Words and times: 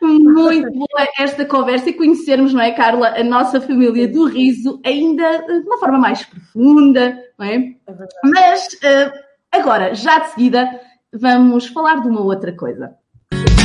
Muito 0.00 0.72
boa 0.72 1.08
esta 1.18 1.44
conversa 1.44 1.90
e 1.90 1.94
conhecermos, 1.94 2.54
não 2.54 2.60
é, 2.60 2.72
Carla, 2.72 3.08
a 3.08 3.24
nossa 3.24 3.60
família 3.60 4.06
do 4.06 4.26
riso 4.26 4.80
ainda 4.84 5.38
de 5.46 5.66
uma 5.66 5.78
forma 5.78 5.98
mais 5.98 6.24
profunda, 6.24 7.18
não 7.38 7.46
é? 7.46 7.56
é 7.56 7.94
Mas 8.24 8.66
uh, 8.74 9.12
agora, 9.50 9.94
já 9.94 10.20
de 10.20 10.30
seguida, 10.30 10.80
vamos 11.12 11.66
falar 11.66 12.00
de 12.00 12.08
uma 12.08 12.20
outra 12.20 12.52
coisa. 12.52 12.94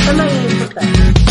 Também 0.06 0.26
é 0.26 0.52
importante. 0.52 1.24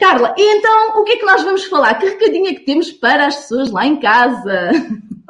Carla, 0.00 0.34
e 0.36 0.58
então 0.58 1.00
o 1.00 1.04
que 1.04 1.12
é 1.12 1.16
que 1.16 1.26
nós 1.26 1.42
vamos 1.42 1.64
falar? 1.64 1.94
Que 1.94 2.06
recadinho 2.06 2.48
é 2.48 2.54
que 2.54 2.64
temos 2.64 2.92
para 2.92 3.26
as 3.26 3.36
pessoas 3.36 3.70
lá 3.70 3.86
em 3.86 3.96
casa? 3.96 4.70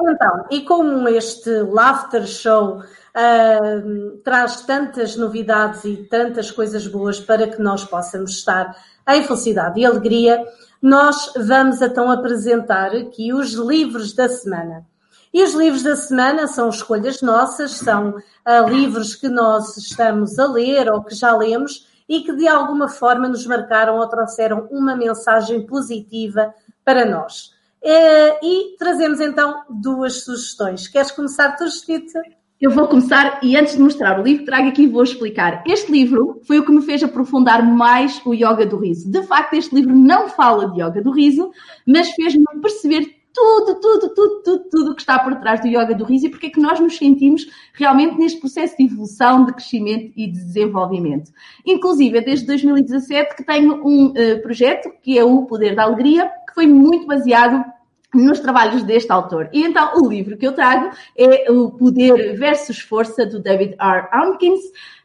Então, 0.00 0.45
e 0.50 0.62
como 0.62 1.09
este 1.09 1.48
Laughter 1.62 2.27
Show 2.27 2.82
uh, 3.17 4.19
traz 4.19 4.62
tantas 4.62 5.17
novidades 5.17 5.85
e 5.85 5.97
tantas 5.97 6.51
coisas 6.51 6.87
boas 6.87 7.21
para 7.21 7.47
que 7.47 7.61
nós 7.61 7.84
possamos 7.84 8.33
estar 8.33 8.77
em 9.09 9.23
felicidade 9.23 9.80
e 9.80 9.84
alegria, 9.84 10.45
nós 10.80 11.33
vamos 11.37 11.80
então 11.80 12.11
apresentar 12.11 12.95
aqui 12.95 13.33
os 13.33 13.52
livros 13.52 14.12
da 14.12 14.29
semana. 14.29 14.85
E 15.33 15.43
os 15.43 15.52
livros 15.52 15.83
da 15.83 15.97
semana 15.97 16.47
são 16.47 16.69
escolhas 16.69 17.21
nossas, 17.21 17.73
são 17.73 18.11
uh, 18.11 18.69
livros 18.69 19.15
que 19.16 19.29
nós 19.29 19.77
estamos 19.77 20.38
a 20.38 20.46
ler 20.46 20.91
ou 20.93 21.02
que 21.02 21.15
já 21.15 21.37
lemos 21.37 21.88
e 22.09 22.21
que 22.21 22.37
de 22.37 22.46
alguma 22.46 22.88
forma 22.88 23.29
nos 23.29 23.46
marcaram 23.46 23.99
ou 23.99 24.09
trouxeram 24.09 24.69
uma 24.71 24.95
mensagem 24.95 25.66
positiva 25.66 26.55
para 26.85 27.05
nós. 27.05 27.52
Uh, 27.83 28.38
e 28.43 28.77
trazemos 28.79 29.21
então 29.21 29.65
duas 29.69 30.23
sugestões. 30.23 30.87
Queres 30.87 31.10
começar 31.10 31.57
tu? 31.57 31.65
Eu 32.61 32.71
vou 32.71 32.87
começar 32.87 33.41
e 33.43 33.57
antes 33.57 33.75
de 33.75 33.83
mostrar 33.83 34.19
o 34.19 34.23
livro, 34.23 34.45
trago 34.45 34.69
aqui 34.69 34.83
e 34.83 34.87
vou 34.87 35.03
explicar. 35.03 35.65
Este 35.67 35.91
livro 35.91 36.41
foi 36.47 36.61
o 36.61 36.65
que 36.65 36.71
me 36.71 36.83
fez 36.83 37.03
aprofundar 37.03 37.67
mais 37.67 38.25
o 38.25 38.33
yoga 38.33 38.65
do 38.65 38.79
riso. 38.79 39.11
De 39.11 39.23
facto, 39.24 39.55
este 39.55 39.74
livro 39.74 39.95
não 39.95 40.29
fala 40.29 40.71
de 40.71 40.80
yoga 40.80 41.02
do 41.02 41.11
riso, 41.11 41.51
mas 41.85 42.11
fez-me 42.11 42.45
perceber 42.63 43.16
tudo, 43.33 43.80
tudo, 43.80 44.15
tudo, 44.15 44.43
tudo, 44.45 44.65
tudo 44.71 44.95
que 44.95 45.01
está 45.01 45.19
por 45.19 45.35
trás 45.41 45.61
do 45.61 45.66
yoga 45.66 45.96
do 45.96 46.05
riso 46.05 46.27
e 46.27 46.30
porque 46.30 46.46
é 46.46 46.51
que 46.51 46.61
nós 46.61 46.79
nos 46.79 46.96
sentimos 46.96 47.45
realmente 47.73 48.16
neste 48.16 48.38
processo 48.38 48.77
de 48.77 48.85
evolução, 48.85 49.45
de 49.45 49.52
crescimento 49.52 50.13
e 50.16 50.29
de 50.29 50.39
desenvolvimento. 50.39 51.33
Inclusive, 51.66 52.18
é 52.18 52.21
desde 52.21 52.46
2017 52.46 53.35
que 53.35 53.45
tenho 53.45 53.85
um 53.85 54.11
uh, 54.11 54.43
projeto 54.43 54.89
que 55.02 55.18
é 55.18 55.24
o 55.24 55.43
Poder 55.46 55.74
da 55.74 55.83
Alegria, 55.83 56.30
que 56.46 56.55
foi 56.55 56.68
muito 56.68 57.05
baseado 57.07 57.65
nos 58.16 58.40
trabalhos 58.40 58.82
deste 58.82 59.10
autor. 59.12 59.48
E 59.52 59.62
então 59.62 59.93
o 59.96 60.09
livro 60.09 60.37
que 60.37 60.46
eu 60.46 60.52
trago 60.52 60.95
é 61.16 61.51
o 61.51 61.70
Poder 61.70 62.37
versus 62.37 62.80
Força 62.80 63.26
do 63.26 63.40
David 63.40 63.74
R. 63.79 64.09
Atkins 64.10 64.60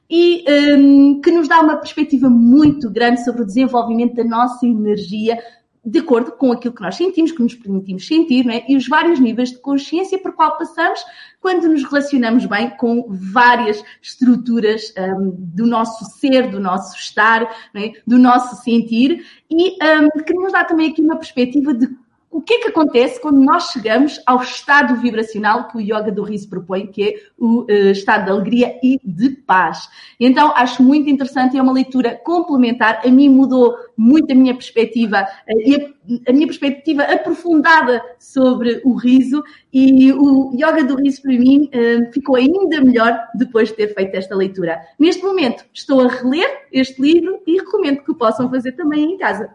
e 0.09 0.43
um, 0.49 1.21
que 1.21 1.31
nos 1.31 1.47
dá 1.47 1.61
uma 1.61 1.77
perspectiva 1.77 2.29
muito 2.29 2.89
grande 2.89 3.23
sobre 3.23 3.43
o 3.43 3.45
desenvolvimento 3.45 4.15
da 4.15 4.23
nossa 4.23 4.65
energia 4.65 5.37
de 5.85 5.99
acordo 5.99 6.33
com 6.33 6.51
aquilo 6.51 6.73
que 6.73 6.81
nós 6.81 6.95
sentimos, 6.95 7.31
que 7.31 7.41
nos 7.41 7.55
permitimos 7.55 8.05
sentir, 8.05 8.47
é? 8.49 8.65
e 8.67 8.75
os 8.75 8.87
vários 8.87 9.19
níveis 9.19 9.51
de 9.51 9.59
consciência 9.59 10.19
por 10.19 10.33
qual 10.33 10.57
passamos 10.57 10.99
quando 11.39 11.67
nos 11.67 11.83
relacionamos 11.83 12.45
bem 12.45 12.69
com 12.71 13.07
várias 13.09 13.83
estruturas 14.01 14.93
um, 14.97 15.33
do 15.35 15.65
nosso 15.65 16.05
ser, 16.19 16.49
do 16.49 16.59
nosso 16.59 16.95
estar, 16.97 17.43
é? 17.73 17.93
do 18.05 18.17
nosso 18.17 18.61
sentir, 18.61 19.25
e 19.49 19.77
um, 19.83 20.23
que 20.23 20.33
nos 20.33 20.51
dá 20.51 20.63
também 20.65 20.91
aqui 20.91 21.01
uma 21.01 21.17
perspectiva 21.17 21.73
de 21.73 21.87
o 22.31 22.41
que 22.41 22.53
é 22.53 22.59
que 22.59 22.67
acontece 22.67 23.19
quando 23.19 23.41
nós 23.41 23.71
chegamos 23.71 24.21
ao 24.25 24.41
estado 24.41 24.95
vibracional 24.97 25.67
que 25.67 25.77
o 25.77 25.81
yoga 25.81 26.11
do 26.11 26.23
riso 26.23 26.47
propõe, 26.47 26.85
que 26.85 27.03
é 27.03 27.13
o 27.37 27.63
uh, 27.63 27.91
estado 27.91 28.25
de 28.25 28.31
alegria 28.31 28.79
e 28.83 28.99
de 29.03 29.31
paz. 29.31 29.89
Então, 30.19 30.53
acho 30.55 30.83
muito 30.83 31.09
interessante, 31.09 31.57
é 31.57 31.61
uma 31.61 31.71
leitura 31.71 32.15
complementar, 32.23 33.01
a 33.03 33.09
mim 33.09 33.29
mudou 33.29 33.75
muito 33.97 34.31
a 34.31 34.35
minha 34.35 34.53
perspectiva 34.53 35.23
uh, 35.23 35.59
e 35.59 35.75
a, 35.75 36.29
a, 36.29 36.33
minha 36.33 36.45
perspectiva 36.45 37.01
aprofundada 37.03 37.99
sobre 38.19 38.79
o 38.85 38.93
riso 38.93 39.43
e 39.73 40.13
o 40.13 40.51
yoga 40.53 40.83
do 40.83 40.95
riso 40.95 41.23
para 41.23 41.31
mim 41.31 41.69
uh, 41.73 42.13
ficou 42.13 42.35
ainda 42.35 42.79
melhor 42.79 43.19
depois 43.33 43.69
de 43.69 43.75
ter 43.75 43.93
feito 43.95 44.13
esta 44.15 44.35
leitura. 44.35 44.79
Neste 44.99 45.23
momento, 45.23 45.65
estou 45.73 46.01
a 46.01 46.07
reler 46.07 46.67
este 46.71 47.01
livro 47.01 47.41
e 47.47 47.57
recomendo 47.57 48.03
que 48.03 48.11
o 48.11 48.15
possam 48.15 48.49
fazer 48.51 48.73
também 48.73 49.13
em 49.13 49.17
casa. 49.17 49.49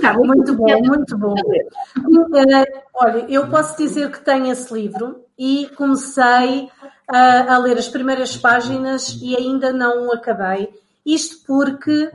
Tá, 0.00 0.12
muito 0.14 0.54
bom, 0.54 0.82
muito 0.82 1.16
bom. 1.16 1.34
Uh, 1.34 2.82
olha, 2.94 3.26
eu 3.28 3.48
posso 3.48 3.76
dizer 3.76 4.10
que 4.10 4.20
tenho 4.20 4.52
esse 4.52 4.72
livro 4.72 5.24
e 5.38 5.68
comecei 5.76 6.64
uh, 6.64 7.50
a 7.50 7.58
ler 7.58 7.78
as 7.78 7.88
primeiras 7.88 8.36
páginas 8.36 9.18
e 9.22 9.36
ainda 9.36 9.72
não 9.72 10.12
acabei. 10.12 10.68
Isto 11.04 11.46
porque 11.46 12.10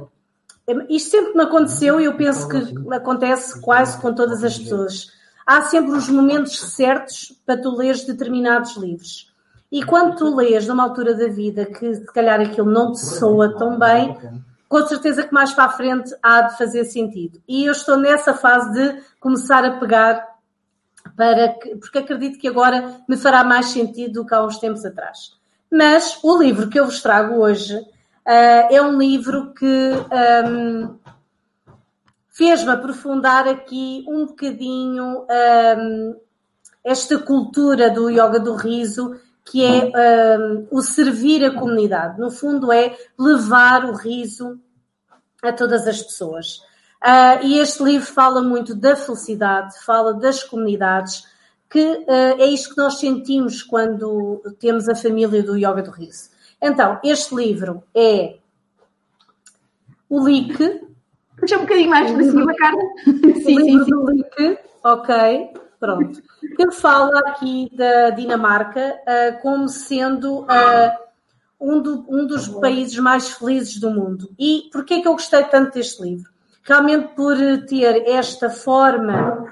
isto 0.90 1.12
sempre 1.12 1.34
me 1.34 1.44
aconteceu 1.44 2.00
e 2.00 2.06
eu 2.06 2.16
penso 2.16 2.48
que 2.48 2.58
acontece 2.94 3.60
quase 3.60 4.00
com 4.00 4.14
todas 4.14 4.44
as 4.44 4.58
pessoas. 4.58 5.12
Há 5.46 5.64
sempre 5.64 5.92
os 5.92 6.08
momentos 6.08 6.58
certos 6.58 7.38
para 7.46 7.62
tu 7.62 7.76
leres 7.76 8.06
determinados 8.06 8.78
livros. 8.78 9.34
E 9.70 9.84
quando 9.84 10.16
tu 10.16 10.36
lês 10.36 10.68
numa 10.68 10.84
altura 10.84 11.16
da 11.16 11.28
vida 11.28 11.66
que 11.66 11.96
se 11.96 12.06
calhar 12.14 12.40
aquilo 12.40 12.70
não 12.70 12.92
te 12.94 13.00
soa 13.00 13.58
tão 13.58 13.78
bem, 13.78 14.16
com 14.74 14.88
certeza 14.88 15.22
que 15.22 15.32
mais 15.32 15.54
para 15.54 15.66
a 15.66 15.70
frente 15.70 16.12
há 16.24 16.42
de 16.42 16.58
fazer 16.58 16.84
sentido. 16.86 17.40
E 17.48 17.64
eu 17.64 17.74
estou 17.74 17.96
nessa 17.96 18.34
fase 18.34 18.74
de 18.74 19.04
começar 19.20 19.64
a 19.64 19.78
pegar 19.78 20.28
para 21.16 21.50
que, 21.50 21.76
porque 21.76 22.00
acredito 22.00 22.40
que 22.40 22.48
agora 22.48 23.00
me 23.08 23.16
fará 23.16 23.44
mais 23.44 23.68
sentido 23.68 24.14
do 24.14 24.26
que 24.26 24.34
há 24.34 24.44
uns 24.44 24.58
tempos 24.58 24.84
atrás. 24.84 25.38
Mas 25.72 26.18
o 26.24 26.36
livro 26.42 26.72
que 26.72 26.80
eu 26.80 26.86
vos 26.86 27.04
trago 27.04 27.36
hoje 27.36 27.76
uh, 27.78 27.86
é 28.26 28.82
um 28.82 28.98
livro 28.98 29.54
que 29.54 29.92
um, 30.50 30.98
fez-me 32.30 32.72
aprofundar 32.72 33.48
aqui 33.48 34.04
um 34.08 34.26
bocadinho 34.26 35.28
um, 35.30 36.16
esta 36.84 37.20
cultura 37.20 37.92
do 37.92 38.10
yoga 38.10 38.40
do 38.40 38.56
riso 38.56 39.20
que 39.46 39.64
é 39.64 40.38
um, 40.40 40.68
o 40.72 40.82
servir 40.82 41.44
a 41.46 41.54
comunidade. 41.54 42.20
No 42.20 42.32
fundo, 42.32 42.72
é 42.72 42.96
levar 43.18 43.86
o 43.86 43.94
riso 43.94 44.60
a 45.42 45.52
todas 45.52 45.88
as 45.88 46.02
pessoas. 46.02 46.58
Uh, 47.04 47.44
e 47.44 47.60
este 47.60 47.84
livro 47.84 48.08
fala 48.08 48.42
muito 48.42 48.74
da 48.74 48.96
felicidade, 48.96 49.78
fala 49.86 50.14
das 50.14 50.42
comunidades, 50.44 51.26
que 51.70 51.80
uh, 51.80 52.40
é 52.40 52.46
isto 52.48 52.70
que 52.70 52.78
nós 52.78 53.00
sentimos 53.00 53.62
quando 53.62 54.42
temos 54.60 54.88
a 54.88 54.96
família 54.96 55.44
do 55.44 55.58
Yoga 55.58 55.82
do 55.82 55.92
Riso. 55.92 56.30
Então, 56.62 57.00
este 57.04 57.36
livro 57.36 57.84
é 57.94 58.38
o 60.10 60.26
LIC. 60.26 60.82
Puxa 61.38 61.58
um 61.58 61.62
bocadinho 61.62 61.90
mais 61.90 62.10
para 62.10 62.24
cima, 62.24 62.56
Carla. 62.56 62.82
Sim, 63.44 63.44
sim, 63.44 63.84
sim. 63.84 64.06
LIC, 64.08 64.60
ok. 64.82 65.63
Pronto. 65.84 66.24
Que 66.56 66.72
fala 66.72 67.20
aqui 67.28 67.70
da 67.76 68.12
Dinamarca 68.12 68.96
uh, 69.02 69.42
como 69.42 69.68
sendo 69.68 70.44
uh, 70.44 70.48
um, 71.60 71.82
do, 71.82 72.06
um, 72.08 72.26
dos 72.26 72.48
países 72.48 72.98
mais 73.00 73.32
felizes 73.32 73.82
do 73.82 73.90
mundo. 73.90 74.34
E 74.40 74.70
porquê 74.72 74.94
é 74.94 75.02
que 75.02 75.08
eu 75.10 75.12
gostei 75.12 75.44
tanto 75.44 75.74
deste 75.74 76.02
livro? 76.02 76.32
Realmente 76.64 77.10
por 77.16 77.36
ter 77.68 78.08
esta 78.08 78.50
forma 78.50 79.46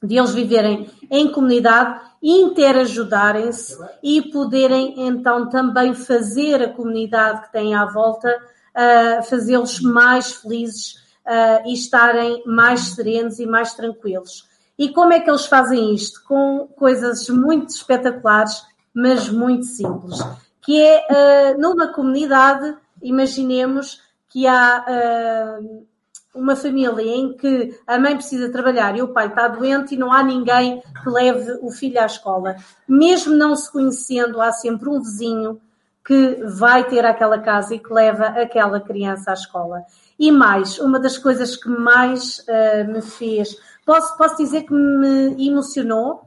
de 0.00 0.16
eles 0.16 0.32
viverem 0.32 0.88
em 1.10 1.32
comunidade, 1.32 2.02
interajudarem-se 2.22 3.76
e 4.04 4.30
poderem 4.30 5.08
então 5.08 5.48
também 5.48 5.92
fazer 5.92 6.62
a 6.62 6.72
comunidade 6.72 7.46
que 7.46 7.52
têm 7.52 7.74
à 7.74 7.84
volta, 7.84 8.28
uh, 8.30 9.24
fazê-los 9.24 9.80
mais 9.80 10.34
felizes 10.34 10.94
uh, 11.26 11.66
e 11.66 11.72
estarem 11.72 12.44
mais 12.46 12.94
serenos 12.94 13.40
e 13.40 13.46
mais 13.46 13.74
tranquilos. 13.74 14.46
E 14.78 14.90
como 14.90 15.12
é 15.12 15.20
que 15.20 15.30
eles 15.30 15.46
fazem 15.46 15.94
isto? 15.94 16.22
Com 16.24 16.68
coisas 16.76 17.28
muito 17.28 17.70
espetaculares, 17.70 18.62
mas 18.94 19.28
muito 19.28 19.64
simples. 19.64 20.18
Que 20.60 20.80
é 20.80 21.54
uh, 21.54 21.60
numa 21.60 21.88
comunidade, 21.88 22.76
imaginemos 23.02 24.00
que 24.28 24.46
há 24.46 24.84
uh, 24.86 25.86
uma 26.34 26.54
família 26.54 27.02
em 27.02 27.34
que 27.34 27.78
a 27.86 27.98
mãe 27.98 28.16
precisa 28.16 28.52
trabalhar 28.52 28.96
e 28.96 29.02
o 29.02 29.08
pai 29.08 29.28
está 29.28 29.48
doente 29.48 29.94
e 29.94 29.98
não 29.98 30.12
há 30.12 30.22
ninguém 30.22 30.82
que 31.02 31.08
leve 31.08 31.58
o 31.62 31.70
filho 31.70 32.00
à 32.00 32.06
escola. 32.06 32.56
Mesmo 32.86 33.34
não 33.34 33.56
se 33.56 33.72
conhecendo, 33.72 34.40
há 34.40 34.52
sempre 34.52 34.88
um 34.88 35.00
vizinho 35.00 35.60
que 36.04 36.36
vai 36.44 36.84
ter 36.84 37.04
aquela 37.04 37.38
casa 37.38 37.74
e 37.74 37.80
que 37.80 37.92
leva 37.92 38.26
aquela 38.26 38.80
criança 38.80 39.30
à 39.30 39.34
escola. 39.34 39.82
E 40.18 40.30
mais, 40.30 40.78
uma 40.78 41.00
das 41.00 41.18
coisas 41.18 41.56
que 41.56 41.68
mais 41.68 42.38
uh, 42.40 42.92
me 42.92 43.02
fez 43.02 43.56
posso, 43.86 44.16
posso 44.18 44.36
dizer 44.36 44.64
que 44.64 44.74
me 44.74 45.48
emocionou 45.48 46.26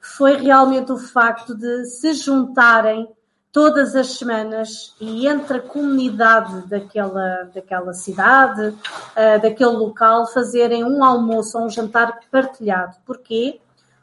foi 0.00 0.36
realmente 0.36 0.90
o 0.90 0.98
facto 0.98 1.54
de 1.54 1.84
se 1.84 2.14
juntarem 2.14 3.08
todas 3.52 3.94
as 3.94 4.14
semanas 4.14 4.94
e 5.00 5.26
entre 5.26 5.58
a 5.58 5.60
comunidade 5.60 6.66
daquela, 6.68 7.50
daquela 7.54 7.92
cidade, 7.92 8.68
uh, 8.68 9.42
daquele 9.42 9.70
local, 9.70 10.26
fazerem 10.32 10.84
um 10.84 11.04
almoço 11.04 11.58
ou 11.58 11.66
um 11.66 11.70
jantar 11.70 12.20
partilhado. 12.30 12.96
Porquê? 13.04 13.60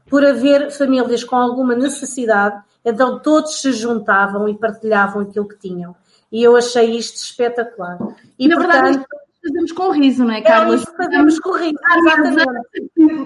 Por 0.09 0.25
haver 0.25 0.71
famílias 0.71 1.23
com 1.23 1.35
alguma 1.35 1.75
necessidade, 1.75 2.61
Então 2.85 3.19
todos 3.19 3.59
se 3.59 3.71
juntavam 3.73 4.47
e 4.47 4.57
partilhavam 4.57 5.23
aquilo 5.23 5.47
que 5.47 5.57
tinham. 5.57 5.95
E 6.31 6.43
eu 6.43 6.55
achei 6.55 6.97
isto 6.97 7.17
espetacular. 7.17 7.97
E, 8.37 8.47
Na 8.47 8.55
portanto, 8.55 8.83
verdade, 8.83 9.05
fazemos 9.41 9.71
com 9.71 9.91
riso, 9.91 10.23
não 10.25 10.33
é, 10.33 10.41
Carla? 10.41 10.75
É 10.75 10.77
fazemos 10.77 11.39
com 11.39 11.51
riso, 11.53 11.75
exatamente. 11.97 12.77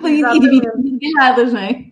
E 0.08 0.40
dividimos 0.40 1.54
não 1.54 1.60
é? 1.60 1.86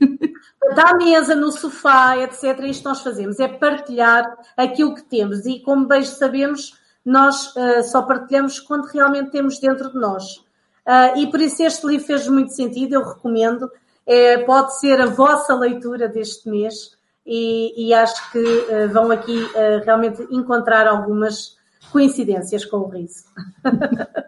Da 0.75 0.93
mesa, 0.95 1.35
no 1.35 1.51
sofá, 1.51 2.17
etc. 2.17 2.59
Isto 2.65 2.87
nós 2.89 3.01
fazemos, 3.01 3.39
é 3.39 3.47
partilhar 3.47 4.37
aquilo 4.55 4.93
que 4.93 5.03
temos. 5.03 5.45
E 5.45 5.59
como 5.61 5.87
bem 5.87 6.03
sabemos, 6.03 6.77
nós 7.03 7.55
uh, 7.55 7.83
só 7.83 8.01
partilhamos 8.03 8.59
quando 8.59 8.85
realmente 8.85 9.31
temos 9.31 9.59
dentro 9.59 9.91
de 9.91 9.97
nós. 9.97 10.37
Uh, 10.85 11.17
e 11.17 11.27
por 11.27 11.41
isso 11.41 11.63
este 11.63 11.85
livro 11.87 12.05
fez 12.05 12.27
muito 12.27 12.53
sentido, 12.53 12.93
eu 12.93 13.03
recomendo. 13.03 13.69
É, 14.05 14.39
pode 14.39 14.79
ser 14.79 14.99
a 14.99 15.05
vossa 15.05 15.53
leitura 15.53 16.07
deste 16.07 16.49
mês 16.49 16.97
e, 17.23 17.89
e 17.89 17.93
acho 17.93 18.31
que 18.31 18.39
uh, 18.39 18.89
vão 18.91 19.11
aqui 19.11 19.37
realmente 19.85 20.27
encontrar 20.31 20.87
algumas 20.87 21.58
coincidências 21.89 22.65
com 22.65 22.77
o 22.77 22.89
riso. 22.89 23.25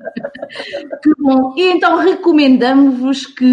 Que 1.02 1.12
bom. 1.18 1.54
E 1.56 1.72
então 1.72 1.98
recomendamos-vos 1.98 3.26
que 3.26 3.46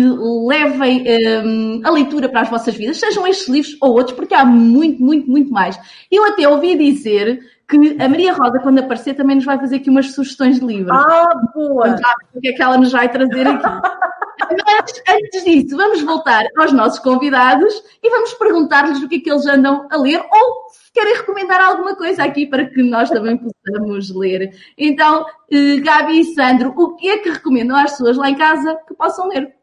levem 0.47 1.05
um, 1.45 1.81
a 1.85 1.91
leitura 1.91 2.29
para 2.29 2.41
as 2.41 2.51
vossas 2.51 2.75
vidas, 2.75 2.99
sejam 2.99 3.27
estes 3.27 3.49
livros 3.49 3.77
ou 3.81 3.93
outros, 3.93 4.17
porque 4.17 4.35
há 4.35 4.45
muito, 4.45 5.01
muito, 5.03 5.31
muito 5.31 5.51
mais. 5.51 5.79
Eu 6.11 6.25
até 6.25 6.49
ouvi 6.49 6.77
dizer 6.77 7.41
que 7.69 7.77
a 8.01 8.09
Maria 8.09 8.33
Rosa, 8.33 8.59
quando 8.61 8.79
aparecer, 8.79 9.15
também 9.15 9.37
nos 9.37 9.45
vai 9.45 9.59
fazer 9.59 9.77
aqui 9.77 9.91
umas 9.91 10.13
sugestões 10.13 10.59
de 10.59 10.67
livros. 10.67 10.91
Ah, 10.91 11.31
boa! 11.55 11.97
o 12.35 12.41
que 12.41 12.49
é 12.49 12.53
que 12.53 12.63
ela 12.63 12.79
nos 12.79 12.93
vai 12.93 13.09
trazer 13.11 13.47
aqui. 13.47 13.63
Mas 14.41 15.03
antes 15.09 15.45
disso, 15.45 15.77
vamos 15.77 16.01
voltar 16.03 16.47
aos 16.57 16.73
nossos 16.73 16.99
convidados 17.01 17.75
e 18.03 18.09
vamos 18.09 18.33
perguntar-lhes 18.35 19.03
o 19.03 19.09
que 19.09 19.17
é 19.17 19.21
que 19.21 19.31
eles 19.31 19.47
andam 19.47 19.87
a 19.91 19.97
ler 19.97 20.21
ou 20.21 20.68
querem 20.91 21.17
recomendar 21.17 21.61
alguma 21.61 21.95
coisa 21.97 22.25
aqui 22.25 22.47
para 22.47 22.67
que 22.67 22.83
nós 22.83 23.11
também 23.11 23.37
possamos 23.37 24.15
ler. 24.15 24.51
Então, 24.77 25.25
eh, 25.51 25.79
Gabi 25.81 26.21
e 26.21 26.35
Sandro, 26.35 26.75
o 26.77 26.97
que 26.97 27.09
é 27.09 27.19
que 27.19 27.31
recomendam 27.31 27.77
às 27.77 27.93
pessoas 27.93 28.17
lá 28.17 28.31
em 28.31 28.37
casa 28.37 28.77
que 28.87 28.95
possam 28.95 29.29
ler? 29.29 29.55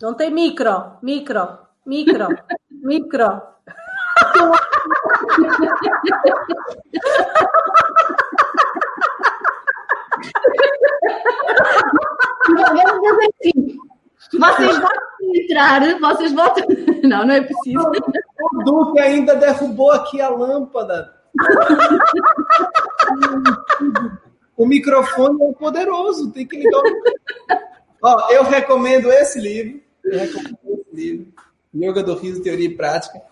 Não 0.00 0.14
tem 0.14 0.30
micro, 0.30 0.98
micro, 1.02 1.58
micro, 1.86 2.28
micro. 2.70 3.42
Vamos 4.36 4.58
assim. 13.40 13.78
Vocês 14.32 14.78
vão 14.78 14.90
entrar, 15.34 15.98
vocês 16.00 16.32
voltam. 16.32 16.64
Não, 17.04 17.24
não 17.24 17.34
é 17.34 17.40
preciso. 17.40 17.90
Duque 18.66 18.98
ainda 18.98 19.36
derrubou 19.36 19.92
aqui 19.92 20.20
a 20.20 20.28
lâmpada. 20.28 21.14
o 24.56 24.66
microfone 24.66 25.44
é 25.44 25.52
poderoso, 25.52 26.32
tem 26.32 26.44
que 26.44 26.56
ligar. 26.56 26.82
Ó, 28.02 28.28
eu 28.30 28.42
recomendo 28.42 29.08
esse 29.08 29.40
livro. 29.40 29.80
Eu 30.02 30.18
recomendo 30.18 30.58
esse 30.64 30.90
livro. 30.92 31.28
Yoga 31.72 32.02
do 32.02 32.16
Riso, 32.16 32.42
Teoria 32.42 32.66
e 32.66 32.76
Prática. 32.76 33.22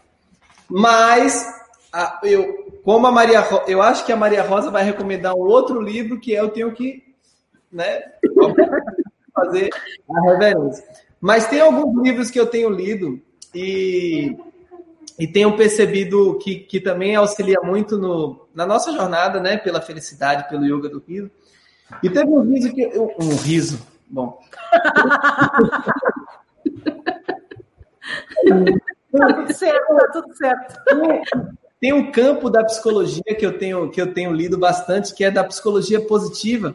Mas 0.71 1.45
a, 1.93 2.21
eu, 2.23 2.79
como 2.85 3.09
a 3.09 3.13
Maria, 3.13 3.45
eu 3.67 3.83
acho 3.83 4.07
que 4.07 4.13
a 4.13 4.17
Maria 4.17 4.45
Rosa 4.45 4.71
vai 4.71 4.85
recomendar 4.85 5.35
um 5.35 5.41
outro 5.41 5.81
livro 5.81 6.21
que 6.21 6.33
eu 6.33 6.49
tenho 6.51 6.73
que, 6.73 7.03
né, 7.73 8.05
fazer 9.35 9.69
a 10.09 10.31
reverência. 10.31 10.85
Mas 11.21 11.49
tem 11.49 11.61
alguns 11.61 12.01
livros 12.05 12.31
que 12.31 12.39
eu 12.39 12.47
tenho 12.47 12.69
lido 12.69 13.21
e, 13.53 14.37
e 15.19 15.27
tenho 15.27 15.57
percebido 15.57 16.39
que, 16.39 16.57
que 16.57 16.81
também 16.81 17.15
auxilia 17.15 17.61
muito 17.63 17.97
no, 17.97 18.49
na 18.55 18.67
nossa 18.67 18.93
jornada, 18.93 19.41
né, 19.41 19.57
pela 19.57 19.81
felicidade, 19.81 20.49
pelo 20.49 20.65
yoga 20.65 20.89
do 20.89 21.03
riso. 21.07 21.31
E 22.03 22.11
teve 22.11 22.29
um 22.31 22.43
riso 22.43 22.73
que 22.73 22.87
um 22.97 23.37
riso, 23.37 23.81
bom. 24.09 24.39
Tá 29.17 29.33
tudo 29.33 29.55
certo, 29.55 29.97
tá 29.97 30.09
tudo 30.13 30.37
certo. 30.37 31.55
Tem 31.81 31.93
um 31.93 32.11
campo 32.11 32.51
da 32.51 32.65
psicologia 32.65 33.23
que 33.39 33.47
eu 33.47 33.57
tenho 33.59 33.91
que 33.91 34.01
eu 34.01 34.13
tenho 34.13 34.33
lido 34.33 34.59
bastante, 34.59 35.15
que 35.15 35.23
é 35.23 35.31
da 35.31 35.45
psicologia 35.45 36.01
positiva, 36.01 36.75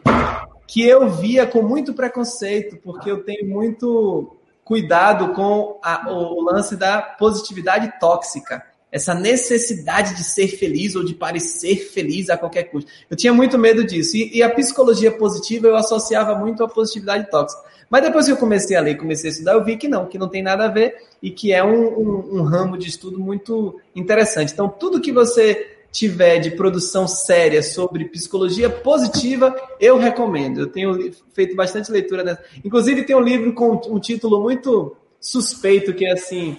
que 0.66 0.82
eu 0.82 1.10
via 1.10 1.46
com 1.46 1.62
muito 1.62 1.92
preconceito, 1.92 2.78
porque 2.82 3.10
eu 3.10 3.22
tenho 3.22 3.46
muito 3.46 4.39
cuidado 4.70 5.32
com 5.32 5.80
a, 5.82 6.08
o 6.12 6.40
lance 6.42 6.76
da 6.76 7.02
positividade 7.02 7.92
tóxica 7.98 8.64
essa 8.92 9.12
necessidade 9.12 10.14
de 10.14 10.22
ser 10.22 10.46
feliz 10.46 10.94
ou 10.94 11.04
de 11.04 11.12
parecer 11.12 11.76
feliz 11.92 12.30
a 12.30 12.36
qualquer 12.36 12.64
custo. 12.64 12.88
Eu 13.10 13.16
tinha 13.16 13.32
muito 13.32 13.58
medo 13.58 13.84
disso. 13.84 14.16
E, 14.16 14.38
e, 14.38 14.42
a 14.44 14.50
psicologia 14.50 15.10
positiva 15.10 15.66
eu 15.66 15.74
associava 15.76 16.36
muito 16.36 16.62
à 16.62 16.68
positividade 16.68 17.28
tóxica. 17.30 17.62
Mas 17.88 18.02
depois 18.02 18.26
que 18.26 18.32
eu 18.32 18.36
comecei 18.36 18.76
a 18.76 18.80
ler, 18.80 18.96
comecei 18.96 19.30
a 19.30 19.32
estudar, 19.32 19.54
eu 19.54 19.64
vi 19.64 19.76
que 19.76 19.88
não, 19.88 20.06
que 20.06 20.18
não 20.18 20.28
tem 20.28 20.42
nada 20.42 20.66
a 20.66 20.68
ver 20.68 20.96
e 21.20 21.30
que 21.32 21.52
é 21.52 21.64
um, 21.64 21.86
um, 21.86 22.38
um 22.38 22.42
ramo 22.42 22.78
de 22.78 22.88
estudo 22.88 23.18
muito 23.18 23.80
interessante. 23.94 24.52
Então, 24.52 24.68
tudo 24.68 25.00
que 25.00 25.12
você 25.12 25.79
tiver 25.92 26.38
de 26.38 26.52
produção 26.52 27.08
séria 27.08 27.62
sobre 27.62 28.04
psicologia 28.04 28.70
positiva, 28.70 29.54
eu 29.78 29.98
recomendo. 29.98 30.60
Eu 30.60 30.66
tenho 30.66 31.12
feito 31.32 31.56
bastante 31.56 31.90
leitura 31.90 32.24
dessa. 32.24 32.42
Inclusive, 32.64 33.04
tem 33.04 33.16
um 33.16 33.20
livro 33.20 33.52
com 33.52 33.80
um 33.88 33.98
título 33.98 34.40
muito 34.40 34.96
suspeito, 35.20 35.92
que 35.92 36.06
é 36.06 36.12
assim 36.12 36.56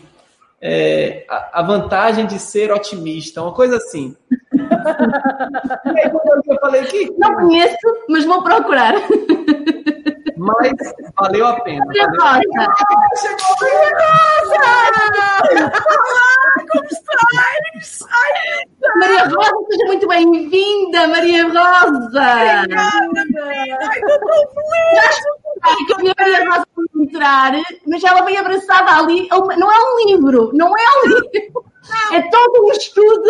é, 0.61 1.25
a, 1.27 1.63
vantagem 1.63 2.27
de 2.27 2.37
ser 2.37 2.71
otimista, 2.71 3.41
uma 3.41 3.53
coisa 3.53 3.77
assim. 3.77 4.15
e 4.53 5.99
aí, 5.99 6.09
quando 6.09 6.43
eu 6.45 6.59
falei 6.59 6.83
que. 6.83 7.11
Não 7.17 7.33
conheço, 7.33 7.77
mas 8.07 8.25
vou 8.25 8.43
procurar. 8.43 8.93
Mas 10.37 10.71
valeu 11.19 11.47
a 11.47 11.59
pena. 11.61 11.85
Maria 11.85 12.05
Rosa! 12.07 12.41
Maria 13.61 13.89
Rosa! 15.17 15.71
Como 16.71 16.85
estás? 16.85 18.07
Maria 18.95 19.23
Rosa, 19.25 19.65
seja 19.69 19.85
muito 19.85 20.07
bem-vinda, 20.07 21.07
Maria 21.07 21.43
Rosa! 21.45 22.21
Ai, 22.21 22.65
estou 22.65 24.19
tão 24.19 24.43
feliz! 24.53 25.15
Ai, 25.63 25.75
que 25.85 25.93
a 25.93 25.97
minha 25.97 26.13
Maria 26.17 26.49
Rosa 26.49 26.65
entrar, 26.99 27.51
mas 27.87 28.03
ela 28.03 28.21
veio 28.21 28.39
abraçada 28.39 28.91
ali. 28.97 29.27
Não 29.29 29.71
é 29.71 29.77
um 29.77 30.07
livro, 30.07 30.51
não 30.53 30.67
é 30.75 30.85
um 31.03 31.09
livro. 31.09 31.65
É 32.13 32.21
todo 32.29 32.65
um 32.65 32.71
estudo. 32.71 33.29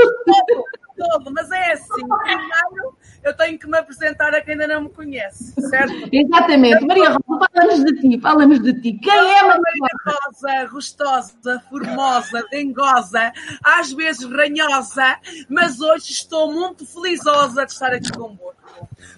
Todo, 0.97 1.31
mas 1.31 1.49
é 1.51 1.73
assim. 1.73 2.07
Primeiro, 2.07 2.97
eu 3.23 3.35
tenho 3.35 3.57
que 3.57 3.67
me 3.67 3.77
apresentar 3.77 4.33
a 4.33 4.41
quem 4.41 4.53
ainda 4.53 4.67
não 4.67 4.83
me 4.83 4.89
conhece, 4.89 5.53
certo? 5.69 6.09
Exatamente. 6.11 6.85
Maria 6.85 7.09
Rosa, 7.09 7.47
fala-nos 7.53 7.85
de 7.85 8.01
ti, 8.01 8.19
fala-nos 8.19 8.61
de 8.61 8.81
ti. 8.81 8.93
Quem 9.01 9.37
é 9.37 9.43
Maria 9.43 9.89
Rosa? 10.05 10.71
Gostosa, 10.71 11.63
formosa, 11.69 12.45
dengosa, 12.51 13.31
às 13.63 13.91
vezes 13.91 14.29
ranhosa, 14.29 15.17
mas 15.49 15.79
hoje 15.79 16.11
estou 16.11 16.51
muito 16.51 16.85
felizosa 16.85 17.65
de 17.65 17.71
estar 17.71 17.93
aqui 17.93 18.11
convosco. 18.11 18.61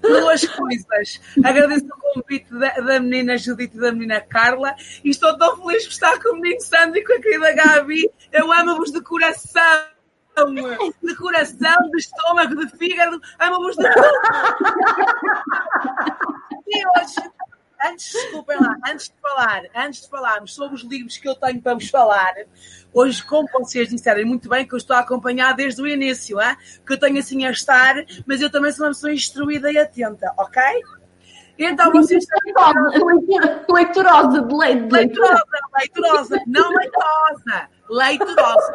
Duas 0.01 0.45
coisas. 0.45 1.21
Agradeço 1.43 1.85
o 1.85 2.13
convite 2.13 2.53
da, 2.53 2.69
da, 2.71 2.99
menina 2.99 3.37
Judite 3.37 3.77
e 3.77 3.79
da 3.79 3.91
menina 3.91 4.19
Carla 4.21 4.75
e 5.03 5.09
estou 5.09 5.37
tão 5.37 5.55
feliz 5.57 5.85
por 5.85 5.91
estar 5.91 6.21
com 6.21 6.35
o 6.35 6.41
menino 6.41 6.61
Sandy 6.61 6.99
e 6.99 7.03
com 7.03 7.13
a 7.13 7.21
querida 7.21 7.53
Gabi. 7.53 8.09
Eu 8.31 8.51
amo-vos 8.51 8.91
de 8.91 9.01
coração 9.01 9.92
de 11.03 11.15
coração, 11.15 11.89
de 11.91 11.97
estômago, 11.99 12.55
de 12.55 12.77
fígado, 12.77 13.21
amo-vos 13.39 13.75
de 13.75 13.83
tudo. 13.91 14.07
E 16.67 16.83
hoje, 16.87 17.31
antes, 17.85 18.13
desculpem 18.13 18.57
lá, 18.59 18.75
antes 18.87 19.09
de 19.09 19.15
falar, 19.21 19.61
antes 19.75 20.01
de 20.01 20.09
falarmos 20.09 20.53
sobre 20.53 20.75
os 20.75 20.83
livros 20.83 21.17
que 21.17 21.27
eu 21.27 21.35
tenho 21.35 21.61
para 21.61 21.75
vos 21.75 21.89
falar, 21.89 22.33
hoje, 22.93 23.23
como 23.23 23.47
vocês 23.51 23.89
disseram 23.89 24.25
muito 24.25 24.49
bem, 24.49 24.67
que 24.67 24.73
eu 24.73 24.77
estou 24.77 24.95
a 24.95 24.99
acompanhar 24.99 25.53
desde 25.53 25.81
o 25.81 25.87
início, 25.87 26.41
hein? 26.41 26.55
que 26.85 26.93
eu 26.93 26.99
tenho 26.99 27.19
assim 27.19 27.45
a 27.45 27.51
estar, 27.51 27.95
mas 28.25 28.41
eu 28.41 28.51
também 28.51 28.71
sou 28.71 28.85
uma 28.85 28.91
pessoa 28.91 29.13
instruída 29.13 29.71
e 29.71 29.77
atenta, 29.77 30.33
ok? 30.37 30.61
Então 31.57 31.91
vocês 31.91 32.25
leiturosa, 33.69 34.41
de 34.41 34.55
leite, 34.55 34.91
leiturosa, 34.91 35.45
leiturosa, 35.77 36.41
não 36.47 36.69
leitosa, 36.69 37.69
leiturosa. 37.89 38.73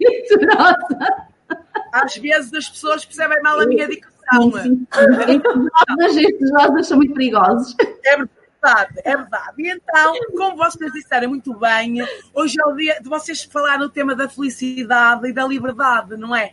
Leiturosa. 0.00 1.26
Às 1.92 2.16
vezes 2.16 2.52
as 2.52 2.68
pessoas 2.68 3.04
percebem 3.04 3.40
mal 3.42 3.60
a 3.60 3.66
minha 3.66 3.88
dicção. 3.88 4.52
Estes 6.00 6.50
rosas 6.52 6.88
são 6.88 6.96
muito 6.98 7.14
perigosos. 7.14 7.74
É 8.04 8.16
verdade, 8.16 9.00
é 9.04 9.16
verdade. 9.16 9.54
E 9.58 9.70
então, 9.70 10.14
como 10.36 10.56
vocês 10.56 10.92
disseram 10.92 11.28
muito 11.28 11.54
bem, 11.54 11.98
hoje 12.34 12.56
é 12.60 12.66
o 12.66 12.72
dia 12.74 13.00
de 13.00 13.08
vocês 13.08 13.44
falar 13.44 13.78
no 13.78 13.88
tema 13.88 14.14
da 14.14 14.28
felicidade 14.28 15.28
e 15.28 15.32
da 15.32 15.46
liberdade, 15.46 16.16
não 16.16 16.34
é? 16.34 16.52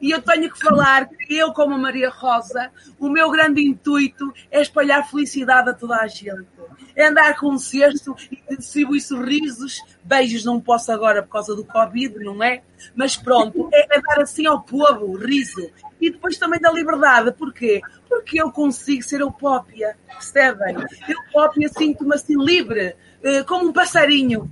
E 0.00 0.10
eu 0.10 0.22
tenho 0.22 0.50
que 0.50 0.58
falar 0.58 1.06
que 1.06 1.36
eu, 1.36 1.52
como 1.52 1.76
Maria 1.78 2.08
Rosa, 2.08 2.70
o 2.98 3.10
meu 3.10 3.30
grande 3.30 3.62
intuito 3.62 4.32
é 4.50 4.62
espalhar 4.62 5.08
felicidade 5.08 5.70
a 5.70 5.74
toda 5.74 5.96
a 5.96 6.06
gente. 6.06 6.48
É 6.96 7.06
andar 7.06 7.36
com 7.38 7.50
um 7.50 7.58
cesto 7.58 8.16
e 8.48 8.56
distribuir 8.56 9.02
sorrisos. 9.02 9.80
Beijos 10.02 10.44
não 10.44 10.60
posso 10.60 10.90
agora 10.90 11.22
por 11.22 11.30
causa 11.30 11.54
do 11.54 11.64
Covid, 11.64 12.18
não 12.24 12.42
é? 12.42 12.62
Mas 12.94 13.16
pronto, 13.16 13.68
é, 13.72 13.96
é 13.96 14.00
dar 14.00 14.22
assim 14.22 14.46
ao 14.46 14.62
povo, 14.62 15.16
riso. 15.16 15.70
E 16.00 16.10
depois 16.10 16.38
também 16.38 16.58
da 16.58 16.72
liberdade. 16.72 17.32
Porquê? 17.32 17.82
Porque 18.08 18.40
eu 18.40 18.50
consigo 18.50 19.02
ser 19.02 19.20
eu 19.20 19.30
própria, 19.30 19.96
percebem? 20.06 20.76
Eu 21.08 21.18
própria 21.30 21.68
sinto-me 21.68 22.14
assim 22.14 22.42
livre, 22.42 22.96
eh, 23.22 23.44
como 23.44 23.68
um 23.68 23.72
passarinho. 23.72 24.50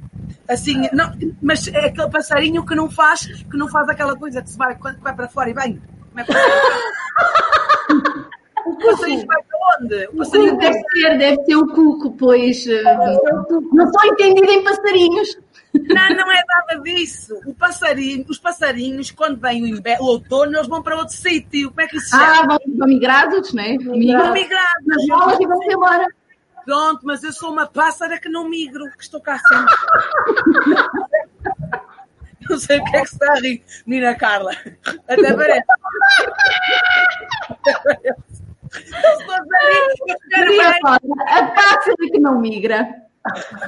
Assim, 0.49 0.89
não, 0.93 1.13
mas 1.43 1.69
é 1.69 1.87
aquele 1.87 2.11
passarinho 2.11 2.65
que 2.65 2.75
não 2.75 2.91
faz, 2.91 3.27
que 3.27 3.57
não 3.57 3.69
faz 3.69 3.89
aquela 3.89 4.17
coisa 4.17 4.41
que 4.43 4.51
se 4.51 4.57
vai, 4.57 4.77
vai 5.01 5.15
para 5.15 5.29
fora 5.29 5.51
e 5.51 5.53
vem. 5.53 5.81
Como 6.09 6.21
é 6.21 6.25
que 6.25 6.33
o 8.67 8.77
passarinho 8.77 9.27
vai 9.27 9.43
para 9.43 9.59
onde? 9.81 10.07
O 10.09 10.17
passarinho 10.17 10.57
deve 10.59 10.79
ser, 10.93 11.19
deve 11.19 11.45
ser 11.45 11.57
o 11.57 11.67
cuco, 11.69 12.13
pois. 12.17 12.67
eh, 12.67 12.83
Não 13.73 13.93
sou 13.93 14.05
entendida 14.07 14.53
em 14.53 14.65
passarinhos. 14.65 15.39
Não, 15.75 16.09
não 16.17 16.33
é 16.33 16.43
nada 16.49 16.81
disso. 16.83 17.39
O 17.47 17.55
passarinho, 17.55 18.25
os 18.29 18.39
passarinhos, 18.39 19.11
quando 19.11 19.39
vem 19.39 19.63
o, 19.63 19.67
inverno, 19.67 20.03
o 20.05 20.09
outono, 20.09 20.57
eles 20.57 20.67
vão 20.67 20.83
para 20.83 20.97
outro 20.97 21.15
sítio. 21.15 21.69
Como 21.69 21.83
é 21.83 21.87
que 21.87 21.99
isso 21.99 22.09
se 22.09 22.17
Ah, 22.17 22.37
chama? 22.37 22.59
vão, 22.67 22.77
vão 22.79 22.89
migrados, 22.89 23.53
não 23.53 23.63
é? 23.63 23.77
Vão 23.79 23.97
migrar. 23.99 24.33
nas 24.87 25.07
bolas 25.07 25.39
e 25.39 25.47
vão 25.47 25.63
embora. 25.71 26.07
Pronto, 26.69 27.01
mas 27.03 27.25
eu 27.25 27.33
sou 27.33 27.51
uma 27.51 27.67
pássara 27.67 28.21
que 28.21 28.29
não 28.29 28.47
migro, 28.47 28.91
que 28.91 29.03
estou 29.03 29.23
cá 29.23 29.39
sempre. 29.39 29.75
Não 32.51 32.59
sei 32.59 32.79
o 32.79 32.85
que 32.85 32.97
é 32.97 33.01
que 33.03 33.09
se 33.09 33.15
está 33.15 33.33
a 33.33 33.41
rir, 33.41 33.63
menina 33.87 34.15
Carla. 34.15 34.53
Até 35.07 35.35
parece. 35.35 35.67
Até 37.51 37.73
parece. 37.85 38.43
Maria 40.31 40.79
a 41.27 41.47
pássara 41.47 41.97
que 42.11 42.19
não 42.19 42.39
migra. 42.41 43.08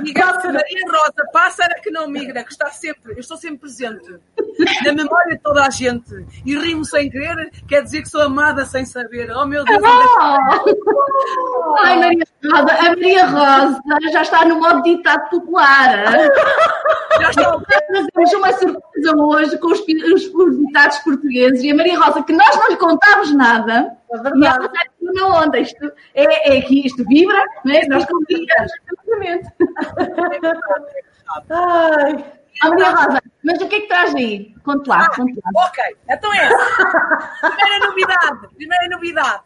Diga 0.02 0.26
Maria 0.52 0.86
Rosa, 0.86 1.30
pássara 1.32 1.80
que 1.82 1.90
não 1.90 2.08
migra, 2.08 2.44
que 2.44 2.52
está 2.52 2.70
sempre, 2.70 3.12
eu 3.12 3.20
estou 3.20 3.36
sempre 3.36 3.58
presente. 3.58 4.18
Na 4.84 4.92
memória 4.92 5.36
de 5.36 5.42
toda 5.42 5.64
a 5.66 5.70
gente. 5.70 6.26
E 6.44 6.58
rimo 6.58 6.84
sem 6.84 7.10
querer, 7.10 7.50
quer 7.68 7.82
dizer 7.82 8.02
que 8.02 8.08
sou 8.08 8.22
amada 8.22 8.64
sem 8.64 8.84
saber. 8.84 9.30
Oh 9.30 9.46
meu 9.46 9.64
Deus, 9.64 9.80
Oh! 9.82 11.76
Ai, 11.82 11.98
Maria 11.98 12.24
Rosa, 12.44 12.72
a 12.72 12.82
Maria 12.82 13.26
Rosa 13.26 13.80
já 14.12 14.22
está 14.22 14.44
no 14.44 14.60
modo 14.60 14.82
ditado 14.82 15.28
popular. 15.30 16.04
já 17.20 17.30
está 17.30 17.50
uma 18.36 18.52
surpresa 18.52 19.16
hoje 19.16 19.58
com 19.58 19.68
os, 19.68 19.80
os, 19.80 20.34
os 20.34 20.58
ditados 20.58 20.98
portugueses 20.98 21.62
e 21.62 21.70
a 21.70 21.74
Maria 21.74 21.98
Rosa, 21.98 22.22
que 22.22 22.32
nós 22.32 22.56
não 22.56 22.68
lhe 22.68 22.76
contámos 22.76 23.34
nada, 23.34 23.96
É 24.12 24.18
verdade. 24.18 24.68
Aqui 25.10 25.20
na 25.20 25.26
onda. 25.26 25.58
Isto 25.58 25.92
é, 26.14 26.56
é 26.56 26.62
que 26.62 26.86
isto 26.86 27.04
vibra, 27.06 27.42
não 27.64 27.74
é? 27.74 27.86
nós 27.86 28.04
convidamos 28.06 28.72
absolutamente. 28.88 29.48
Ai, 31.50 32.24
Maria 32.62 32.90
Rosa, 32.90 33.22
mas 33.44 33.60
o 33.60 33.68
que 33.68 33.76
é 33.76 33.80
que 33.80 33.86
traz 33.86 34.14
aí? 34.14 34.54
Conte 34.64 34.88
lá, 34.88 35.08
conte 35.10 35.34
lá. 35.34 35.66
Ok, 35.66 35.84
então 36.08 36.34
é. 36.34 36.48
Primeira 37.40 37.86
novidade, 37.86 38.48
primeira 38.56 38.88
novidade. 38.90 39.42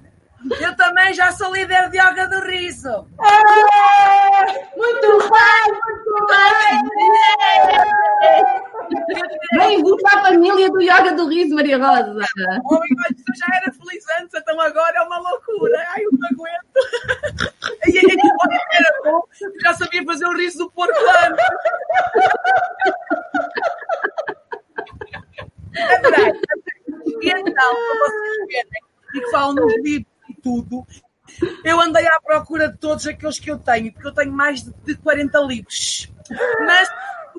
Eu 0.51 0.77
também 0.77 1.15
já 1.15 1.33
sou 1.33 1.55
líder 1.55 1.89
de 1.89 1.99
yoga 1.99 2.29
do 2.29 2.41
riso. 2.41 2.89
é, 2.89 4.77
muito 4.77 5.19
bem, 5.19 5.81
muito 5.87 6.27
bem. 6.27 6.85
Bem-vindo 9.57 10.07
à 10.07 10.23
família 10.23 10.71
do 10.71 10.83
Yoga 10.83 11.13
do 11.13 11.29
Riso, 11.29 11.55
Maria 11.55 11.79
Rosa. 11.79 12.27
Oh, 12.71 12.75
eu 12.75 12.81
já 13.35 13.57
era 13.57 13.73
feliz 13.73 14.05
antes, 14.21 14.35
então 14.35 14.61
agora 14.61 14.93
é 14.97 15.03
uma 15.03 15.19
loucura. 15.19 15.83
Ai, 15.89 16.05
eu 16.05 16.11
não 16.13 16.29
aguento. 16.29 16.79
E 17.87 17.99
aí, 17.99 18.17
era 18.73 19.03
bom, 19.03 19.23
já 19.63 19.73
sabia 19.75 20.05
fazer 20.05 20.27
o 20.27 20.37
riso 20.37 20.59
do 20.59 20.71
porco 20.71 20.93
antes. 21.25 21.45
É 25.77 25.99
verdade. 26.01 26.41
E 27.23 27.31
então, 27.31 27.75
para 27.75 27.99
vocês 28.01 28.47
verem, 28.47 28.85
e 29.15 29.21
que 29.21 29.31
falam 29.31 29.55
nos 29.55 29.75
livros 29.83 30.14
tudo, 30.45 30.87
eu 31.65 31.81
andei 31.81 32.07
à 32.07 32.21
procura 32.21 32.69
de 32.69 32.77
todos 32.79 33.07
aqueles 33.07 33.39
que 33.41 33.51
eu 33.51 33.59
tenho, 33.59 33.91
porque 33.93 34.07
eu 34.09 34.13
tenho 34.15 34.31
mais 34.33 34.63
de- 34.63 34.73
de 34.85 34.95
40 34.97 35.41
livros. 35.41 36.13
Mas 36.61 36.89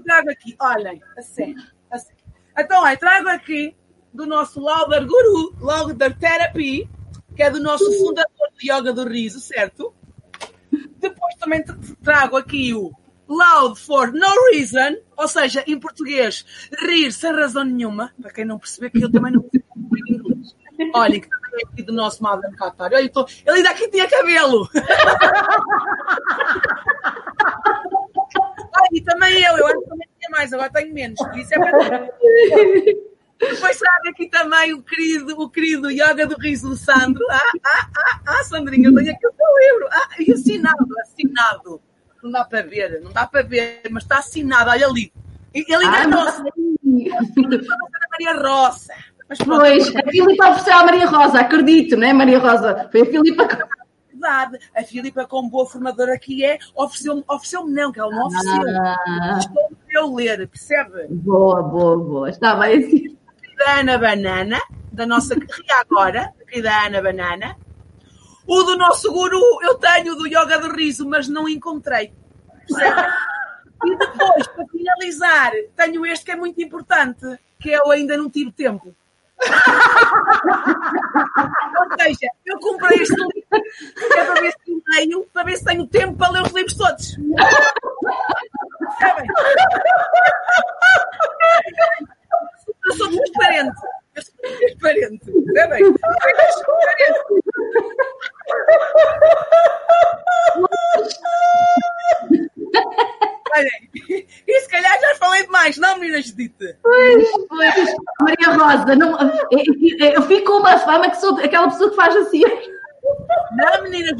trago 0.03 0.29
aqui, 0.31 0.55
olhem, 0.59 1.01
a 1.17 1.21
sério, 1.21 1.55
a 1.91 1.97
sério. 1.99 2.17
Então, 2.57 2.81
olha, 2.83 2.97
trago 2.97 3.29
aqui 3.29 3.75
do 4.13 4.25
nosso 4.25 4.59
Lauder 4.59 5.05
Guru, 5.05 5.55
Lauder 5.61 6.17
Therapy, 6.17 6.89
que 7.35 7.43
é 7.43 7.49
do 7.51 7.59
nosso 7.61 7.85
fundador 7.99 8.49
de 8.59 8.71
Yoga 8.71 8.91
do 8.93 9.07
Riso, 9.07 9.39
certo? 9.39 9.93
Depois 10.99 11.35
também 11.35 11.63
tra- 11.63 11.77
trago 12.03 12.37
aqui 12.37 12.73
o 12.73 12.91
Loud 13.27 13.79
for 13.79 14.11
No 14.13 14.27
Reason, 14.51 14.97
ou 15.17 15.27
seja, 15.27 15.63
em 15.67 15.79
português, 15.79 16.45
rir 16.81 17.11
sem 17.11 17.31
razão 17.33 17.63
nenhuma, 17.63 18.13
para 18.21 18.31
quem 18.31 18.45
não 18.45 18.57
perceber 18.59 18.89
que 18.89 19.03
eu 19.03 19.11
também 19.11 19.31
não 19.33 19.41
percebo 19.41 19.97
inglês. 20.09 20.55
Olha, 20.93 21.19
que 21.19 21.27
aqui 21.63 21.83
do 21.83 21.93
nosso 21.93 22.21
Madame 22.23 22.55
Qatar. 22.55 22.91
Olha, 22.93 23.01
eu 23.03 23.09
tô- 23.09 23.25
ele 23.45 23.57
ainda 23.57 23.69
aqui 23.71 23.87
tinha 23.89 24.07
cabelo. 24.09 24.67
E 28.91 29.01
também 29.03 29.41
eu, 29.43 29.57
eu 29.57 29.67
antes 29.67 29.87
também 29.87 30.07
tinha 30.19 30.29
mais, 30.31 30.53
agora 30.53 30.69
tenho 30.71 30.93
menos. 30.93 31.17
por 31.19 31.37
Isso 31.37 31.53
é 31.53 31.59
para 31.59 32.09
depois 33.37 33.77
trago 33.77 34.09
aqui 34.09 34.29
também 34.29 34.73
o 34.73 34.81
querido, 34.81 35.39
o 35.39 35.49
querido 35.49 35.91
Yoga 35.91 36.25
do 36.25 36.37
Riso 36.39 36.69
do 36.69 36.77
Sandro. 36.77 37.21
Ah, 37.29 37.41
ah, 37.65 37.87
ah, 37.97 38.19
ah, 38.27 38.43
Sandrinha, 38.45 38.87
eu 38.87 38.95
tenho 38.95 39.11
aqui 39.11 39.27
o 39.27 39.31
teu 39.33 39.47
livro. 39.59 39.89
Ah, 39.91 40.07
e 40.19 40.31
assinado, 40.31 40.87
assinado. 41.01 41.81
Não 42.23 42.31
dá 42.31 42.45
para 42.45 42.61
ver, 42.63 43.01
não 43.01 43.11
dá 43.11 43.27
para 43.27 43.43
ver, 43.43 43.81
mas 43.91 44.03
está 44.03 44.19
assinado, 44.19 44.69
olha 44.69 44.87
ali. 44.87 45.11
Ele 45.53 45.67
Ah, 45.69 45.83
enganou-se, 46.05 46.41
não. 46.41 46.51
Ana 47.45 48.07
Maria 48.11 48.33
Roça. 48.41 48.93
Mas 49.27 49.37
pronto, 49.39 49.59
Pois, 49.61 49.95
a 49.95 50.03
Filipa 50.09 50.49
ofereceu 50.49 50.77
à 50.77 50.83
Maria 50.85 51.07
Rosa, 51.07 51.39
acredito, 51.39 51.97
não 51.97 52.07
é, 52.07 52.13
Maria 52.13 52.39
Rosa? 52.39 52.87
Foi 52.91 53.01
a 53.01 53.05
Filipa 53.05 53.47
que. 53.47 53.57
verdade. 54.11 54.59
A 54.75 54.83
Filipa, 54.83 55.25
como 55.25 55.49
boa 55.49 55.65
formadora 55.65 56.17
que 56.19 56.43
é, 56.45 56.57
ofereceu-me, 56.75 57.23
ofereceu-me 57.27 57.71
não, 57.73 57.91
que 57.91 57.99
ela 57.99 58.11
não 58.11 58.27
ofereceu. 58.27 58.63
Ah, 58.79 59.37
Estou 59.39 59.63
a 59.63 59.93
eu 59.93 60.13
ler, 60.13 60.47
percebe? 60.47 61.07
boa, 61.09 61.63
boa, 61.63 61.97
boa. 61.97 62.29
Está 62.29 62.55
bem 62.55 62.77
assim. 62.85 63.17
da 63.57 63.79
Ana 63.79 63.97
Banana, 63.97 64.61
da 64.91 65.05
nossa 65.05 65.35
querida 65.35 65.73
agora, 65.81 66.33
querida 66.47 66.85
Ana 66.85 67.01
Banana. 67.01 67.57
O 68.47 68.61
do 68.63 68.77
nosso 68.77 69.11
guru, 69.11 69.41
eu 69.63 69.75
tenho 69.75 70.13
o 70.13 70.15
do 70.17 70.27
Yoga 70.27 70.59
do 70.59 70.71
Riso, 70.75 71.07
mas 71.07 71.27
não 71.27 71.49
encontrei. 71.49 72.13
Percebe? 72.67 73.07
E 73.85 73.97
depois, 73.97 74.47
para 74.47 74.65
finalizar, 74.67 75.51
tenho 75.75 76.05
este 76.05 76.25
que 76.25 76.31
é 76.31 76.35
muito 76.35 76.61
importante, 76.61 77.25
que 77.59 77.71
eu 77.71 77.89
ainda 77.91 78.15
não 78.17 78.29
tive 78.29 78.51
tempo. 78.51 78.95
Ou 81.79 81.87
seja, 82.01 82.27
eu 82.45 82.59
comprei 82.59 83.01
este 83.01 83.15
livro 83.15 83.45
é 84.15 84.23
para 84.25 84.41
ver 84.41 84.51
se 84.51 84.81
tenho, 84.93 85.23
para 85.25 85.43
ver 85.43 85.57
se 85.57 85.65
tenho 85.65 85.85
tempo 85.87 86.15
para 86.17 86.31
ler 86.31 86.41
os 86.43 86.51
livros 86.51 86.75
todos. 86.75 87.15
Percebem? 88.99 89.27
Eu 92.85 92.93
sou 92.93 93.09
transparente. 93.09 93.81
Eu 94.15 94.21
sou 94.21 94.33
transparente. 94.41 95.31
Percebem? 95.31 95.81
Eu 95.81 95.93
sou 95.93 96.01
transparente. 96.01 96.45
Olhem, 103.55 103.89
e 104.47 104.61
se 104.61 104.69
calhar 104.69 104.99
já 104.99 105.15
falei 105.15 105.43
demais, 105.43 105.77
não, 105.77 105.97
menina 105.97 106.21
Judite? 106.21 106.75
Pois, 106.81 107.29
pois. 107.47 107.95
Não, 108.97 109.17
eu, 109.51 110.11
eu 110.13 110.21
fico 110.23 110.51
com 110.51 110.59
uma 110.59 110.77
fama 110.79 111.09
que 111.09 111.17
sou 111.17 111.37
aquela 111.39 111.69
pessoa 111.69 111.89
que 111.89 111.95
faz 111.95 112.15
assim. 112.15 112.41
Não, 113.51 113.83
menina. 113.83 114.15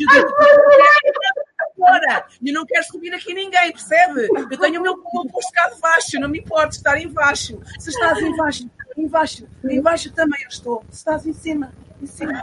Agora, 1.77 2.25
e 2.41 2.51
não 2.51 2.65
quero 2.65 2.85
subir 2.85 3.13
aqui 3.13 3.33
ninguém, 3.33 3.71
percebe? 3.71 4.27
Eu 4.49 4.57
tenho 4.57 4.79
o 4.79 4.83
meu, 4.83 4.95
meu 4.95 5.25
posto 5.31 5.51
cá 5.51 5.69
de 5.69 5.79
baixo, 5.79 6.19
não 6.19 6.29
me 6.29 6.39
importa 6.39 6.75
estar 6.75 6.97
em 6.97 7.09
baixo. 7.09 7.59
Se 7.79 7.89
estás 7.89 8.17
em 8.19 8.35
baixo, 8.35 8.69
em 8.97 9.07
baixo, 9.07 9.47
em 9.63 9.81
baixo 9.81 10.11
também 10.13 10.41
eu 10.43 10.49
estou. 10.49 10.83
Se 10.89 10.97
estás 10.97 11.25
em 11.25 11.33
cima, 11.33 11.73
em 12.01 12.05
cima. 12.05 12.41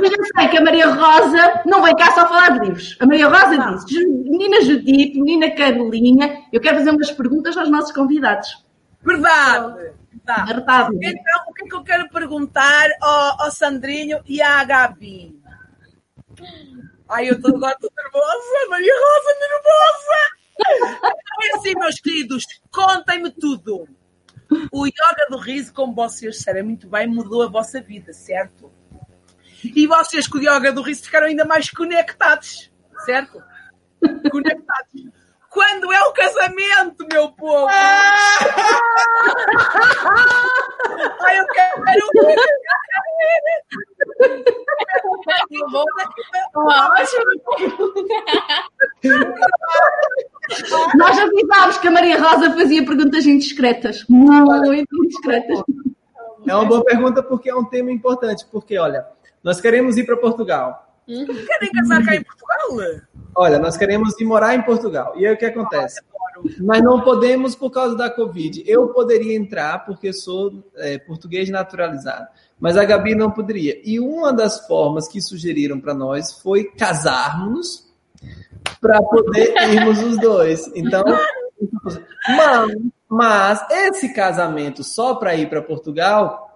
Mas 0.00 0.12
eu 0.12 0.24
sei 0.36 0.48
que 0.48 0.56
a 0.56 0.60
Maria 0.64 0.88
Rosa 0.88 1.62
não 1.66 1.82
vem 1.82 1.94
cá 1.96 2.12
só 2.14 2.26
falar 2.26 2.50
de 2.58 2.66
livros. 2.66 2.96
A 3.00 3.06
Maria 3.06 3.28
Rosa 3.28 3.56
Não. 3.56 3.74
disse: 3.74 3.94
"Ju- 3.94 4.08
Menina 4.24 4.60
Judite, 4.62 5.20
menina 5.20 5.50
Carolinha, 5.50 6.42
eu 6.52 6.60
quero 6.60 6.78
fazer 6.78 6.90
umas 6.90 7.10
perguntas 7.10 7.56
aos 7.56 7.68
nossos 7.70 7.92
convidados. 7.92 8.64
Verdade. 9.02 9.92
Tá. 10.24 10.44
Verdade. 10.44 10.96
Então, 11.02 11.42
o 11.48 11.52
que 11.54 11.64
é 11.64 11.68
que 11.68 11.74
eu 11.74 11.82
quero 11.82 12.08
perguntar 12.10 12.88
ao, 13.00 13.42
ao 13.42 13.50
Sandrinho 13.50 14.20
e 14.26 14.40
à 14.42 14.62
Gabi? 14.64 15.38
Ai, 17.08 17.28
eu 17.28 17.40
tô, 17.40 17.48
agora 17.48 17.72
estou 17.74 17.90
nervosa, 17.96 18.68
Maria 18.70 18.94
Rosa, 18.94 19.38
nervosa! 19.40 21.00
É 21.42 21.56
assim, 21.56 21.74
meus 21.74 22.00
queridos, 22.00 22.44
contem-me 22.70 23.30
tudo. 23.30 23.88
O 24.72 24.86
yoga 24.86 25.26
do 25.30 25.38
riso, 25.38 25.72
como 25.72 25.94
vocês 25.94 26.42
sabem 26.42 26.62
muito 26.62 26.88
bem, 26.88 27.06
mudou 27.06 27.42
a 27.42 27.48
vossa 27.48 27.80
vida, 27.80 28.12
certo? 28.12 28.70
E 29.64 29.86
vocês 29.86 30.26
com 30.26 30.38
o 30.38 30.40
yoga 30.40 30.72
do 30.72 30.82
riso 30.82 31.04
ficaram 31.04 31.26
ainda 31.26 31.44
mais 31.44 31.70
conectados, 31.70 32.70
certo? 33.04 33.42
Conectados. 34.30 34.90
Quando 35.50 35.92
é 35.92 36.00
o 36.02 36.12
casamento, 36.12 37.04
meu 37.12 37.28
povo? 37.32 37.68
Ai, 41.20 41.40
eu 41.40 41.46
quero. 41.48 41.82
Nós 50.96 51.18
avisámos 51.18 51.78
que 51.78 51.88
a 51.88 51.90
Maria 51.90 52.20
Rosa 52.20 52.52
fazia 52.52 52.84
perguntas 52.84 53.26
indiscretas. 53.26 54.04
Muito 54.08 55.04
indiscretas. 55.04 55.60
Uma 56.60 56.68
boa 56.68 56.84
pergunta 56.84 57.22
porque 57.22 57.50
é 57.50 57.54
um 57.54 57.64
tema 57.64 57.90
importante. 57.90 58.46
Porque, 58.50 58.78
olha, 58.78 59.06
nós 59.42 59.60
queremos 59.60 59.96
ir 59.96 60.04
para 60.04 60.16
Portugal. 60.16 60.86
Querem 61.06 61.72
casar 61.72 62.04
cá 62.04 62.14
em 62.14 62.22
Portugal? 62.22 63.00
Olha, 63.34 63.58
nós 63.58 63.76
queremos 63.76 64.18
ir 64.20 64.24
morar 64.24 64.54
em 64.54 64.62
Portugal. 64.62 65.12
E 65.16 65.26
aí 65.26 65.34
o 65.34 65.36
que 65.36 65.46
acontece? 65.46 66.00
Mas 66.60 66.82
não 66.82 67.02
podemos 67.02 67.54
por 67.54 67.70
causa 67.70 67.96
da 67.96 68.10
Covid. 68.10 68.62
Eu 68.66 68.88
poderia 68.88 69.36
entrar 69.36 69.84
porque 69.84 70.12
sou 70.12 70.64
é, 70.76 70.98
português 70.98 71.50
naturalizado, 71.50 72.28
mas 72.58 72.76
a 72.76 72.84
Gabi 72.84 73.14
não 73.14 73.30
poderia. 73.30 73.80
E 73.84 74.00
uma 74.00 74.32
das 74.32 74.66
formas 74.66 75.08
que 75.08 75.20
sugeriram 75.20 75.80
para 75.80 75.94
nós 75.94 76.32
foi 76.40 76.64
casarmos 76.64 77.88
para 78.80 79.02
poder 79.02 79.54
irmos 79.70 80.02
os 80.02 80.18
dois. 80.18 80.70
Então, 80.74 81.04
mas, 82.28 82.76
mas 83.08 83.70
esse 83.70 84.14
casamento 84.14 84.82
só 84.82 85.14
para 85.14 85.34
ir 85.34 85.48
para 85.48 85.60
Portugal 85.60 86.49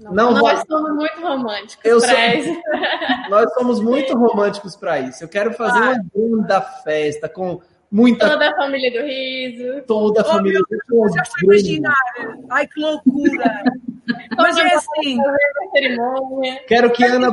não, 0.00 0.32
nós 0.32 0.40
vai... 0.42 0.66
somos 0.66 0.94
muito 0.94 1.20
românticos 1.20 1.84
Eu 1.84 1.98
pra 2.00 2.08
sou- 2.08 2.18
isso. 2.40 2.60
Nós 3.30 3.52
somos 3.54 3.80
muito 3.80 4.16
românticos 4.16 4.74
para 4.76 5.00
isso. 5.00 5.22
Eu 5.24 5.28
quero 5.28 5.52
fazer 5.52 5.78
uma 5.80 6.04
linda 6.14 6.60
festa 6.60 7.28
com 7.28 7.60
muita 7.90 8.28
Toda 8.30 8.50
a 8.50 8.56
família 8.56 8.90
do 8.90 9.06
riso. 9.06 9.82
toda 9.86 10.22
a 10.22 10.24
Oh, 10.24 10.28
família. 10.28 10.60
meu 10.90 11.08
Já 11.14 11.22
estou 11.22 11.38
a 11.50 11.54
imaginar. 11.54 11.94
Ai, 12.50 12.66
que 12.66 12.80
loucura. 12.80 13.62
Mas 14.38 14.56
é 14.56 14.74
assim. 14.74 15.18
Quero 16.66 16.90
que 16.92 17.04
Ana 17.04 17.30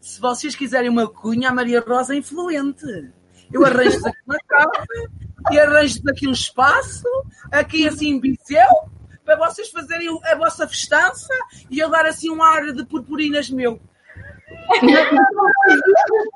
Se 0.00 0.20
vocês 0.20 0.54
quiserem 0.54 0.90
uma 0.90 1.08
cunha, 1.08 1.48
a 1.48 1.54
Maria 1.54 1.80
Rosa 1.80 2.14
é 2.14 2.18
influente. 2.18 2.84
Eu 3.52 3.64
arranjo 3.64 3.98
aqui 4.06 4.18
uma 4.26 4.38
casa 4.46 4.84
e 5.50 5.58
arranjo 5.58 6.00
aqui 6.08 6.28
um 6.28 6.32
espaço, 6.32 7.08
aqui 7.50 7.88
assim 7.88 8.10
em 8.10 8.20
Viseu, 8.20 8.66
para 9.28 9.36
vocês 9.36 9.68
fazerem 9.68 10.08
a 10.24 10.34
vossa 10.36 10.66
festança 10.66 11.34
e 11.70 11.78
eu 11.78 11.90
dar 11.90 12.06
assim 12.06 12.30
um 12.30 12.42
ar 12.42 12.72
de 12.72 12.82
purpurinas 12.86 13.50
meu. 13.50 13.78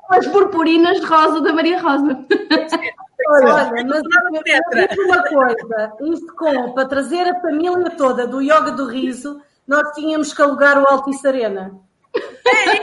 As 0.09 0.27
purpurinas 0.27 0.99
de 0.99 1.05
rosa 1.07 1.41
da 1.41 1.51
Maria 1.53 1.81
Rosa. 1.81 2.23
Olha, 3.29 3.71
mas 3.71 3.89
eu 3.89 4.87
digo 4.87 5.01
uma 5.05 5.23
coisa, 5.23 5.93
isto 6.01 6.35
com, 6.35 6.73
para 6.73 6.87
trazer 6.87 7.27
a 7.27 7.41
família 7.41 7.89
toda 7.91 8.27
do 8.27 8.41
Yoga 8.41 8.73
do 8.73 8.85
Riso, 8.85 9.41
nós 9.67 9.91
tínhamos 9.93 10.31
que 10.31 10.41
alugar 10.43 10.77
o 10.77 10.87
Altice 10.87 11.27
Arena. 11.27 11.79
Ai, 12.15 12.79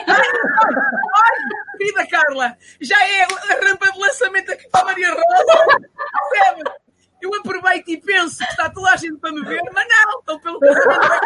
querida 1.78 2.06
Carla, 2.08 2.56
já 2.80 2.96
é 3.06 3.22
a 3.22 3.64
rampa 3.64 3.92
de 3.92 4.00
lançamento 4.00 4.50
aqui 4.50 4.68
para 4.70 4.80
a 4.80 4.84
Maria 4.86 5.10
Rosa. 5.10 5.76
Percebe? 6.30 6.79
Eu 7.22 7.34
aproveito 7.34 7.88
e 7.88 7.96
penso 8.00 8.38
que 8.38 8.44
está 8.44 8.70
toda 8.70 8.90
a 8.92 8.96
gente 8.96 9.18
para 9.18 9.32
me 9.32 9.42
ver, 9.44 9.60
mas 9.74 9.86
não, 9.88 10.18
estão 10.20 10.38
pelo 10.40 10.58
casamento. 10.60 11.20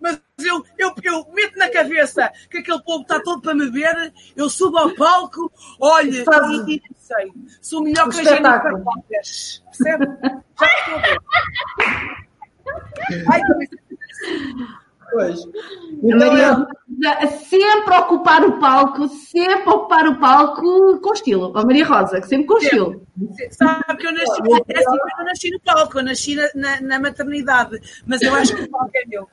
Mas 0.00 0.20
eu, 0.42 0.62
eu, 0.76 0.92
eu 1.02 1.26
meto 1.32 1.56
na 1.58 1.70
cabeça 1.70 2.30
que 2.50 2.58
aquele 2.58 2.82
povo 2.82 3.02
está 3.02 3.20
todo 3.20 3.40
para 3.40 3.54
me 3.54 3.70
ver, 3.70 4.12
eu 4.36 4.50
subo 4.50 4.76
ao 4.78 4.94
palco, 4.94 5.50
olho 5.80 6.24
Faz- 6.24 6.50
e, 6.68 6.76
e 6.76 6.82
sei, 6.98 7.32
sou 7.62 7.82
melhor 7.82 8.08
O 8.08 8.10
que 8.10 8.20
a 8.20 8.24
gente 8.24 8.32
espetáculo. 8.32 8.84
Percebe? 9.08 10.06
Já 10.60 10.66
estou 10.66 10.94
a 10.94 10.98
ver. 10.98 11.18
Ai, 13.30 13.40
também- 13.42 13.68
Pois. 15.14 15.40
Então, 16.02 16.18
Maria 16.18 16.66
é- 17.22 17.26
sempre 17.26 17.94
ocupar 17.96 18.44
o 18.44 18.58
palco, 18.58 19.08
sempre 19.08 19.68
ocupar 19.70 20.06
o 20.08 20.18
palco 20.18 20.98
com 21.00 21.12
estilo. 21.12 21.56
A 21.56 21.64
Maria 21.64 21.86
Rosa, 21.86 22.20
que 22.20 22.26
sempre 22.26 22.46
com 22.46 22.58
estilo. 22.58 23.02
Sabe 23.50 23.96
que 23.96 24.06
eu 24.06 24.12
nasci, 24.12 24.40
é 24.68 24.78
assim, 24.78 24.98
eu 25.18 25.24
nasci 25.24 25.50
no 25.50 25.60
palco, 25.60 25.98
eu 25.98 26.04
nasci 26.04 26.34
na, 26.34 26.48
na, 26.54 26.80
na 26.80 27.00
maternidade, 27.00 27.80
mas 28.06 28.20
eu 28.22 28.34
acho 28.34 28.54
que 28.56 28.62
o 28.62 28.70
palco 28.70 28.90
é 28.94 29.06
meu. 29.06 29.28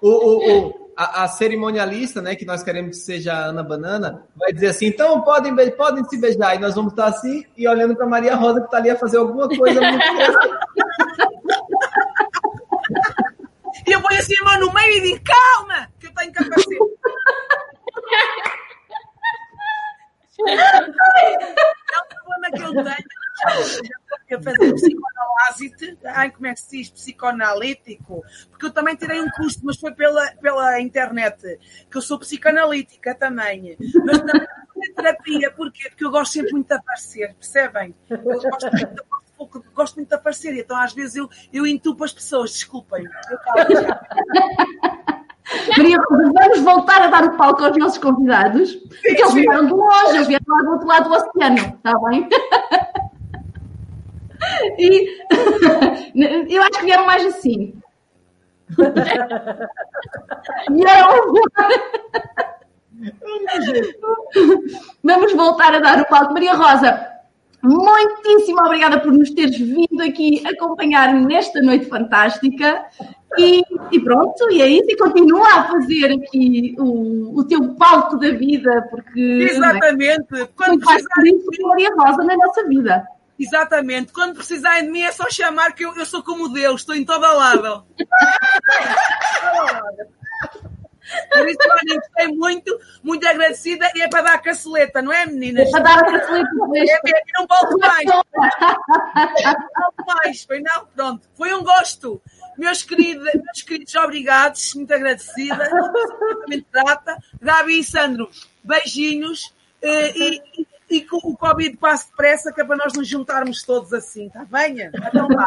o, 0.00 0.08
o, 0.08 0.58
o- 0.68 0.86
a, 0.98 1.24
a 1.24 1.28
cerimonialista, 1.28 2.22
né, 2.22 2.34
que 2.34 2.46
nós 2.46 2.62
queremos 2.62 2.96
que 2.96 3.02
seja 3.02 3.34
a 3.34 3.44
Ana 3.48 3.62
Banana, 3.62 4.22
vai 4.34 4.50
dizer 4.50 4.68
assim: 4.68 4.86
então 4.86 5.20
podem, 5.20 5.54
podem 5.72 6.02
se 6.04 6.18
beijar. 6.18 6.56
E 6.56 6.58
nós 6.58 6.74
vamos 6.74 6.92
estar 6.94 7.04
assim 7.08 7.44
e 7.54 7.68
olhando 7.68 7.94
para 7.94 8.06
Maria 8.06 8.34
Rosa, 8.34 8.60
que 8.60 8.64
está 8.66 8.78
ali 8.78 8.88
a 8.88 8.96
fazer 8.96 9.18
alguma 9.18 9.46
coisa 9.46 9.78
muito 9.78 9.94
interessante. 10.02 10.56
E 13.86 13.92
eu 13.92 14.00
ponho 14.00 14.15
assim 14.26 14.60
no 14.60 14.72
meio 14.72 14.96
e 14.96 15.00
digo: 15.02 15.24
calma, 15.24 15.88
que 15.98 16.06
eu 16.06 16.14
tenho 16.14 16.32
capacete. 16.32 16.76
É 20.38 22.02
um 22.02 22.08
problema 22.08 22.50
que 22.54 22.62
eu 22.62 22.72
tenho. 22.84 23.08
Eu 24.28 24.42
fazer 24.42 24.74
psicoanálise, 24.74 25.98
ai, 26.04 26.30
como 26.32 26.48
é 26.48 26.54
que 26.54 26.60
se 26.60 26.70
diz? 26.70 26.90
Psicoanalítico. 26.90 28.24
Porque 28.50 28.66
eu 28.66 28.72
também 28.72 28.96
tirei 28.96 29.20
um 29.20 29.30
curso, 29.30 29.60
mas 29.62 29.78
foi 29.78 29.94
pela, 29.94 30.26
pela 30.42 30.80
internet, 30.80 31.58
que 31.88 31.96
eu 31.96 32.02
sou 32.02 32.18
psicanalítica 32.18 33.14
também. 33.14 33.76
Mas 34.04 34.18
também 34.18 34.48
terapia, 34.96 35.50
porquê? 35.52 35.88
Porque 35.90 36.04
eu 36.04 36.10
gosto 36.10 36.32
sempre 36.32 36.52
muito 36.52 36.68
de 36.68 36.74
aparecer, 36.74 37.34
percebem? 37.34 37.94
Eu 38.10 38.18
gosto 38.18 38.70
muito 38.72 38.94
de, 38.94 39.02
eu 39.38 39.48
gosto 39.74 39.96
muito 39.96 40.08
de 40.08 40.14
aparecer, 40.14 40.56
então 40.56 40.76
às 40.76 40.92
vezes 40.92 41.16
eu, 41.16 41.28
eu 41.52 41.66
entupo 41.66 42.04
as 42.04 42.12
pessoas, 42.12 42.52
desculpem. 42.52 43.04
Maria 45.76 45.98
Rosa, 45.98 46.32
vamos 46.32 46.60
voltar 46.60 47.02
a 47.02 47.06
dar 47.06 47.24
o 47.24 47.36
palco 47.36 47.64
aos 47.64 47.76
nossos 47.76 47.98
convidados, 47.98 48.74
porque 48.74 49.08
eles 49.08 49.30
sim. 49.30 49.42
vieram 49.42 49.66
de 49.66 49.72
longe, 49.72 50.24
vieram 50.24 50.44
lá 50.48 50.62
do 50.62 50.70
outro 50.72 50.86
lado 50.86 51.08
do 51.08 51.14
oceano, 51.14 51.58
está 51.58 51.98
bem? 52.08 52.28
E 54.78 55.18
eu 56.54 56.62
acho 56.62 56.78
que 56.78 56.84
vieram 56.84 57.06
mais 57.06 57.24
assim. 57.26 57.74
Vieram 60.70 61.32
Vamos 65.02 65.32
voltar 65.34 65.74
a 65.74 65.80
dar 65.80 66.00
o 66.00 66.06
palco. 66.06 66.32
Maria 66.32 66.54
Rosa, 66.54 67.15
muitíssimo 67.66 68.60
obrigada 68.60 69.00
por 69.00 69.12
nos 69.12 69.30
teres 69.30 69.58
vindo 69.58 70.00
aqui 70.02 70.42
acompanhar 70.46 71.14
nesta 71.14 71.60
noite 71.60 71.86
fantástica. 71.86 72.84
E, 73.38 73.62
e 73.92 74.00
pronto, 74.00 74.50
e 74.50 74.62
é 74.62 74.68
isso. 74.68 74.90
E 74.90 74.96
continua 74.96 75.46
a 75.46 75.64
fazer 75.64 76.12
aqui 76.12 76.74
o, 76.78 77.38
o 77.38 77.44
teu 77.44 77.74
palco 77.74 78.18
da 78.18 78.30
vida, 78.30 78.86
porque 78.90 79.48
Exatamente. 79.50 80.26
Quando 80.56 80.70
muito 80.70 80.84
faz 80.84 81.02
precisarem 81.02 81.44
com 81.44 81.68
Maria 81.68 81.90
Rosa 81.94 82.24
na 82.24 82.36
nossa 82.36 82.66
vida. 82.66 83.06
Exatamente. 83.38 84.12
Quando 84.12 84.36
precisarem 84.36 84.84
de 84.84 84.90
mim 84.90 85.02
é 85.02 85.12
só 85.12 85.28
chamar 85.30 85.72
que 85.72 85.84
eu, 85.84 85.94
eu 85.96 86.06
sou 86.06 86.22
como 86.22 86.48
Deus, 86.48 86.80
estou 86.80 86.94
em 86.94 87.04
todo 87.04 87.20
lado. 87.20 87.84
Por 91.30 91.48
isso, 91.48 91.58
gostei 91.94 92.28
muito, 92.28 92.80
muito 93.02 93.26
agradecida 93.26 93.90
e 93.94 94.02
é 94.02 94.08
para 94.08 94.22
dar 94.22 94.38
caceleta, 94.38 95.00
não 95.02 95.12
é, 95.12 95.26
meninas? 95.26 95.70
Para 95.70 95.80
dar 95.80 95.98
a 95.98 96.04
caceleta 96.04 96.50
É, 96.74 97.10
é, 97.10 97.22
não 97.38 97.46
volto 97.46 97.78
mais. 97.78 98.04
Não 98.04 98.22
volto 99.76 100.06
mais. 100.06 100.44
Foi 100.44 100.60
não? 100.60 100.86
Pronto. 100.94 101.28
Foi 101.34 101.54
um 101.54 101.62
gosto. 101.62 102.20
Meus 102.58 102.82
queridos, 102.82 103.24
meus 103.24 103.62
queridos, 103.62 103.94
obrigados, 103.96 104.74
muito 104.74 104.92
agradecida, 104.92 105.70
muito 106.48 106.66
grata. 106.72 107.16
Gabi 107.40 107.80
e 107.80 107.84
Sandro, 107.84 108.30
beijinhos 108.64 109.54
eh, 109.82 110.12
e, 110.16 110.42
e, 110.58 110.66
e 110.96 111.00
que 111.02 111.14
o 111.14 111.36
Covid 111.36 111.76
passe 111.76 112.08
depressa, 112.10 112.52
que 112.52 112.60
é 112.60 112.64
para 112.64 112.76
nós 112.76 112.94
nos 112.94 113.06
juntarmos 113.06 113.62
todos 113.62 113.92
assim, 113.92 114.28
está 114.28 114.44
bem? 114.44 114.78
Então 114.80 115.28
vá. 115.28 115.46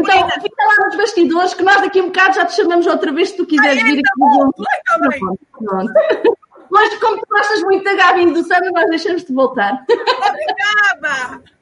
Rosa, 0.00 0.16
então 0.16 0.42
fica 0.42 0.64
lá 0.64 0.86
nos 0.86 0.96
bastidores 0.96 1.54
que 1.54 1.62
nós 1.62 1.80
daqui 1.80 2.00
a 2.00 2.02
um 2.02 2.06
bocado 2.06 2.34
já 2.34 2.44
te 2.46 2.56
chamamos 2.56 2.84
outra 2.86 3.12
vez 3.12 3.28
se 3.30 3.36
tu 3.36 3.46
quiseres 3.46 3.80
Ai, 3.82 3.92
vir 3.92 4.02
tá 4.02 4.10
aqui. 4.10 4.18
bom, 4.18 4.50
bem. 5.08 5.20
Pronto. 5.52 5.92
Mas 6.70 6.94
como 6.98 7.16
tu 7.18 7.26
gostas 7.30 7.62
muito 7.62 7.84
da 7.84 7.94
Gabi 7.94 8.32
do 8.32 8.42
Sandro, 8.42 8.72
nós 8.72 8.90
deixamos-te 8.90 9.32
voltar. 9.32 9.84
Obrigada! 9.88 11.40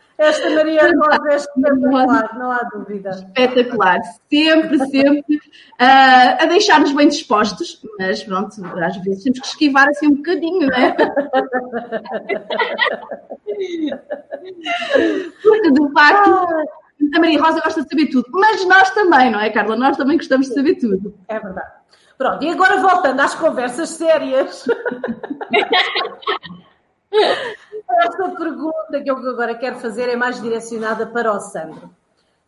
Esta 0.20 0.50
Maria 0.50 0.82
Rosa 0.82 1.30
é 1.30 1.36
espetacular, 1.36 2.38
não 2.38 2.52
há 2.52 2.62
dúvida. 2.64 3.08
Espetacular. 3.08 4.02
Sempre, 4.30 4.78
sempre 4.86 5.36
uh, 5.36 6.36
a 6.38 6.44
deixar-nos 6.44 6.92
bem 6.92 7.08
dispostos, 7.08 7.80
mas 7.98 8.22
pronto, 8.22 8.62
às 8.84 8.98
vezes 8.98 9.24
temos 9.24 9.40
que 9.40 9.46
esquivar 9.46 9.88
assim 9.88 10.08
um 10.08 10.16
bocadinho, 10.16 10.66
não 10.66 10.76
é? 10.76 10.94
Porque 15.42 15.70
de 15.70 15.92
facto. 15.92 16.46
A 17.14 17.18
Maria 17.18 17.40
Rosa 17.40 17.62
gosta 17.62 17.82
de 17.82 17.88
saber 17.88 18.10
tudo, 18.10 18.26
mas 18.30 18.62
nós 18.66 18.90
também, 18.90 19.30
não 19.30 19.40
é, 19.40 19.48
Carla? 19.48 19.74
Nós 19.74 19.96
também 19.96 20.18
gostamos 20.18 20.48
de 20.48 20.54
saber 20.54 20.74
tudo. 20.74 21.14
É 21.28 21.40
verdade. 21.40 21.72
Pronto, 22.18 22.44
e 22.44 22.50
agora 22.50 22.76
voltando 22.76 23.20
às 23.20 23.34
conversas 23.34 23.88
sérias. 23.88 24.66
Esta 27.98 28.30
pergunta 28.30 29.00
que 29.02 29.10
eu 29.10 29.16
agora 29.16 29.54
quero 29.54 29.78
fazer 29.78 30.08
é 30.08 30.16
mais 30.16 30.40
direcionada 30.40 31.06
para 31.06 31.32
o 31.32 31.40
Sandro. 31.40 31.90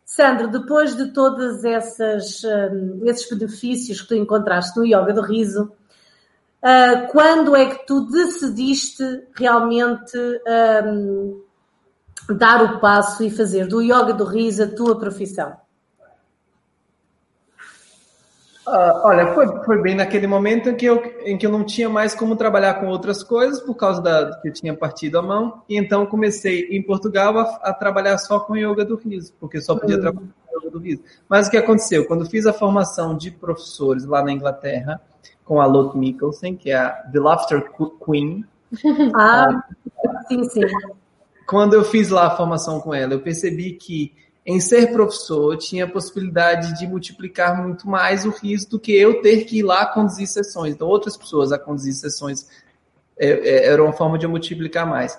Sandro, 0.05 0.47
depois 0.49 0.95
de 0.95 1.11
todos 1.13 1.63
esses, 1.63 2.43
um, 2.43 3.01
esses 3.05 3.29
benefícios 3.29 4.01
que 4.01 4.07
tu 4.09 4.15
encontraste 4.15 4.77
no 4.77 4.85
Yoga 4.85 5.13
do 5.13 5.21
Riso, 5.21 5.71
uh, 6.61 7.11
quando 7.11 7.55
é 7.55 7.67
que 7.67 7.85
tu 7.85 8.01
decidiste 8.07 9.27
realmente 9.33 10.17
um, 10.85 11.41
dar 12.29 12.63
o 12.63 12.79
passo 12.79 13.23
e 13.23 13.29
fazer 13.29 13.67
do 13.67 13.81
Yoga 13.81 14.13
do 14.13 14.25
Riso 14.25 14.63
a 14.63 14.67
tua 14.67 14.99
profissão? 14.99 15.62
Uh, 18.65 19.01
olha, 19.03 19.33
foi, 19.33 19.47
foi 19.65 19.81
bem 19.81 19.93
naquele 19.93 20.25
momento 20.25 20.69
em 20.69 20.75
que, 20.75 20.85
eu, 20.85 21.03
em 21.25 21.37
que 21.37 21.45
eu 21.45 21.51
não 21.51 21.65
tinha 21.65 21.89
mais 21.89 22.15
como 22.15 22.35
trabalhar 22.35 22.75
com 22.75 22.87
outras 22.87 23.21
coisas 23.21 23.59
por 23.59 23.75
causa 23.75 24.01
da 24.01 24.39
que 24.41 24.47
eu 24.47 24.53
tinha 24.53 24.73
partido 24.73 25.19
a 25.19 25.21
mão. 25.21 25.61
E 25.67 25.77
então 25.77 26.05
comecei 26.05 26.67
em 26.69 26.81
Portugal 26.81 27.37
a, 27.37 27.43
a 27.61 27.73
trabalhar 27.73 28.17
só 28.17 28.39
com 28.39 28.55
yoga 28.55 28.85
do 28.85 28.95
riso, 28.95 29.33
porque 29.39 29.59
só 29.59 29.75
podia 29.75 29.97
uhum. 29.97 30.01
trabalhar 30.01 30.27
com 30.47 30.57
yoga 30.57 30.71
do 30.71 30.79
riso. 30.79 31.03
Mas 31.27 31.47
o 31.47 31.51
que 31.51 31.57
aconteceu? 31.57 32.05
Quando 32.05 32.25
fiz 32.25 32.45
a 32.45 32.53
formação 32.53 33.17
de 33.17 33.31
professores 33.31 34.05
lá 34.05 34.23
na 34.23 34.31
Inglaterra, 34.31 35.01
com 35.43 35.59
a 35.59 35.65
Lot 35.65 35.97
Mikkelsen, 35.97 36.55
que 36.55 36.71
é 36.71 36.77
a 36.77 36.89
The 36.89 37.19
Laughter 37.19 37.69
Queen. 38.03 38.45
Ah, 39.13 39.61
sim, 40.27 40.43
sim. 40.45 40.61
Quando 41.45 41.73
eu 41.73 41.83
fiz 41.83 42.09
lá 42.09 42.27
a 42.27 42.37
formação 42.37 42.79
com 42.79 42.93
ela, 42.93 43.13
eu 43.13 43.19
percebi 43.19 43.73
que 43.73 44.13
em 44.45 44.59
ser 44.59 44.91
professor, 44.91 45.53
eu 45.53 45.57
tinha 45.57 45.85
a 45.85 45.89
possibilidade 45.89 46.77
de 46.77 46.85
multiplicar 46.85 47.61
muito 47.61 47.87
mais 47.87 48.25
o 48.25 48.29
riso 48.29 48.69
do 48.69 48.79
que 48.79 48.91
eu 48.91 49.21
ter 49.21 49.45
que 49.45 49.59
ir 49.59 49.63
lá 49.63 49.85
conduzir 49.85 50.27
sessões. 50.27 50.73
Então, 50.73 50.87
outras 50.87 51.15
pessoas 51.15 51.51
a 51.51 51.57
conduzir 51.57 51.93
sessões 51.93 52.47
é, 53.17 53.29
é, 53.29 53.67
era 53.67 53.81
uma 53.81 53.93
forma 53.93 54.17
de 54.17 54.25
eu 54.25 54.29
multiplicar 54.29 54.85
mais. 54.85 55.17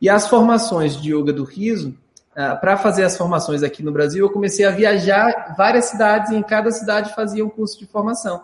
E 0.00 0.08
as 0.08 0.28
formações 0.28 1.00
de 1.00 1.14
yoga 1.14 1.32
do 1.32 1.44
riso, 1.44 1.96
ah, 2.34 2.56
para 2.56 2.76
fazer 2.76 3.04
as 3.04 3.16
formações 3.16 3.62
aqui 3.62 3.80
no 3.82 3.92
Brasil, 3.92 4.24
eu 4.24 4.30
comecei 4.30 4.64
a 4.64 4.70
viajar 4.70 5.54
várias 5.56 5.86
cidades 5.86 6.32
e 6.32 6.36
em 6.36 6.42
cada 6.42 6.72
cidade 6.72 7.14
fazia 7.14 7.44
um 7.44 7.48
curso 7.48 7.78
de 7.78 7.86
formação. 7.86 8.42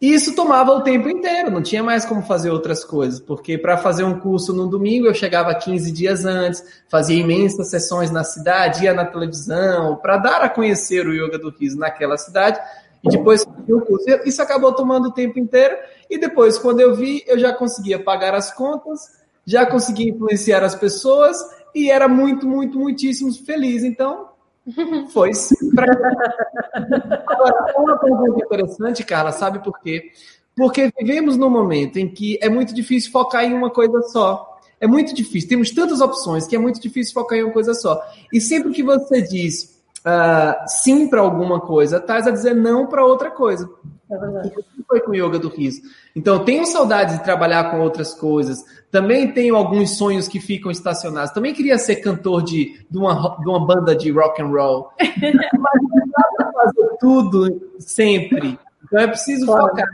E 0.00 0.12
isso 0.12 0.34
tomava 0.34 0.72
o 0.72 0.82
tempo 0.82 1.08
inteiro, 1.08 1.50
não 1.50 1.62
tinha 1.62 1.82
mais 1.82 2.04
como 2.04 2.20
fazer 2.20 2.50
outras 2.50 2.84
coisas, 2.84 3.18
porque 3.18 3.56
para 3.56 3.78
fazer 3.78 4.04
um 4.04 4.20
curso 4.20 4.52
no 4.52 4.66
domingo 4.66 5.06
eu 5.06 5.14
chegava 5.14 5.54
15 5.54 5.90
dias 5.90 6.26
antes, 6.26 6.62
fazia 6.86 7.18
imensas 7.18 7.70
sessões 7.70 8.10
na 8.10 8.22
cidade, 8.22 8.84
ia 8.84 8.92
na 8.92 9.06
televisão, 9.06 9.96
para 9.96 10.18
dar 10.18 10.42
a 10.42 10.50
conhecer 10.50 11.06
o 11.06 11.14
yoga 11.14 11.38
do 11.38 11.48
riso 11.48 11.78
naquela 11.78 12.18
cidade, 12.18 12.60
e 13.02 13.08
depois 13.08 13.46
o 13.68 13.80
curso. 13.80 14.04
Isso 14.26 14.42
acabou 14.42 14.72
tomando 14.74 15.08
o 15.08 15.12
tempo 15.12 15.38
inteiro, 15.38 15.76
e 16.10 16.18
depois, 16.18 16.58
quando 16.58 16.80
eu 16.80 16.94
vi, 16.94 17.24
eu 17.26 17.38
já 17.38 17.54
conseguia 17.54 17.98
pagar 17.98 18.34
as 18.34 18.52
contas, 18.52 19.00
já 19.46 19.64
conseguia 19.64 20.10
influenciar 20.10 20.62
as 20.62 20.74
pessoas, 20.74 21.38
e 21.74 21.90
era 21.90 22.06
muito, 22.06 22.46
muito, 22.46 22.78
muitíssimo 22.78 23.32
feliz. 23.32 23.82
Então, 23.82 24.28
foi 25.10 25.30
pra... 25.74 25.86
Agora, 27.26 27.74
uma 27.76 27.98
pergunta 27.98 28.44
interessante, 28.44 29.04
Carla, 29.04 29.32
sabe 29.32 29.62
por 29.62 29.78
quê? 29.80 30.10
Porque 30.56 30.90
vivemos 30.98 31.36
num 31.36 31.50
momento 31.50 31.98
em 31.98 32.08
que 32.08 32.38
é 32.40 32.48
muito 32.48 32.74
difícil 32.74 33.12
focar 33.12 33.44
em 33.44 33.52
uma 33.52 33.70
coisa 33.70 34.00
só. 34.02 34.58
É 34.80 34.86
muito 34.86 35.14
difícil. 35.14 35.48
Temos 35.48 35.70
tantas 35.70 36.00
opções 36.00 36.46
que 36.46 36.56
é 36.56 36.58
muito 36.58 36.80
difícil 36.80 37.14
focar 37.14 37.38
em 37.38 37.44
uma 37.44 37.52
coisa 37.52 37.74
só. 37.74 38.02
E 38.32 38.40
sempre 38.40 38.72
que 38.72 38.82
você 38.82 39.22
diz 39.22 39.75
uh, 40.06 40.68
sim 40.68 41.08
para 41.08 41.20
alguma 41.20 41.60
coisa, 41.60 41.96
estás 41.96 42.26
a 42.26 42.30
dizer 42.30 42.54
não 42.54 42.86
para 42.86 43.04
outra 43.04 43.30
coisa. 43.30 43.68
É 44.08 44.16
verdade. 44.16 44.52
Foi 44.86 45.00
com 45.00 45.10
o 45.10 45.14
yoga 45.16 45.38
do 45.38 45.48
riso. 45.48 45.82
Então, 46.14 46.44
tenho 46.44 46.64
saudade 46.64 47.18
de 47.18 47.24
trabalhar 47.24 47.72
com 47.72 47.80
outras 47.80 48.14
coisas. 48.14 48.64
Também 48.88 49.32
tenho 49.32 49.56
alguns 49.56 49.98
sonhos 49.98 50.28
que 50.28 50.38
ficam 50.38 50.70
estacionados. 50.70 51.32
Também 51.32 51.52
queria 51.52 51.76
ser 51.76 51.96
cantor 51.96 52.44
de, 52.44 52.86
de, 52.88 52.98
uma, 52.98 53.36
de 53.40 53.48
uma 53.48 53.66
banda 53.66 53.96
de 53.96 54.12
rock 54.12 54.40
and 54.40 54.46
roll. 54.46 54.90
Mas 55.00 55.82
não 55.82 56.06
dá 56.06 56.28
para 56.36 56.52
fazer 56.52 56.96
tudo 57.00 57.70
sempre. 57.80 58.56
Então 58.84 59.00
é 59.00 59.08
preciso 59.08 59.44
claro. 59.44 59.68
focar. 59.68 59.88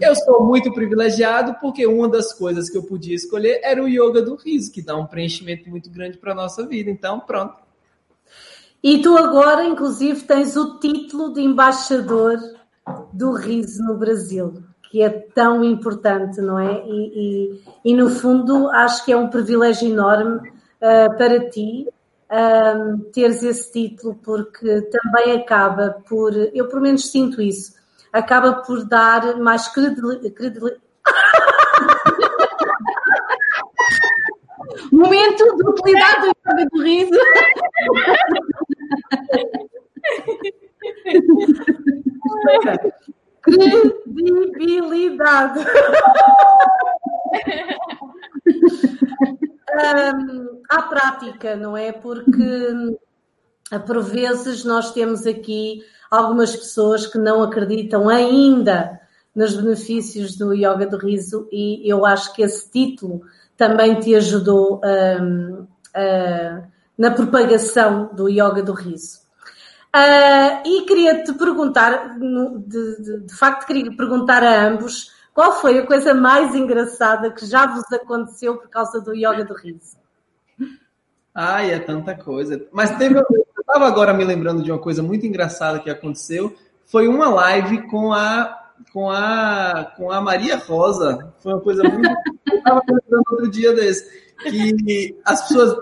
Eu 0.00 0.14
sou 0.14 0.44
muito 0.44 0.72
privilegiado 0.72 1.54
porque 1.60 1.86
uma 1.86 2.08
das 2.08 2.32
coisas 2.32 2.68
que 2.68 2.76
eu 2.76 2.82
podia 2.82 3.14
escolher 3.14 3.60
era 3.62 3.82
o 3.82 3.88
yoga 3.88 4.20
do 4.22 4.36
riso, 4.36 4.72
que 4.72 4.82
dá 4.82 4.96
um 4.96 5.06
preenchimento 5.06 5.68
muito 5.70 5.90
grande 5.90 6.18
para 6.18 6.32
a 6.32 6.34
nossa 6.34 6.66
vida. 6.66 6.90
Então, 6.90 7.20
pronto. 7.20 7.54
E 8.82 9.02
tu 9.02 9.16
agora, 9.16 9.64
inclusive, 9.64 10.22
tens 10.22 10.56
o 10.56 10.78
título 10.78 11.34
de 11.34 11.42
embaixador 11.42 12.38
do 13.12 13.32
riso 13.32 13.82
no 13.84 13.98
Brasil, 13.98 14.62
que 14.90 15.02
é 15.02 15.10
tão 15.10 15.62
importante, 15.62 16.40
não 16.40 16.58
é? 16.58 16.82
E, 16.86 17.12
e, 17.14 17.62
e 17.84 17.94
no 17.94 18.08
fundo, 18.08 18.68
acho 18.70 19.04
que 19.04 19.12
é 19.12 19.16
um 19.16 19.28
privilégio 19.28 19.88
enorme 19.88 20.48
uh, 20.48 21.16
para 21.16 21.50
ti 21.50 21.86
um, 22.30 22.98
teres 23.12 23.42
esse 23.42 23.72
título, 23.72 24.14
porque 24.22 24.82
também 24.82 25.32
acaba 25.36 26.02
por, 26.08 26.32
eu 26.54 26.68
pelo 26.68 26.82
menos 26.82 27.10
sinto 27.10 27.42
isso, 27.42 27.74
acaba 28.12 28.54
por 28.62 28.84
dar 28.84 29.36
mais 29.36 29.66
credibilidade. 29.68 30.32
Momento 34.92 35.56
de 35.56 35.68
utilidade 35.68 36.30
do 36.54 36.66
do 36.66 36.82
riso. 36.82 37.18
Credibilidade. 43.42 45.64
um, 49.70 50.62
à 50.68 50.82
prática, 50.82 51.56
não 51.56 51.76
é? 51.76 51.92
Porque 51.92 52.96
por 53.86 54.02
vezes 54.02 54.64
nós 54.64 54.92
temos 54.92 55.26
aqui 55.26 55.82
algumas 56.10 56.56
pessoas 56.56 57.06
que 57.06 57.18
não 57.18 57.42
acreditam 57.42 58.08
ainda 58.08 59.00
nos 59.34 59.54
benefícios 59.54 60.36
do 60.36 60.52
yoga 60.52 60.86
do 60.86 60.96
riso 60.96 61.48
e 61.52 61.88
eu 61.88 62.04
acho 62.04 62.34
que 62.34 62.42
esse 62.42 62.68
título 62.70 63.22
também 63.56 64.00
te 64.00 64.14
ajudou 64.14 64.80
um, 64.84 65.66
uh, 65.96 66.66
na 66.96 67.10
propagação 67.10 68.10
do 68.14 68.28
yoga 68.28 68.62
do 68.62 68.72
riso. 68.72 69.20
Uh, 69.94 70.62
e 70.64 70.82
queria 70.86 71.24
te 71.24 71.32
perguntar, 71.32 72.16
de, 72.18 72.58
de, 72.66 73.20
de, 73.26 73.34
facto, 73.34 73.66
queria 73.66 73.94
perguntar 73.96 74.42
a 74.44 74.68
ambos 74.68 75.10
qual 75.34 75.52
foi 75.60 75.78
a 75.78 75.86
coisa 75.86 76.14
mais 76.14 76.54
engraçada 76.54 77.32
que 77.32 77.44
já 77.44 77.66
vos 77.66 77.90
aconteceu 77.92 78.56
por 78.56 78.68
causa 78.68 79.00
do 79.00 79.14
yoga 79.14 79.44
do 79.44 79.54
riso. 79.54 79.98
Ai, 81.34 81.72
é 81.72 81.78
tanta 81.78 82.14
coisa. 82.14 82.66
Mas 82.72 82.96
teve. 82.96 83.16
Eu 83.16 83.24
estava 83.58 83.86
agora 83.86 84.12
me 84.12 84.24
lembrando 84.24 84.62
de 84.62 84.70
uma 84.70 84.80
coisa 84.80 85.02
muito 85.02 85.26
engraçada 85.26 85.78
que 85.78 85.90
aconteceu. 85.90 86.54
Foi 86.86 87.08
uma 87.08 87.28
live 87.28 87.88
com 87.88 88.12
a 88.12 88.58
com 88.92 89.10
a 89.10 89.92
com 89.96 90.10
a 90.10 90.20
Maria 90.20 90.56
Rosa. 90.56 91.32
Foi 91.38 91.52
uma 91.52 91.60
coisa 91.60 91.82
muito. 91.82 92.08
eu 92.50 92.58
estava 92.58 92.82
lembrando 92.88 93.24
outro 93.30 93.48
dia 93.48 93.72
desse 93.72 94.29
que 94.42 95.16
as 95.24 95.46
pessoas 95.48 95.78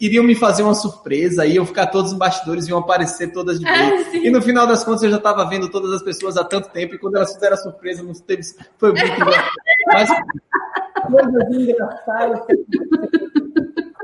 iriam 0.00 0.24
me 0.24 0.34
fazer 0.34 0.62
uma 0.62 0.74
surpresa, 0.74 1.46
iam 1.46 1.64
ficar 1.64 1.86
todos 1.88 2.12
os 2.12 2.18
bastidores, 2.18 2.68
iam 2.68 2.78
aparecer 2.78 3.32
todas 3.32 3.58
de 3.58 3.64
vez. 3.64 4.08
Ah, 4.08 4.16
e 4.16 4.30
no 4.30 4.42
final 4.42 4.66
das 4.66 4.84
contas 4.84 5.02
eu 5.02 5.10
já 5.10 5.16
estava 5.16 5.44
vendo 5.48 5.70
todas 5.70 5.92
as 5.92 6.02
pessoas 6.02 6.36
há 6.36 6.44
tanto 6.44 6.70
tempo, 6.70 6.94
e 6.94 6.98
quando 6.98 7.16
elas 7.16 7.32
fizeram 7.32 7.54
a 7.54 7.58
surpresa, 7.58 8.02
não 8.02 8.12
teve, 8.12 8.42
foi 8.78 8.92
muito 8.92 9.06
engraçado. 9.06 9.50
Mas 9.86 10.08
coisas 11.10 11.54
engraçadas. 11.54 12.40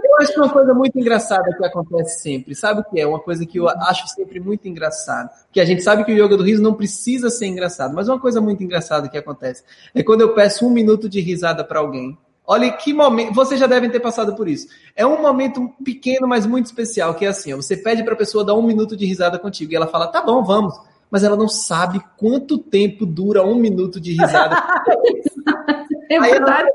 Eu 0.04 0.16
acho 0.22 0.32
que 0.32 0.38
é 0.38 0.42
uma 0.42 0.52
coisa 0.52 0.72
muito 0.72 0.98
engraçada 0.98 1.54
que 1.54 1.64
acontece 1.64 2.20
sempre. 2.20 2.54
Sabe 2.54 2.80
o 2.80 2.84
que 2.84 3.00
é? 3.00 3.06
Uma 3.06 3.20
coisa 3.20 3.44
que 3.44 3.58
eu 3.58 3.68
acho 3.68 4.06
sempre 4.08 4.40
muito 4.40 4.66
engraçado. 4.66 5.28
Que 5.52 5.60
a 5.60 5.64
gente 5.64 5.82
sabe 5.82 6.04
que 6.04 6.12
o 6.12 6.14
yoga 6.14 6.36
do 6.36 6.42
riso 6.42 6.62
não 6.62 6.74
precisa 6.74 7.28
ser 7.28 7.46
engraçado, 7.46 7.94
mas 7.94 8.08
uma 8.08 8.18
coisa 8.18 8.40
muito 8.40 8.62
engraçada 8.62 9.08
que 9.08 9.18
acontece 9.18 9.62
é 9.94 10.02
quando 10.02 10.22
eu 10.22 10.34
peço 10.34 10.66
um 10.66 10.70
minuto 10.70 11.08
de 11.08 11.20
risada 11.20 11.62
para 11.64 11.80
alguém 11.80 12.16
Olha 12.46 12.70
que 12.72 12.92
momento, 12.92 13.34
vocês 13.34 13.58
já 13.58 13.66
devem 13.66 13.90
ter 13.90 13.98
passado 13.98 14.36
por 14.36 14.46
isso. 14.46 14.68
É 14.94 15.04
um 15.04 15.20
momento 15.20 15.68
pequeno, 15.84 16.28
mas 16.28 16.46
muito 16.46 16.66
especial, 16.66 17.14
que 17.14 17.24
é 17.24 17.28
assim, 17.28 17.52
ó, 17.52 17.56
você 17.56 17.76
pede 17.76 18.04
para 18.04 18.14
a 18.14 18.16
pessoa 18.16 18.44
dar 18.44 18.54
um 18.54 18.62
minuto 18.62 18.96
de 18.96 19.04
risada 19.04 19.38
contigo 19.38 19.72
e 19.72 19.76
ela 19.76 19.88
fala, 19.88 20.06
tá 20.06 20.22
bom, 20.22 20.44
vamos. 20.44 20.78
Mas 21.10 21.24
ela 21.24 21.36
não 21.36 21.48
sabe 21.48 22.00
quanto 22.16 22.58
tempo 22.58 23.04
dura 23.04 23.44
um 23.44 23.56
minuto 23.56 24.00
de 24.00 24.12
risada. 24.12 24.56
é 26.10 26.20
verdade. 26.20 26.68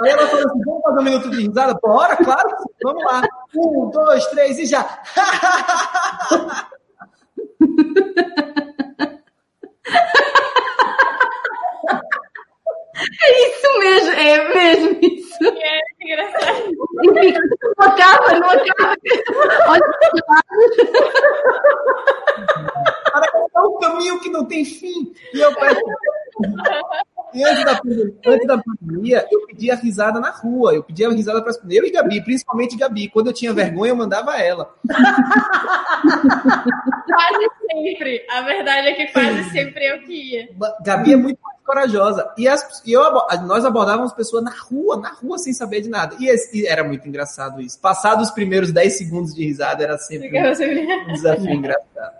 Aí 0.00 0.10
ela 0.10 0.26
falou 0.28 0.46
assim: 0.46 0.62
vamos 0.64 0.82
fazer 0.82 1.00
um 1.00 1.04
minuto 1.04 1.30
de 1.30 1.46
risada? 1.46 1.78
Bora, 1.80 2.16
claro, 2.16 2.50
vamos 2.82 3.04
lá. 3.04 3.22
Um, 3.54 3.90
dois, 3.90 4.26
três 4.26 4.58
e 4.58 4.66
já. 4.66 5.02
É 13.22 13.48
isso 13.48 13.78
mesmo, 13.78 14.10
é 14.10 14.54
mesmo 14.54 14.98
isso. 15.02 15.44
É 15.44 15.80
engraçado. 16.00 16.70
E 17.04 17.20
fica, 17.20 17.40
não 17.78 17.86
acaba, 17.86 18.38
não 18.38 18.50
acaba. 18.50 18.96
Olha, 19.68 19.82
Parece 23.12 23.32
que 23.32 23.38
é 23.56 23.60
um 23.60 23.78
caminho 23.78 24.20
que 24.20 24.30
não 24.30 24.44
tem 24.44 24.64
fim. 24.64 25.12
E 25.32 25.40
eu 25.40 25.54
peço. 25.54 25.80
E 27.34 27.44
antes 27.44 27.64
da, 27.64 27.76
pandemia, 27.76 28.14
antes 28.26 28.46
da 28.46 28.58
pandemia, 28.58 29.26
eu 29.30 29.46
pedia 29.46 29.74
risada 29.74 30.18
na 30.18 30.30
rua. 30.30 30.74
Eu 30.74 30.82
pedia 30.82 31.10
risada 31.10 31.42
para 31.42 31.50
as 31.50 31.60
Eu 31.68 31.84
e 31.84 31.90
Gabi, 31.90 32.22
principalmente 32.22 32.76
Gabi. 32.76 33.08
Quando 33.10 33.26
eu 33.26 33.32
tinha 33.32 33.52
vergonha, 33.52 33.90
eu 33.92 33.96
mandava 33.96 34.36
ela. 34.38 34.74
Quase 37.06 37.48
sempre. 37.70 38.24
A 38.30 38.40
verdade 38.42 38.88
é 38.88 38.92
que 38.94 39.12
quase 39.12 39.50
sempre 39.50 39.84
eu 39.86 40.00
que 40.02 40.12
ia. 40.12 40.48
Gabi 40.82 41.12
é 41.12 41.16
muito 41.16 41.38
corajosa. 41.68 42.28
E, 42.38 42.48
as, 42.48 42.82
e 42.86 42.92
eu, 42.92 43.02
nós 43.46 43.64
abordávamos 43.64 44.12
pessoas 44.14 44.42
na 44.42 44.50
rua, 44.50 44.96
na 44.96 45.10
rua, 45.10 45.38
sem 45.38 45.52
saber 45.52 45.82
de 45.82 45.88
nada. 45.90 46.16
E, 46.18 46.26
esse- 46.28 46.58
e 46.62 46.66
era 46.66 46.82
muito 46.82 47.06
engraçado 47.06 47.60
isso. 47.60 47.78
Passados 47.78 48.28
os 48.28 48.34
primeiros 48.34 48.72
10 48.72 48.96
segundos 48.98 49.34
de 49.34 49.44
risada, 49.44 49.84
era 49.84 49.98
sempre 49.98 50.28
sempre- 50.56 50.86
um 51.08 51.12
desafio 51.12 51.50
engraçado. 51.52 52.18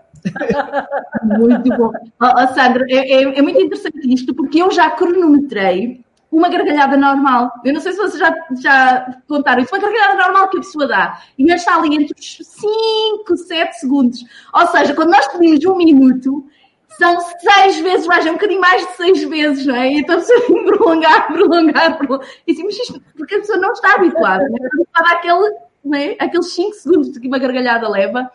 Muito 1.23 1.69
bom. 1.77 1.91
Ó, 2.21 2.47
Sandra, 2.53 2.85
é, 2.89 3.13
é- 3.23 3.39
é 3.39 3.41
muito 3.41 3.59
interessante 3.61 4.13
isto, 4.13 4.33
porque 4.33 4.61
eu 4.61 4.71
já 4.71 4.89
cronometrei 4.91 6.01
uma 6.31 6.47
gargalhada 6.49 6.95
normal. 6.95 7.51
Eu 7.65 7.73
não 7.73 7.81
sei 7.81 7.91
se 7.93 7.97
vocês 7.97 8.19
já, 8.19 8.33
já 8.61 9.17
contaram 9.27 9.61
isso. 9.63 9.73
Uma 9.73 9.81
gargalhada 9.81 10.15
normal 10.27 10.49
que 10.49 10.57
a 10.57 10.61
pessoa 10.61 10.87
dá. 10.87 11.19
E 11.37 11.43
está 11.55 11.75
ali 11.75 11.95
entre 11.95 12.13
os 12.19 12.37
5, 12.45 13.35
7 13.37 13.73
segundos. 13.79 14.23
Ou 14.53 14.67
seja, 14.67 14.93
quando 14.93 15.09
nós 15.09 15.27
pedimos 15.27 15.65
um 15.65 15.75
minuto, 15.75 16.45
são 16.99 17.17
seis 17.39 17.79
vezes 17.79 18.05
mais, 18.05 18.25
é 18.25 18.29
um 18.29 18.33
bocadinho 18.33 18.59
mais 18.59 18.85
de 18.85 18.93
seis 18.93 19.23
vezes, 19.23 19.65
não 19.65 19.75
é? 19.75 19.89
E 19.89 19.99
então 19.99 20.15
a 20.15 20.19
pessoa 20.19 20.41
tem 20.41 20.55
que 20.55 20.63
prolongar, 20.65 21.27
prolongar, 21.31 21.97
prolongar. 21.97 22.27
E 22.45 22.51
assim, 22.51 22.63
mas 22.63 22.77
isto, 22.77 23.01
porque 23.15 23.35
a 23.35 23.39
pessoa 23.39 23.57
não 23.57 23.71
está 23.71 23.95
habituada, 23.95 24.43
não 24.49 24.57
é? 24.57 24.67
Está 24.67 24.99
habituada 24.99 25.13
àquele, 25.13 25.55
não 25.85 25.97
é? 25.97 26.17
aqueles 26.19 26.53
5 26.53 26.73
segundos 26.73 27.17
que 27.17 27.27
uma 27.27 27.39
gargalhada 27.39 27.89
leva. 27.89 28.29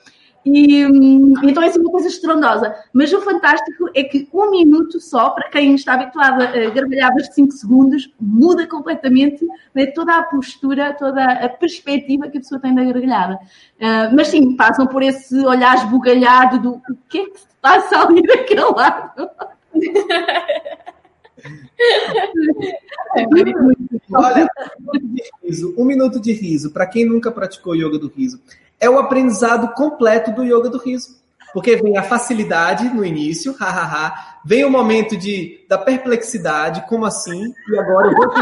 E 0.44 0.84
hum, 0.84 1.34
então 1.42 1.62
é 1.62 1.68
assim 1.68 1.80
uma 1.80 1.90
coisa 1.90 2.08
estrondosa. 2.08 2.74
Mas 2.92 3.12
o 3.12 3.20
fantástico 3.22 3.88
é 3.94 4.04
que 4.04 4.28
um 4.32 4.50
minuto 4.50 5.00
só, 5.00 5.30
para 5.30 5.48
quem 5.48 5.74
está 5.74 5.94
habituado 5.94 6.42
a 6.42 6.70
gargalhadas 6.70 7.28
de 7.28 7.34
5 7.34 7.52
segundos, 7.52 8.12
muda 8.20 8.66
completamente 8.66 9.46
né, 9.74 9.86
toda 9.86 10.18
a 10.18 10.22
postura, 10.22 10.92
toda 10.92 11.24
a 11.24 11.48
perspectiva 11.48 12.28
que 12.28 12.38
a 12.38 12.40
pessoa 12.40 12.60
tem 12.60 12.74
da 12.74 12.84
gargalhada. 12.84 13.38
Ah, 13.80 14.10
mas 14.12 14.28
sim, 14.28 14.54
passam 14.54 14.86
por 14.86 15.02
esse 15.02 15.38
olhar 15.46 15.76
esbugalhado 15.76 16.58
do 16.58 16.70
o 16.74 16.96
que 17.08 17.18
é 17.18 17.24
que 17.26 17.38
se 17.38 17.46
passa 17.60 17.98
ali 18.00 18.22
daquele 18.22 18.64
lado. 18.64 19.30
É. 23.16 23.26
Olha, 24.12 24.48
um 24.80 24.92
minuto 24.92 25.08
de 25.08 25.22
riso, 25.42 25.74
um 25.76 25.84
minuto 25.84 26.20
de 26.20 26.32
riso, 26.32 26.70
para 26.70 26.86
quem 26.86 27.04
nunca 27.04 27.30
praticou 27.30 27.74
yoga 27.74 27.98
do 27.98 28.08
riso, 28.08 28.40
é 28.80 28.88
o 28.88 28.98
aprendizado 28.98 29.72
completo 29.74 30.32
do 30.32 30.42
yoga 30.44 30.68
do 30.68 30.78
riso. 30.78 31.22
Porque 31.52 31.76
vem 31.76 31.96
a 31.96 32.02
facilidade 32.02 32.88
no 32.88 33.04
início, 33.04 33.54
hahaha, 33.58 34.38
vem 34.44 34.64
o 34.64 34.70
momento 34.70 35.16
de, 35.16 35.64
da 35.68 35.78
perplexidade, 35.78 36.84
como 36.88 37.04
assim? 37.06 37.54
E 37.70 37.78
agora 37.78 38.08
eu 38.08 38.14
vou. 38.14 38.34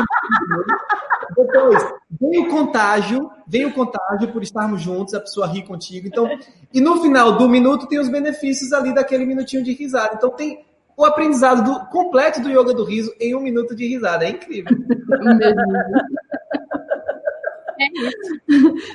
Depois, 1.36 1.94
vem 2.20 2.40
o 2.40 2.48
contágio, 2.48 3.30
vem 3.46 3.66
o 3.66 3.72
contágio 3.72 4.28
por 4.32 4.42
estarmos 4.42 4.80
juntos, 4.82 5.14
a 5.14 5.20
pessoa 5.20 5.46
ri 5.46 5.62
contigo. 5.62 6.06
Então, 6.06 6.28
e 6.72 6.80
no 6.80 7.02
final 7.02 7.36
do 7.36 7.48
minuto 7.48 7.86
tem 7.86 7.98
os 7.98 8.08
benefícios 8.08 8.72
ali 8.72 8.94
daquele 8.94 9.24
minutinho 9.26 9.62
de 9.62 9.72
risada. 9.72 10.14
Então 10.14 10.30
tem 10.30 10.64
o 10.96 11.04
aprendizado 11.04 11.62
do- 11.64 11.86
completo 11.86 12.40
do 12.40 12.50
yoga 12.50 12.74
do 12.74 12.84
riso 12.84 13.14
em 13.20 13.34
um 13.34 13.40
minuto 13.40 13.74
de 13.74 13.86
risada. 13.86 14.24
É 14.24 14.30
incrível. 14.30 14.76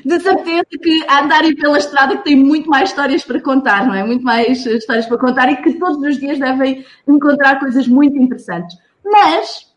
De 0.05 0.19
certeza 0.19 0.65
que 0.81 1.05
a 1.07 1.23
andarem 1.23 1.55
pela 1.55 1.77
estrada 1.77 2.17
que 2.17 2.23
tem 2.23 2.35
muito 2.35 2.69
mais 2.69 2.89
histórias 2.89 3.23
para 3.23 3.41
contar, 3.41 3.85
não 3.85 3.93
é? 3.93 4.03
Muito 4.03 4.23
mais 4.23 4.65
eh, 4.65 4.77
histórias 4.77 5.05
para 5.05 5.17
contar 5.17 5.51
e 5.51 5.57
que 5.57 5.73
todos 5.73 5.97
os 5.97 6.19
dias 6.19 6.39
devem 6.39 6.85
encontrar 7.07 7.59
coisas 7.59 7.87
muito 7.87 8.17
interessantes. 8.17 8.77
Mas 9.03 9.67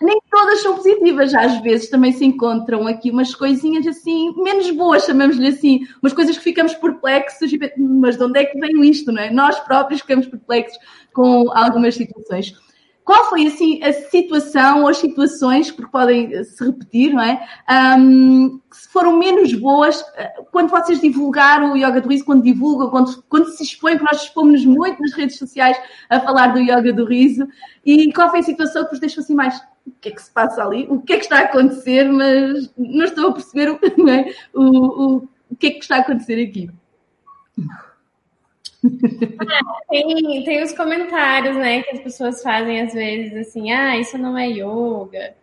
nem 0.00 0.20
todas 0.30 0.60
são 0.60 0.76
positivas, 0.76 1.34
às 1.34 1.60
vezes 1.62 1.88
também 1.88 2.12
se 2.12 2.24
encontram 2.24 2.86
aqui 2.86 3.10
umas 3.10 3.34
coisinhas 3.34 3.86
assim, 3.86 4.34
menos 4.42 4.70
boas, 4.70 5.06
chamamos-lhe 5.06 5.48
assim, 5.48 5.80
umas 6.02 6.12
coisas 6.12 6.36
que 6.36 6.44
ficamos 6.44 6.74
perplexos, 6.74 7.50
mas 7.78 8.16
de 8.16 8.24
onde 8.24 8.38
é 8.38 8.44
que 8.44 8.58
vem 8.58 8.82
isto, 8.88 9.10
não 9.10 9.22
é? 9.22 9.30
Nós 9.30 9.58
próprios 9.60 10.02
ficamos 10.02 10.26
perplexos 10.26 10.78
com 11.14 11.50
algumas 11.52 11.94
situações. 11.94 12.54
Qual 13.06 13.26
foi 13.30 13.46
assim 13.46 13.80
a 13.84 13.92
situação 13.92 14.82
ou 14.82 14.88
as 14.88 14.96
situações, 14.96 15.70
porque 15.70 15.92
podem 15.92 16.34
eh, 16.34 16.42
se 16.42 16.64
repetir, 16.64 17.14
não 17.14 17.22
é? 17.22 17.40
Ahm, 17.68 18.58
que 18.68 18.92
foram 18.92 19.16
menos 19.16 19.54
boas 19.54 20.04
eh, 20.16 20.42
quando 20.50 20.70
vocês 20.70 21.00
divulgaram 21.00 21.72
o 21.72 21.76
Yoga 21.76 22.00
do 22.00 22.08
Riso, 22.08 22.24
quando 22.24 22.42
divulgam, 22.42 22.90
quando, 22.90 23.22
quando 23.28 23.46
se 23.50 23.62
expõem, 23.62 23.96
porque 23.96 24.12
nós 24.12 24.24
expomos 24.24 24.64
muito 24.64 25.00
nas 25.00 25.12
redes 25.12 25.38
sociais 25.38 25.80
a 26.10 26.18
falar 26.18 26.48
do 26.48 26.58
Yoga 26.58 26.92
do 26.92 27.04
Riso, 27.04 27.46
e 27.84 28.12
qual 28.12 28.28
foi 28.28 28.40
a 28.40 28.42
situação 28.42 28.82
que 28.82 28.90
vos 28.90 28.98
deixou 28.98 29.22
assim 29.22 29.36
mais 29.36 29.56
o 29.86 29.92
que 30.00 30.08
é 30.08 30.10
que 30.10 30.22
se 30.22 30.32
passa 30.32 30.64
ali, 30.64 30.88
o 30.90 31.00
que 31.00 31.12
é 31.12 31.18
que 31.18 31.26
está 31.26 31.38
a 31.38 31.42
acontecer, 31.42 32.10
mas 32.10 32.72
não 32.76 33.04
estou 33.04 33.28
a 33.28 33.32
perceber 33.32 33.70
o, 33.70 33.78
é? 34.10 34.34
o, 34.52 34.64
o, 34.64 35.28
o 35.48 35.56
que 35.56 35.68
é 35.68 35.70
que 35.70 35.78
está 35.78 35.98
a 35.98 36.00
acontecer 36.00 36.42
aqui. 36.42 36.68
Tem, 39.88 40.44
tem 40.44 40.62
os 40.62 40.72
comentários, 40.72 41.56
né, 41.56 41.82
que 41.82 41.90
as 41.90 42.00
pessoas 42.00 42.42
fazem 42.42 42.80
às 42.80 42.92
vezes 42.92 43.48
assim, 43.48 43.72
ah, 43.72 43.96
isso 43.96 44.18
não 44.18 44.36
é 44.36 44.48
yoga. 44.48 45.34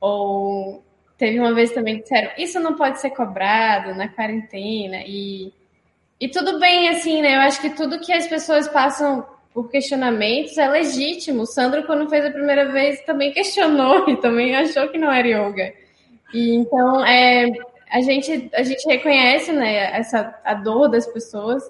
Ou 0.00 0.84
teve 1.18 1.38
uma 1.38 1.54
vez 1.54 1.72
também 1.72 1.96
que 1.96 2.02
disseram, 2.02 2.30
isso 2.38 2.60
não 2.60 2.74
pode 2.74 3.00
ser 3.00 3.10
cobrado 3.10 3.94
na 3.94 4.08
quarentena. 4.08 4.98
E, 5.06 5.52
e 6.20 6.28
tudo 6.28 6.58
bem, 6.58 6.88
assim, 6.88 7.22
né? 7.22 7.36
Eu 7.36 7.40
acho 7.40 7.60
que 7.60 7.70
tudo 7.70 8.00
que 8.00 8.12
as 8.12 8.26
pessoas 8.26 8.68
passam 8.68 9.26
por 9.52 9.70
questionamentos 9.70 10.58
é 10.58 10.68
legítimo. 10.68 11.42
O 11.42 11.46
Sandro, 11.46 11.84
quando 11.84 12.10
fez 12.10 12.26
a 12.26 12.30
primeira 12.30 12.70
vez, 12.70 13.00
também 13.04 13.32
questionou 13.32 14.04
e 14.10 14.16
também 14.16 14.54
achou 14.54 14.88
que 14.88 14.98
não 14.98 15.10
era 15.10 15.26
yoga. 15.26 15.72
E 16.34 16.54
então 16.56 17.04
é, 17.04 17.50
a, 17.90 18.00
gente, 18.02 18.50
a 18.54 18.62
gente 18.62 18.86
reconhece 18.86 19.52
né, 19.52 19.96
essa, 19.96 20.38
a 20.44 20.54
dor 20.54 20.88
das 20.88 21.06
pessoas. 21.06 21.62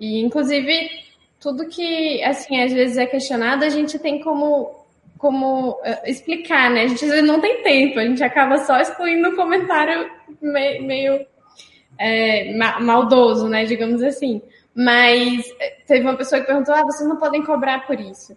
E, 0.00 0.18
inclusive, 0.20 0.90
tudo 1.38 1.68
que, 1.68 2.22
assim, 2.24 2.60
às 2.62 2.72
vezes 2.72 2.96
é 2.96 3.04
questionado, 3.04 3.64
a 3.64 3.68
gente 3.68 3.98
tem 3.98 4.20
como, 4.20 4.86
como 5.18 5.72
uh, 5.72 6.06
explicar, 6.06 6.70
né? 6.70 6.84
A 6.84 6.88
gente 6.88 7.04
às 7.04 7.10
vezes 7.10 7.26
não 7.26 7.40
tem 7.40 7.62
tempo, 7.62 8.00
a 8.00 8.04
gente 8.04 8.24
acaba 8.24 8.56
só 8.58 8.80
excluindo 8.80 9.28
o 9.28 9.36
comentário 9.36 10.10
meio, 10.40 10.82
meio 10.82 11.26
é, 11.98 12.54
ma 12.54 12.80
maldoso, 12.80 13.46
né? 13.46 13.66
Digamos 13.66 14.02
assim. 14.02 14.40
Mas 14.74 15.44
teve 15.86 16.00
uma 16.00 16.16
pessoa 16.16 16.40
que 16.40 16.46
perguntou: 16.46 16.74
ah, 16.74 16.82
vocês 16.84 17.08
não 17.08 17.16
podem 17.16 17.44
cobrar 17.44 17.86
por 17.86 18.00
isso. 18.00 18.36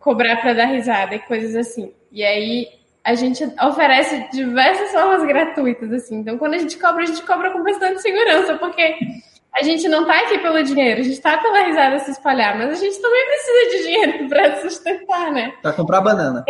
Cobrar 0.00 0.36
para 0.38 0.54
dar 0.54 0.66
risada 0.66 1.14
e 1.14 1.20
coisas 1.20 1.54
assim. 1.54 1.92
E 2.10 2.24
aí 2.24 2.68
a 3.04 3.14
gente 3.14 3.44
oferece 3.62 4.28
diversas 4.32 4.90
formas 4.90 5.24
gratuitas, 5.24 5.92
assim. 5.92 6.16
Então, 6.16 6.36
quando 6.36 6.54
a 6.54 6.58
gente 6.58 6.76
cobra, 6.76 7.04
a 7.04 7.06
gente 7.06 7.22
cobra 7.22 7.52
com 7.52 7.62
bastante 7.62 8.02
segurança, 8.02 8.56
porque 8.56 8.98
a 9.56 9.62
gente 9.62 9.88
não 9.88 10.04
tá 10.04 10.18
aqui 10.20 10.38
pelo 10.38 10.62
dinheiro, 10.62 11.00
a 11.00 11.04
gente 11.04 11.18
tá 11.20 11.38
pela 11.38 11.62
risada 11.62 11.98
se 12.00 12.10
espalhar, 12.10 12.58
mas 12.58 12.70
a 12.70 12.74
gente 12.74 13.00
também 13.00 13.26
precisa 13.26 13.70
de 13.70 13.82
dinheiro 13.82 14.28
para 14.28 14.56
sustentar, 14.60 15.32
né? 15.32 15.54
Para 15.62 15.72
comprar 15.72 16.02
banana. 16.02 16.44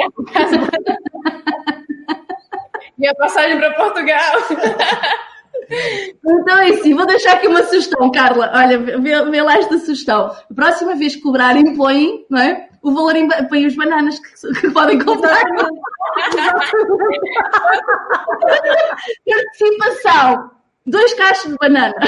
E 2.98 3.06
a 3.06 3.14
passagem 3.14 3.58
para 3.58 3.74
Portugal. 3.74 4.32
Então 6.24 6.58
é 6.58 6.70
assim, 6.70 6.94
vou 6.94 7.06
deixar 7.06 7.34
aqui 7.34 7.46
uma 7.46 7.62
sugestão, 7.64 8.10
Carla. 8.10 8.50
Olha, 8.54 8.78
vê, 8.78 9.24
vê 9.30 9.42
lá 9.42 9.56
esta 9.56 9.78
sugestão. 9.78 10.34
A 10.50 10.54
próxima 10.54 10.94
vez 10.94 11.16
que 11.16 11.22
cobrarem, 11.22 11.76
põem, 11.76 12.24
não 12.30 12.38
é? 12.40 12.68
O 12.82 12.92
valor 12.92 13.14
em 13.16 13.28
põem 13.48 13.66
os 13.66 13.74
bananas 13.76 14.18
que, 14.18 14.60
que 14.60 14.70
podem 14.70 14.98
comprar. 14.98 15.44
Participação. 19.26 20.55
Dois 20.86 21.14
cachos 21.14 21.50
de 21.50 21.56
banana. 21.58 21.94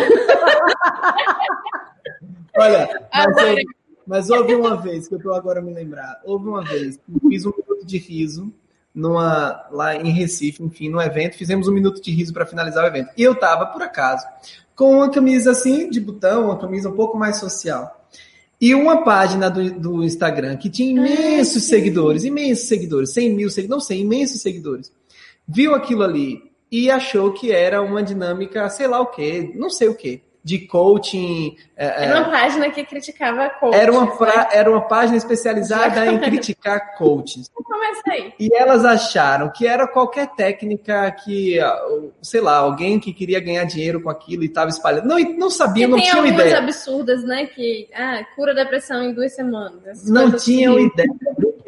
Olha, 2.56 2.88
mas 3.12 3.36
houve, 3.36 3.64
mas 4.06 4.30
houve 4.30 4.54
uma 4.54 4.76
vez, 4.76 5.08
que 5.08 5.14
eu 5.14 5.18
estou 5.18 5.34
agora 5.34 5.60
me 5.60 5.72
lembrar, 5.72 6.20
houve 6.24 6.48
uma 6.48 6.62
vez 6.62 6.96
que 6.96 7.02
eu 7.12 7.20
fiz 7.28 7.44
um 7.44 7.52
minuto 7.56 7.84
de 7.84 7.98
riso 7.98 8.52
numa, 8.94 9.66
lá 9.70 9.96
em 9.96 10.10
Recife, 10.10 10.62
enfim, 10.62 10.88
no 10.88 11.00
evento, 11.00 11.36
fizemos 11.36 11.68
um 11.68 11.72
minuto 11.72 12.00
de 12.02 12.10
riso 12.10 12.32
para 12.32 12.46
finalizar 12.46 12.84
o 12.84 12.88
evento. 12.88 13.10
E 13.16 13.22
eu 13.22 13.32
estava, 13.32 13.66
por 13.66 13.82
acaso, 13.82 14.26
com 14.74 14.96
uma 14.96 15.10
camisa 15.10 15.50
assim, 15.52 15.90
de 15.90 16.00
botão, 16.00 16.46
uma 16.46 16.58
camisa 16.58 16.88
um 16.88 16.94
pouco 16.96 17.16
mais 17.16 17.36
social. 17.36 17.94
E 18.60 18.74
uma 18.74 19.04
página 19.04 19.48
do, 19.48 19.70
do 19.72 20.04
Instagram 20.04 20.56
que 20.56 20.68
tinha 20.68 20.90
imensos 20.90 21.64
seguidores, 21.64 22.24
imensos 22.24 22.66
seguidores, 22.66 23.12
100 23.12 23.34
mil 23.34 23.50
seguidores, 23.50 23.70
não 23.70 23.80
sei, 23.80 24.00
imensos 24.00 24.40
seguidores. 24.40 24.92
viu 25.46 25.76
aquilo 25.76 26.02
ali 26.02 26.47
e 26.70 26.90
achou 26.90 27.32
que 27.32 27.52
era 27.52 27.82
uma 27.82 28.02
dinâmica, 28.02 28.68
sei 28.68 28.86
lá 28.86 29.00
o 29.00 29.06
quê, 29.06 29.52
não 29.54 29.70
sei 29.70 29.88
o 29.88 29.94
quê 29.94 30.22
de 30.48 30.60
coaching. 30.60 31.56
É, 31.76 32.06
era 32.06 32.20
uma 32.20 32.30
página 32.30 32.70
que 32.70 32.82
criticava 32.82 33.50
coaching. 33.50 33.76
Era 33.76 33.92
uma, 33.92 34.16
pra, 34.16 34.48
era 34.50 34.70
uma 34.70 34.80
página 34.80 35.18
especializada 35.18 36.06
em 36.06 36.18
criticar 36.18 36.96
coaches. 36.96 37.50
Começa 37.52 38.02
aí. 38.10 38.32
E 38.40 38.48
elas 38.56 38.82
acharam 38.82 39.50
que 39.50 39.66
era 39.66 39.86
qualquer 39.86 40.28
técnica 40.28 41.10
que, 41.12 41.58
sei 42.22 42.40
lá, 42.40 42.56
alguém 42.56 42.98
que 42.98 43.12
queria 43.12 43.40
ganhar 43.40 43.64
dinheiro 43.64 44.02
com 44.02 44.08
aquilo 44.08 44.42
e 44.42 44.46
estava 44.46 44.70
espalhando. 44.70 45.06
Não, 45.06 45.18
não 45.18 45.50
sabia, 45.50 45.86
não 45.86 46.00
tinham 46.00 46.26
ideia. 46.26 46.50
Tem 46.50 46.58
absurdas, 46.58 47.22
né? 47.24 47.46
Que 47.46 47.88
ah, 47.94 48.24
cura 48.34 48.54
depressão 48.54 49.02
em 49.02 49.12
duas 49.12 49.34
semanas. 49.34 50.08
Não 50.08 50.32
tinham 50.32 50.78
ideia 50.78 51.08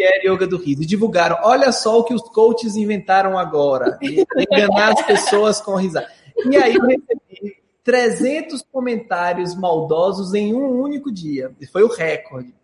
do 0.01 0.03
que 0.03 0.03
era 0.03 0.33
yoga 0.33 0.47
do 0.47 0.57
riso. 0.57 0.87
Divulgaram, 0.87 1.39
olha 1.43 1.71
só 1.73 1.99
o 1.99 2.05
que 2.05 2.15
os 2.15 2.23
coaches 2.23 2.77
inventaram 2.77 3.39
agora. 3.39 3.99
Enganar 4.03 4.93
as 4.93 5.03
pessoas 5.03 5.61
com 5.61 5.75
risada. 5.75 6.09
E 6.51 6.57
aí 6.57 6.75
eu 6.75 6.87
recebi 6.87 7.57
300 7.85 8.63
comentários 8.73 9.55
maldosos 9.55 10.33
em 10.35 10.55
um 10.55 10.81
único 10.81 11.13
dia. 11.13 11.53
Foi 11.73 11.83
o 11.83 11.89
recorde. 11.89 12.55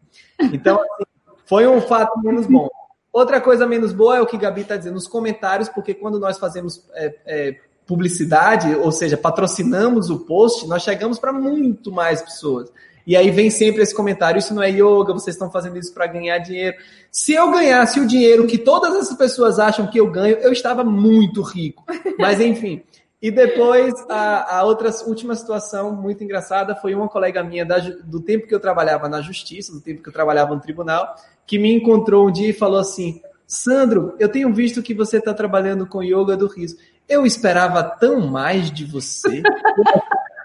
Então, 0.40 0.80
assim, 0.80 1.04
foi 1.44 1.66
um 1.66 1.80
fato 1.80 2.18
menos 2.20 2.46
bom. 2.46 2.68
Outra 3.12 3.40
coisa 3.40 3.66
menos 3.66 3.92
boa 3.92 4.16
é 4.18 4.20
o 4.20 4.26
que 4.26 4.36
Gabi 4.36 4.62
está 4.62 4.76
dizendo 4.76 4.94
nos 4.94 5.08
comentários, 5.08 5.68
porque 5.68 5.94
quando 5.94 6.20
nós 6.20 6.38
fazemos 6.38 6.84
é, 6.94 7.14
é, 7.24 7.56
publicidade, 7.86 8.74
ou 8.74 8.92
seja, 8.92 9.16
patrocinamos 9.16 10.10
o 10.10 10.20
post, 10.20 10.66
nós 10.66 10.82
chegamos 10.82 11.18
para 11.18 11.32
muito 11.32 11.90
mais 11.90 12.20
pessoas. 12.20 12.70
E 13.06 13.16
aí 13.16 13.30
vem 13.30 13.50
sempre 13.50 13.82
esse 13.82 13.94
comentário: 13.94 14.38
isso 14.38 14.52
não 14.52 14.62
é 14.62 14.70
yoga, 14.70 15.12
vocês 15.12 15.36
estão 15.36 15.50
fazendo 15.50 15.78
isso 15.78 15.94
para 15.94 16.06
ganhar 16.06 16.38
dinheiro. 16.38 16.76
Se 17.10 17.32
eu 17.32 17.50
ganhasse 17.50 18.00
o 18.00 18.06
dinheiro 18.06 18.46
que 18.46 18.58
todas 18.58 18.94
essas 18.94 19.16
pessoas 19.16 19.58
acham 19.58 19.86
que 19.86 20.00
eu 20.00 20.10
ganho, 20.10 20.36
eu 20.38 20.52
estava 20.52 20.82
muito 20.82 21.40
rico. 21.42 21.84
Mas 22.18 22.40
enfim. 22.40 22.82
E 23.22 23.30
depois, 23.30 23.94
a, 24.10 24.58
a 24.58 24.64
outra 24.64 24.90
última 25.06 25.34
situação 25.34 25.94
muito 25.94 26.22
engraçada 26.22 26.76
foi 26.76 26.94
uma 26.94 27.08
colega 27.08 27.42
minha 27.42 27.64
da, 27.64 27.78
do 27.78 28.20
tempo 28.20 28.46
que 28.46 28.54
eu 28.54 28.60
trabalhava 28.60 29.08
na 29.08 29.22
justiça, 29.22 29.72
do 29.72 29.80
tempo 29.80 30.02
que 30.02 30.08
eu 30.08 30.12
trabalhava 30.12 30.54
no 30.54 30.60
tribunal, 30.60 31.14
que 31.46 31.58
me 31.58 31.72
encontrou 31.72 32.28
um 32.28 32.32
dia 32.32 32.50
e 32.50 32.52
falou 32.52 32.78
assim: 32.78 33.22
Sandro, 33.46 34.14
eu 34.18 34.28
tenho 34.28 34.52
visto 34.52 34.82
que 34.82 34.92
você 34.92 35.18
está 35.18 35.32
trabalhando 35.32 35.86
com 35.86 36.02
yoga 36.02 36.36
do 36.36 36.46
riso. 36.46 36.76
Eu 37.08 37.24
esperava 37.24 37.82
tão 37.84 38.26
mais 38.26 38.70
de 38.70 38.84
você. 38.84 39.42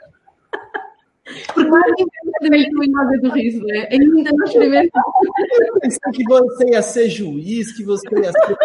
Porque 1.54 1.70
mais 1.70 1.92
o 1.92 2.84
yoga 2.84 3.20
do 3.22 3.30
riso, 3.34 3.64
né? 3.66 3.88
Ainda 3.92 4.32
não 4.32 4.46
experimentou. 4.46 5.02
Eu 5.52 5.80
pensei 5.80 6.12
que 6.14 6.24
você 6.24 6.70
ia 6.70 6.82
ser 6.82 7.10
juiz, 7.10 7.76
que 7.76 7.84
você 7.84 8.08
ia 8.16 8.32
ser 8.32 8.58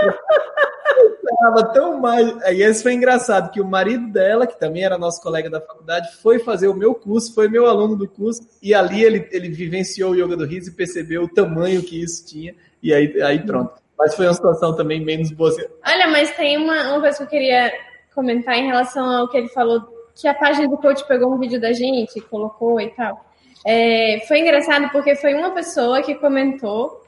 esperava 1.27 1.73
tão 1.73 2.01
mais. 2.01 2.27
E 2.53 2.63
esse 2.63 2.83
foi 2.83 2.95
engraçado, 2.95 3.51
que 3.51 3.61
o 3.61 3.65
marido 3.65 4.11
dela, 4.11 4.47
que 4.47 4.59
também 4.59 4.85
era 4.85 4.99
nosso 4.99 5.21
colega 5.21 5.51
da 5.51 5.61
faculdade, 5.61 6.15
foi 6.23 6.39
fazer 6.39 6.69
o 6.69 6.75
meu 6.75 6.95
curso, 6.95 7.35
foi 7.35 7.49
meu 7.49 7.67
aluno 7.67 7.97
do 7.97 8.09
curso, 8.09 8.43
e 8.63 8.75
ali 8.75 9.05
ele, 9.05 9.29
ele 9.31 9.49
vivenciou 9.49 10.13
o 10.13 10.15
yoga 10.15 10.37
do 10.37 10.47
riso 10.47 10.71
e 10.71 10.75
percebeu 10.75 11.25
o 11.25 11.29
tamanho 11.29 11.83
que 11.83 12.03
isso 12.03 12.27
tinha, 12.27 12.55
e 12.83 12.93
aí, 12.93 13.21
aí 13.23 13.41
pronto. 13.41 13.75
Mas 13.99 14.15
foi 14.15 14.27
uma 14.27 14.35
situação 14.35 14.77
também 14.77 15.05
menos 15.05 15.31
boa. 15.31 15.53
Olha, 15.87 16.09
mas 16.09 16.35
tem 16.37 16.57
uma, 16.59 16.93
uma 16.93 17.01
coisa 17.01 17.17
que 17.17 17.23
eu 17.23 17.29
queria 17.29 17.73
comentar 18.15 18.57
em 18.57 18.67
relação 18.67 19.05
ao 19.05 19.29
que 19.29 19.39
ele 19.39 19.49
falou, 19.49 19.81
que 20.17 20.27
a 20.27 20.35
página 20.35 20.67
do 20.67 20.79
coach 20.79 21.07
pegou 21.07 21.33
um 21.33 21.39
vídeo 21.39 21.61
da 21.61 21.73
gente, 21.73 22.21
colocou 22.23 22.81
e 22.81 22.89
tal. 22.91 23.25
É, 23.65 24.25
foi 24.27 24.41
engraçado 24.41 24.89
porque 24.91 25.15
foi 25.15 25.35
uma 25.35 25.51
pessoa 25.51 26.03
que 26.03 26.15
comentou 26.15 27.07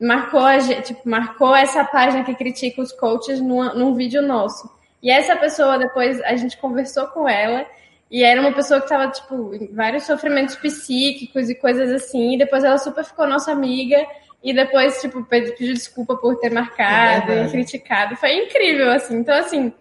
marcou, 0.00 0.44
a, 0.44 0.58
tipo, 0.58 1.08
marcou 1.08 1.54
essa 1.54 1.84
página 1.84 2.24
que 2.24 2.34
critica 2.34 2.82
os 2.82 2.92
coaches 2.92 3.40
num, 3.40 3.74
num 3.74 3.94
vídeo 3.94 4.22
nosso. 4.22 4.70
E 5.02 5.10
essa 5.10 5.36
pessoa, 5.36 5.78
depois, 5.78 6.20
a 6.22 6.36
gente 6.36 6.56
conversou 6.58 7.06
com 7.08 7.28
ela, 7.28 7.66
e 8.10 8.22
era 8.22 8.40
uma 8.40 8.52
pessoa 8.52 8.80
que 8.80 8.86
estava, 8.86 9.10
tipo, 9.10 9.54
em 9.54 9.72
vários 9.74 10.04
sofrimentos 10.04 10.56
psíquicos 10.56 11.48
e 11.50 11.54
coisas 11.54 11.90
assim, 11.90 12.34
e 12.34 12.38
depois 12.38 12.64
ela 12.64 12.78
super 12.78 13.04
ficou 13.04 13.26
nossa 13.26 13.52
amiga, 13.52 14.06
e 14.42 14.52
depois, 14.52 15.00
tipo, 15.00 15.24
pediu 15.24 15.72
desculpa 15.72 16.16
por 16.16 16.36
ter 16.36 16.50
marcado 16.50 17.32
é 17.32 17.46
e 17.46 17.50
criticado. 17.50 18.14
Foi 18.16 18.34
incrível, 18.34 18.90
assim. 18.92 19.16
Então, 19.16 19.34
assim, 19.34 19.72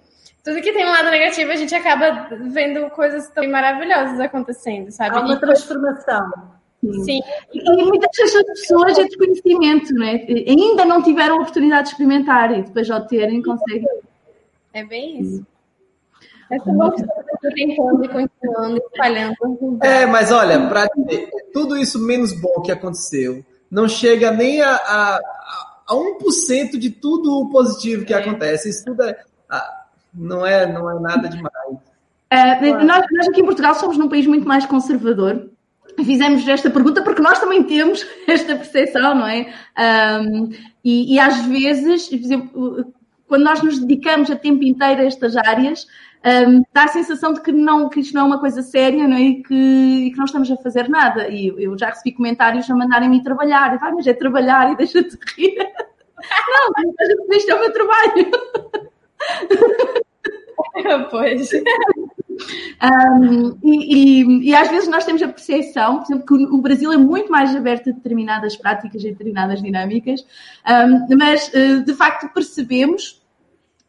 tudo 0.44 0.62
que 0.62 0.74
tem 0.74 0.86
um 0.86 0.92
lado 0.92 1.10
negativo, 1.10 1.52
a 1.52 1.56
gente 1.56 1.74
acaba 1.74 2.28
vendo 2.52 2.90
coisas 2.90 3.30
tão 3.30 3.50
maravilhosas 3.50 4.20
acontecendo, 4.20 4.92
sabe? 4.92 5.16
Há 5.16 5.22
uma 5.22 5.38
transformação. 5.38 6.32
Sim. 7.06 7.22
E 7.54 7.84
muitas 7.86 8.10
dessas 8.18 8.44
pessoas 8.44 8.98
é 9.00 9.06
desconhecimento, 9.06 9.94
né? 9.94 10.26
Ainda 10.28 10.84
não 10.84 11.02
tiveram 11.02 11.36
a 11.36 11.42
oportunidade 11.42 11.84
de 11.84 11.90
experimentar 11.92 12.52
e 12.52 12.64
depois 12.64 12.92
ao 12.92 13.08
terem 13.08 13.42
conseguem. 13.42 13.88
É 14.74 14.84
bem 14.84 15.22
isso. 15.22 15.48
Essa 16.52 16.66
tentando 17.56 18.04
e 18.04 18.10
continuando, 18.10 18.78
espalhando. 18.78 19.80
É, 19.82 20.06
mas 20.06 20.30
olha, 20.30 20.68
para 20.68 20.88
dizer, 20.88 21.30
tudo 21.54 21.78
isso 21.78 21.98
menos 22.06 22.34
bom 22.34 22.62
que 22.62 22.72
aconteceu 22.72 23.46
não 23.72 23.88
chega 23.88 24.30
nem 24.30 24.62
a, 24.62 24.76
a, 24.76 25.20
a 25.88 25.94
1% 25.96 26.78
de 26.78 26.90
tudo 26.90 27.40
o 27.40 27.50
positivo 27.50 28.06
que 28.06 28.14
é. 28.14 28.18
acontece. 28.18 28.70
Isso 28.70 28.84
tudo 28.86 29.04
é, 29.04 29.18
não, 30.14 30.46
é, 30.46 30.72
não 30.72 30.90
é 30.90 31.00
nada 31.00 31.30
demais. 31.30 31.54
É, 32.30 32.84
nós, 32.84 33.06
nós 33.12 33.28
aqui 33.28 33.42
em 33.42 33.46
Portugal 33.46 33.76
somos 33.76 33.98
num 33.98 34.10
país 34.10 34.26
muito 34.26 34.48
mais 34.48 34.66
conservador 34.66 35.50
fizemos 36.04 36.48
esta 36.48 36.70
pergunta 36.70 37.02
porque 37.04 37.22
nós 37.22 37.40
também 37.40 37.64
temos 37.64 38.06
esta 38.28 38.56
percepção, 38.56 39.16
não 39.16 39.28
é? 39.28 39.54
Um, 39.78 40.50
e, 40.84 41.16
e, 41.16 41.20
às 41.20 41.46
vezes, 41.46 42.12
exemplo, 42.12 42.92
quando 43.28 43.44
nós 43.44 43.62
nos 43.62 43.80
dedicamos 43.80 44.30
a 44.32 44.36
tempo 44.36 44.64
inteiro 44.64 45.02
a 45.02 45.06
estas 45.06 45.36
áreas, 45.38 45.86
um, 46.48 46.64
dá 46.74 46.86
a 46.86 46.88
sensação 46.88 47.34
de 47.34 47.42
que, 47.42 47.52
não, 47.52 47.90
que 47.90 48.00
isto 48.00 48.14
não 48.14 48.22
é 48.22 48.26
uma 48.26 48.40
coisa 48.40 48.62
séria 48.62 49.08
não 49.08 49.18
é? 49.18 49.22
e, 49.22 49.44
que, 49.44 49.54
e 49.54 50.12
que 50.12 50.18
não 50.18 50.26
estamos 50.26 50.50
a 50.50 50.58
fazer 50.58 50.90
nada. 50.90 51.28
E 51.28 51.48
eu, 51.58 51.78
já 51.78 51.90
recebi 51.90 52.14
comentários 52.14 52.70
a 52.70 52.76
mandarem-me 52.76 53.24
trabalhar. 53.24 53.76
E, 53.76 53.80
ah, 53.82 53.92
mas 53.94 54.08
é 54.08 54.14
trabalhar 54.14 54.72
e 54.72 54.76
deixa-te 54.78 55.18
rir. 55.36 55.56
não, 55.58 56.72
mas 57.28 57.38
isto 57.38 57.52
é 57.52 57.56
o 57.56 57.60
meu 57.60 57.74
trabalho. 57.74 58.32
pois. 61.10 61.50
Um, 62.84 63.58
e, 63.64 64.22
e, 64.22 64.50
e, 64.50 64.56
às 64.56 64.70
vezes 64.70 64.90
nós 64.90 65.06
temos 65.06 65.22
a 65.22 65.28
percepção, 65.28 66.00
por 66.00 66.06
exemplo, 66.06 66.26
que 66.26 66.34
o 66.34 66.62
Brasil 66.62 66.92
é 66.92 66.98
muito 66.98 67.32
mais 67.32 67.56
aberto 67.56 67.90
a 67.90 67.94
determinadas 67.94 68.56
práticas 68.56 69.04
e 69.04 69.12
determinadas 69.12 69.62
dinâmicas, 69.62 70.22
um, 70.68 71.16
mas 71.16 71.54
eh, 71.54 71.78
de 71.78 71.94
facto 71.94 72.32
percebemos 72.34 73.22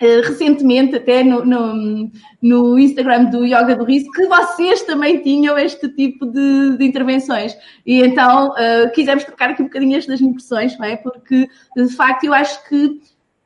Uh, 0.03 0.27
recentemente, 0.27 0.97
até 0.97 1.23
no, 1.23 1.45
no, 1.45 2.11
no, 2.43 2.77
Instagram 2.77 3.27
do 3.27 3.45
Yoga 3.45 3.77
do 3.77 3.85
Riso, 3.85 4.11
que 4.11 4.27
vocês 4.27 4.83
também 4.83 5.23
tinham 5.23 5.57
este 5.57 5.89
tipo 5.89 6.27
de, 6.27 6.77
de 6.77 6.85
intervenções. 6.85 7.57
E 7.87 8.03
então 8.03 8.49
uh, 8.49 8.91
quisemos 8.93 9.23
trocar 9.23 9.51
aqui 9.51 9.63
um 9.63 9.67
bocadinho 9.67 9.97
estas 9.97 10.21
impressões, 10.21 10.77
não 10.79 10.87
é? 10.87 10.97
Porque 10.97 11.49
de 11.77 11.89
facto 11.91 12.25
eu 12.25 12.35
acho 12.35 12.69
que 12.69 13.01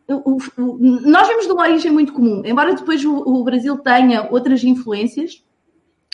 nós 0.09 1.29
vemos 1.29 1.47
de 1.47 1.53
uma 1.53 1.65
origem 1.65 1.93
muito 1.93 2.15
comum, 2.15 2.43
embora 2.45 2.75
depois 2.75 3.05
o, 3.05 3.15
o 3.15 3.45
Brasil 3.45 3.77
tenha 3.77 4.27
outras 4.31 4.65
influências, 4.65 5.45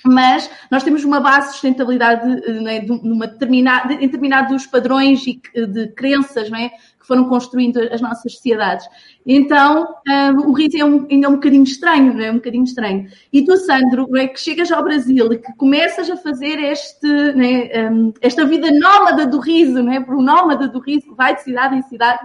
mas 0.04 0.50
nós 0.70 0.82
temos 0.82 1.02
uma 1.04 1.20
base 1.20 1.46
de 1.46 1.52
sustentabilidade 1.54 2.26
né, 2.62 2.80
de 2.80 2.92
uma 2.92 3.26
determinada, 3.26 3.94
em 3.94 4.00
determinados 4.00 4.66
padrões 4.66 5.26
e 5.26 5.40
de 5.66 5.88
crenças 5.88 6.52
é, 6.52 6.68
que 6.68 7.06
foram 7.06 7.28
construindo 7.28 7.78
as 7.92 8.00
nossas 8.00 8.32
sociedades. 8.32 8.86
Então, 9.26 9.94
um, 10.08 10.50
o 10.50 10.52
riso 10.52 10.76
é 10.78 10.84
um, 10.84 11.06
ainda 11.10 11.26
é 11.26 11.28
um 11.28 11.34
bocadinho 11.34 11.64
estranho, 11.64 12.20
é? 12.20 12.30
Um 12.30 12.34
bocadinho 12.34 12.64
estranho. 12.64 13.08
E 13.32 13.44
tu, 13.44 13.56
Sandro, 13.56 14.14
é, 14.16 14.28
que 14.28 14.40
chegas 14.40 14.70
ao 14.70 14.82
Brasil 14.82 15.32
e 15.32 15.38
que 15.38 15.52
começas 15.54 16.10
a 16.10 16.16
fazer 16.16 16.58
este, 16.58 17.06
né, 17.06 17.90
um, 17.90 18.12
esta 18.20 18.44
vida 18.44 18.70
nómada 18.70 19.26
do 19.26 19.38
riso, 19.38 19.82
não 19.82 19.92
é? 19.92 20.00
Por 20.00 20.14
um 20.14 20.22
nómada 20.22 20.68
do 20.68 20.80
riso 20.80 21.08
que 21.08 21.14
vai 21.14 21.34
de 21.34 21.42
cidade 21.42 21.76
em 21.76 21.82
cidade, 21.82 22.20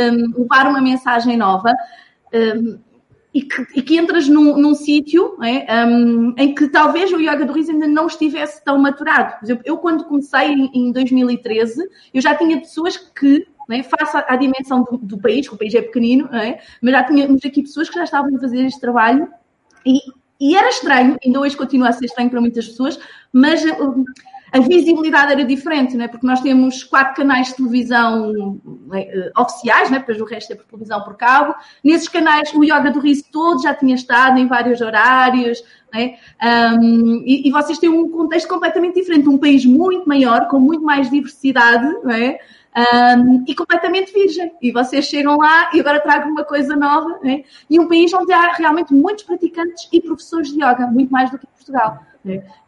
um, 0.00 0.40
levar 0.42 0.66
uma 0.66 0.80
mensagem 0.80 1.36
nova. 1.36 1.74
Um, 3.34 3.38
e 3.38 3.42
que, 3.42 3.66
e 3.74 3.82
que, 3.82 3.96
entras 3.96 4.28
num, 4.28 4.56
num 4.56 4.74
sítio 4.74 5.36
é, 5.42 5.86
um, 5.86 6.34
em 6.36 6.54
que 6.54 6.68
talvez 6.68 7.12
o 7.12 7.20
yoga 7.20 7.44
do 7.44 7.52
riso 7.52 7.72
ainda 7.72 7.86
não 7.86 8.06
estivesse 8.06 8.62
tão 8.64 8.78
maturado. 8.78 9.38
Por 9.38 9.44
exemplo, 9.46 9.62
eu 9.66 9.78
quando 9.78 10.04
comecei 10.04 10.48
em, 10.48 10.70
em 10.74 10.92
2013, 10.92 11.82
eu 12.12 12.20
já 12.20 12.34
tinha 12.34 12.58
pessoas 12.58 12.96
que, 12.96 13.46
é, 13.70 13.82
face 13.82 14.16
à, 14.16 14.36
dimensão 14.36 14.82
do, 14.84 14.98
do, 14.98 15.18
país, 15.18 15.48
que 15.48 15.54
o 15.54 15.58
país 15.58 15.74
é 15.74 15.80
pequenino, 15.80 16.26
é, 16.34 16.60
mas 16.80 16.92
já 16.92 17.04
tínhamos 17.04 17.44
aqui 17.44 17.62
pessoas 17.62 17.88
que 17.88 17.94
já 17.94 18.04
estavam 18.04 18.36
a 18.36 18.40
fazer 18.40 18.64
este 18.66 18.80
trabalho 18.80 19.28
e, 19.86 19.98
e 20.40 20.56
era 20.56 20.68
estranho, 20.68 21.16
ainda 21.24 21.40
hoje 21.40 21.56
continua 21.56 21.88
a 21.88 21.92
ser 21.92 22.06
estranho 22.06 22.28
para 22.28 22.40
muitas 22.40 22.66
pessoas, 22.66 22.98
mas 23.32 23.62
a 24.52 24.60
visibilidade 24.60 25.32
era 25.32 25.44
diferente, 25.44 25.96
né? 25.96 26.06
porque 26.06 26.26
nós 26.26 26.42
temos 26.42 26.84
quatro 26.84 27.14
canais 27.14 27.48
de 27.48 27.56
televisão 27.56 28.58
uh, 28.62 29.40
oficiais, 29.40 29.90
né? 29.90 29.98
depois 29.98 30.20
o 30.20 30.26
resto 30.26 30.52
é 30.52 30.56
por 30.56 30.66
televisão 30.66 31.02
por 31.02 31.16
cabo. 31.16 31.54
Nesses 31.82 32.06
canais, 32.06 32.52
o 32.52 32.62
Yoga 32.62 32.90
do 32.90 33.00
Riso 33.00 33.24
todo 33.32 33.62
já 33.62 33.74
tinha 33.74 33.94
estado 33.94 34.38
em 34.38 34.46
vários 34.46 34.82
horários, 34.82 35.64
né? 35.92 36.16
Um, 36.78 37.22
e, 37.26 37.48
e, 37.48 37.50
vocês 37.50 37.78
têm 37.78 37.88
um 37.88 38.10
contexto 38.10 38.48
completamente 38.48 38.94
diferente, 38.94 39.28
um 39.28 39.38
país 39.38 39.64
muito 39.64 40.08
maior, 40.08 40.48
com 40.48 40.58
muito 40.58 40.82
mais 40.82 41.10
diversidade, 41.10 41.86
né? 42.04 42.38
Um, 42.74 43.44
e 43.46 43.54
completamente 43.54 44.12
virgem. 44.12 44.52
E 44.60 44.70
vocês 44.70 45.06
chegam 45.06 45.36
lá 45.38 45.70
e 45.74 45.80
agora 45.80 46.00
tragam 46.00 46.30
uma 46.30 46.44
coisa 46.44 46.74
nova, 46.76 47.18
né? 47.22 47.42
e 47.68 47.78
um 47.78 47.86
país 47.86 48.12
onde 48.14 48.32
há 48.32 48.52
realmente 48.52 48.94
muitos 48.94 49.24
praticantes 49.24 49.88
e 49.92 50.00
professores 50.00 50.48
de 50.48 50.56
yoga, 50.56 50.86
muito 50.86 51.10
mais 51.10 51.30
do 51.30 51.38
que 51.38 51.46
Portugal. 51.46 52.00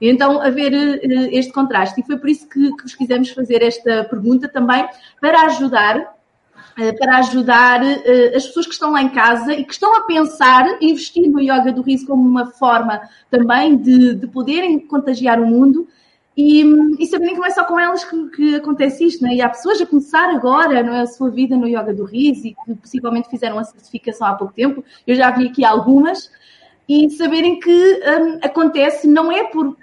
Então, 0.01 0.41
haver 0.41 0.73
uh, 0.73 1.29
este 1.31 1.53
contraste. 1.53 2.01
E 2.01 2.05
foi 2.05 2.17
por 2.17 2.29
isso 2.29 2.49
que, 2.49 2.75
que 2.77 2.83
vos 2.83 2.95
quisemos 2.95 3.31
fazer 3.31 3.63
esta 3.63 4.05
pergunta 4.05 4.49
também, 4.49 4.87
para 5.21 5.43
ajudar 5.43 5.99
uh, 5.99 6.99
para 6.99 7.19
ajudar 7.19 7.81
as 8.35 8.47
pessoas 8.47 8.67
que 8.67 8.73
estão 8.73 8.93
lá 8.93 9.03
em 9.03 9.11
casa 9.11 9.53
e 9.55 9.65
que 9.65 9.73
estão 9.73 9.97
a 9.97 10.03
pensar 10.03 10.79
investir 10.81 11.31
no 11.31 11.41
yoga 11.41 11.73
do 11.73 11.83
riso 11.83 12.07
como 12.07 12.29
uma 12.29 12.47
forma 12.47 13.01
também 13.31 13.77
de, 13.77 14.15
de 14.15 14.27
poderem 14.27 14.79
contagiar 14.79 15.41
o 15.41 15.47
mundo. 15.47 15.87
E, 16.37 16.65
e 16.99 17.07
saberem 17.07 17.35
que 17.35 17.41
não 17.41 17.47
é 17.47 17.51
só 17.51 17.65
com 17.65 17.79
elas 17.79 18.05
que, 18.05 18.29
que 18.31 18.57
acontece 18.57 19.05
isto, 19.05 19.23
né? 19.23 19.35
e 19.35 19.41
há 19.41 19.49
pessoas 19.49 19.81
a 19.81 19.87
começar 19.87 20.31
agora 20.31 20.83
não 20.83 20.93
é, 20.93 21.03
a 21.03 21.07
sua 21.07 21.31
vida 21.31 21.57
no 21.57 21.69
yoga 21.69 21.95
do 21.95 22.05
riso 22.05 22.49
e 22.49 22.55
que 22.55 22.75
possivelmente 22.75 23.31
fizeram 23.31 23.57
a 23.57 23.63
certificação 23.63 24.27
há 24.27 24.35
pouco 24.35 24.53
tempo, 24.53 24.85
eu 25.07 25.15
já 25.15 25.31
vi 25.31 25.47
aqui 25.47 25.65
algumas, 25.65 26.29
e 26.89 27.11
saberem 27.11 27.59
que 27.59 27.71
um, 27.71 28.39
acontece 28.43 29.07
não 29.07 29.33
é 29.33 29.45
por, 29.45 29.77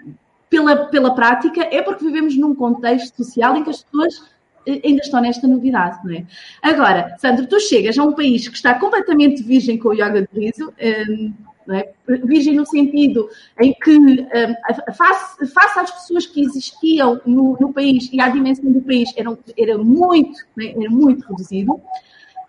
pela, 0.49 0.85
pela 0.87 1.15
prática, 1.15 1.63
é 1.71 1.81
porque 1.81 2.05
vivemos 2.05 2.37
num 2.37 2.53
contexto 2.53 3.23
social 3.23 3.55
em 3.55 3.63
que 3.63 3.69
as 3.69 3.83
pessoas 3.83 4.23
eh, 4.65 4.81
ainda 4.83 5.01
estão 5.01 5.21
nesta 5.21 5.47
novidade, 5.47 5.99
não 6.03 6.13
é? 6.13 6.25
Agora, 6.61 7.15
Sandro, 7.19 7.47
tu 7.47 7.59
chegas 7.59 7.97
a 7.97 8.03
um 8.03 8.13
país 8.13 8.47
que 8.47 8.55
está 8.55 8.77
completamente 8.77 9.41
virgem 9.43 9.77
com 9.77 9.89
o 9.89 9.93
yoga 9.93 10.21
do 10.21 10.39
riso, 10.39 10.73
um, 11.09 11.33
é? 11.69 11.91
virgem 12.25 12.55
no 12.55 12.65
sentido 12.65 13.29
em 13.59 13.73
que, 13.73 13.97
um, 13.97 14.93
face, 14.93 15.47
face 15.47 15.79
às 15.79 15.91
pessoas 15.91 16.25
que 16.25 16.41
existiam 16.41 17.21
no, 17.25 17.55
no, 17.59 17.71
país 17.71 18.09
e 18.11 18.19
à 18.19 18.29
dimensão 18.29 18.71
do 18.71 18.81
país, 18.81 19.13
era, 19.15 19.37
era 19.57 19.77
muito, 19.77 20.39
é? 20.59 20.71
era 20.71 20.89
muito 20.89 21.25
reduzido. 21.27 21.79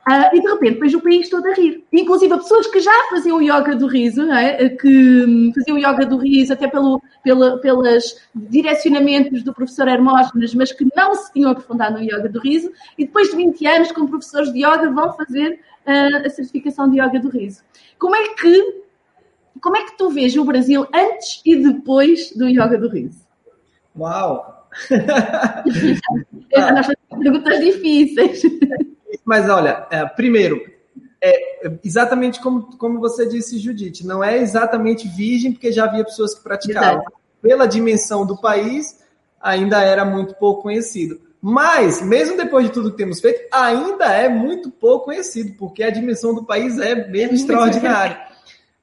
Uh, 0.09 0.34
e 0.36 0.40
de 0.40 0.48
repente 0.48 0.80
vejo 0.80 0.98
o 0.98 1.00
país 1.00 1.28
todo 1.28 1.46
a 1.46 1.55
rir. 1.55 1.84
Inclusive, 1.92 2.36
pessoas 2.36 2.66
que 2.66 2.80
já 2.80 2.90
faziam 3.09 3.40
yoga 3.40 3.76
do 3.76 3.86
riso, 3.86 4.22
é? 4.32 4.68
que 4.68 5.24
hum, 5.24 5.53
faziam 5.55 5.78
yoga 5.78 6.05
do 6.05 6.16
riso 6.16 6.53
até 6.53 6.66
pelo, 6.66 7.00
pela, 7.22 7.59
pelos 7.59 8.16
direcionamentos 8.34 9.44
do 9.44 9.55
professor 9.55 9.86
Hermógenes, 9.86 10.57
mas 10.57 10.72
que 10.72 10.84
não 10.96 11.14
se 11.14 11.32
tinham 11.32 11.53
aprofundado 11.53 11.98
no 11.98 12.05
yoga 12.05 12.28
do 12.28 12.40
riso, 12.40 12.72
e 12.98 13.05
depois 13.05 13.30
de 13.30 13.36
20 13.36 13.64
anos, 13.68 13.92
como 13.92 14.09
professores 14.09 14.53
de 14.53 14.59
yoga, 14.66 14.90
vão 14.90 15.12
fazer 15.12 15.61
uh, 15.86 16.26
a 16.26 16.30
certificação 16.30 16.90
de 16.90 17.00
yoga 17.00 17.20
do 17.20 17.28
riso. 17.28 17.62
Como 17.96 18.16
é 18.16 18.34
que 18.34 18.82
como 19.61 19.76
é 19.76 19.84
que 19.84 19.96
tu 19.96 20.11
vês 20.11 20.36
o 20.36 20.44
Brasil 20.44 20.84
antes 20.92 21.40
e 21.44 21.55
depois 21.55 22.32
do 22.34 22.48
yoga 22.48 22.76
do 22.76 22.88
riso? 22.88 23.24
Uau! 23.96 24.66
Nós 24.90 26.86
fazemos 26.86 27.22
perguntas 27.22 27.61
difíceis. 27.61 28.42
Mas 29.24 29.48
olha, 29.48 29.86
é, 29.90 30.04
primeiro, 30.06 30.60
é 31.22 31.70
exatamente 31.84 32.40
como, 32.40 32.76
como 32.76 32.98
você 32.98 33.26
disse, 33.26 33.58
Judite, 33.58 34.06
não 34.06 34.22
é 34.22 34.38
exatamente 34.38 35.06
virgem, 35.06 35.52
porque 35.52 35.70
já 35.70 35.84
havia 35.84 36.04
pessoas 36.04 36.34
que 36.34 36.42
praticavam. 36.42 37.00
Exato. 37.00 37.12
Pela 37.40 37.66
dimensão 37.66 38.26
do 38.26 38.40
país, 38.40 39.00
ainda 39.40 39.80
era 39.82 40.04
muito 40.04 40.34
pouco 40.34 40.62
conhecido. 40.62 41.20
Mas, 41.40 42.00
mesmo 42.00 42.36
depois 42.36 42.66
de 42.66 42.72
tudo 42.72 42.92
que 42.92 42.96
temos 42.96 43.20
feito, 43.20 43.48
ainda 43.52 44.06
é 44.06 44.28
muito 44.28 44.70
pouco 44.70 45.06
conhecido, 45.06 45.54
porque 45.58 45.82
a 45.82 45.90
dimensão 45.90 46.34
do 46.34 46.44
país 46.44 46.78
é 46.78 47.08
mesmo 47.08 47.34
extraordinária. 47.34 48.20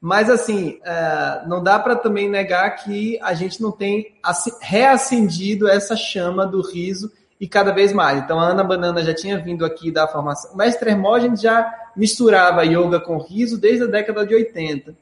Mas, 0.02 0.30
assim, 0.30 0.80
uh, 0.80 1.48
não 1.48 1.62
dá 1.62 1.78
para 1.78 1.96
também 1.96 2.30
negar 2.30 2.70
que 2.72 3.20
a 3.22 3.34
gente 3.34 3.62
não 3.62 3.72
tem 3.72 4.16
reacendido 4.62 5.68
essa 5.68 5.96
chama 5.96 6.46
do 6.46 6.62
riso 6.62 7.12
e 7.40 7.48
cada 7.48 7.72
vez 7.72 7.94
mais. 7.94 8.22
Então, 8.22 8.40
a 8.40 8.48
Ana 8.50 8.64
Banana 8.64 9.02
já 9.02 9.14
tinha 9.14 9.38
vindo 9.38 9.64
aqui 9.66 9.92
da 9.92 10.08
formação. 10.08 10.54
O 10.54 10.58
mestre 10.58 10.90
Hermógenes 10.90 11.42
já 11.42 11.74
misturava 11.96 12.66
yoga 12.66 13.00
com 13.00 13.18
riso 13.18 13.58
desde 13.58 13.84
a 13.84 13.88
década 13.88 14.26
de 14.26 14.36
80. 14.36 14.94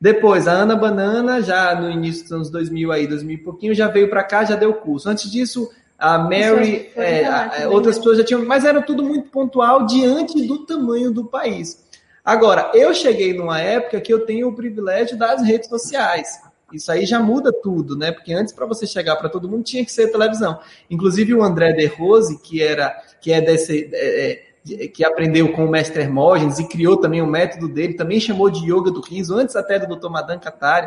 Depois, 0.00 0.48
a 0.48 0.52
Ana 0.52 0.76
Banana, 0.76 1.42
já 1.42 1.74
no 1.74 1.90
início 1.90 2.22
dos 2.22 2.32
anos 2.32 2.50
2000, 2.50 2.92
aí, 2.92 3.06
2000 3.06 3.34
e 3.34 3.38
pouquinho, 3.38 3.74
já 3.74 3.88
veio 3.88 4.08
para 4.08 4.22
cá, 4.22 4.44
já 4.44 4.56
deu 4.56 4.72
curso. 4.72 5.08
Antes 5.08 5.30
disso, 5.30 5.70
a 5.98 6.16
Mary, 6.16 6.90
é, 6.96 7.22
é, 7.62 7.68
outras 7.68 7.98
pessoas 7.98 8.16
já 8.16 8.24
tinham, 8.24 8.44
mas 8.46 8.64
era 8.64 8.80
tudo 8.80 9.02
muito 9.02 9.28
pontual 9.28 9.84
diante 9.84 10.46
do 10.46 10.64
tamanho 10.64 11.10
do 11.10 11.26
país. 11.26 11.84
Agora, 12.24 12.70
eu 12.72 12.94
cheguei 12.94 13.34
numa 13.34 13.60
época 13.60 14.00
que 14.00 14.12
eu 14.12 14.24
tenho 14.24 14.48
o 14.48 14.54
privilégio 14.54 15.18
das 15.18 15.42
redes 15.42 15.68
sociais. 15.68 16.40
Isso 16.72 16.90
aí 16.90 17.04
já 17.06 17.20
muda 17.20 17.52
tudo, 17.52 17.96
né? 17.96 18.12
Porque 18.12 18.32
antes, 18.32 18.52
para 18.52 18.66
você 18.66 18.86
chegar 18.86 19.16
para 19.16 19.28
todo 19.28 19.48
mundo, 19.48 19.64
tinha 19.64 19.84
que 19.84 19.92
ser 19.92 20.10
televisão. 20.10 20.58
Inclusive, 20.90 21.34
o 21.34 21.42
André 21.42 21.72
De 21.72 21.86
Rose, 21.86 22.38
que 22.40 22.62
era 22.62 22.90
que 23.20 23.32
é 23.32 23.40
desse. 23.40 23.90
É, 23.92 24.32
é, 24.46 24.50
que 24.88 25.02
aprendeu 25.02 25.52
com 25.52 25.64
o 25.64 25.70
mestre 25.70 26.02
Hermógenes 26.02 26.58
e 26.58 26.68
criou 26.68 26.98
também 26.98 27.22
o 27.22 27.26
método 27.26 27.66
dele, 27.66 27.94
também 27.94 28.20
chamou 28.20 28.50
de 28.50 28.70
yoga 28.70 28.90
do 28.90 29.00
riso, 29.00 29.34
antes 29.34 29.56
até 29.56 29.78
do 29.78 29.96
Dr. 29.96 30.10
Madan 30.10 30.38
Katari. 30.38 30.86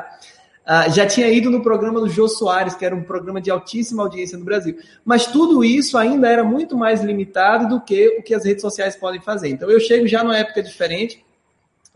Uh, 0.63 0.89
já 0.93 1.05
tinha 1.05 1.27
ido 1.27 1.49
no 1.49 1.61
programa 1.61 1.99
do 1.99 2.07
Jô 2.07 2.27
Soares, 2.27 2.75
que 2.75 2.85
era 2.85 2.95
um 2.95 3.03
programa 3.03 3.41
de 3.41 3.51
altíssima 3.51 4.03
audiência 4.03 4.37
no 4.37 4.45
Brasil. 4.45 4.77
Mas 5.03 5.25
tudo 5.25 5.63
isso 5.63 5.97
ainda 5.97 6.29
era 6.29 6.43
muito 6.43 6.77
mais 6.77 7.03
limitado 7.03 7.67
do 7.67 7.81
que 7.81 8.19
o 8.19 8.23
que 8.23 8.33
as 8.33 8.45
redes 8.45 8.61
sociais 8.61 8.95
podem 8.95 9.19
fazer. 9.19 9.49
Então 9.49 9.69
eu 9.69 9.79
chego 9.79 10.07
já 10.07 10.23
numa 10.23 10.37
época 10.37 10.63
diferente 10.63 11.25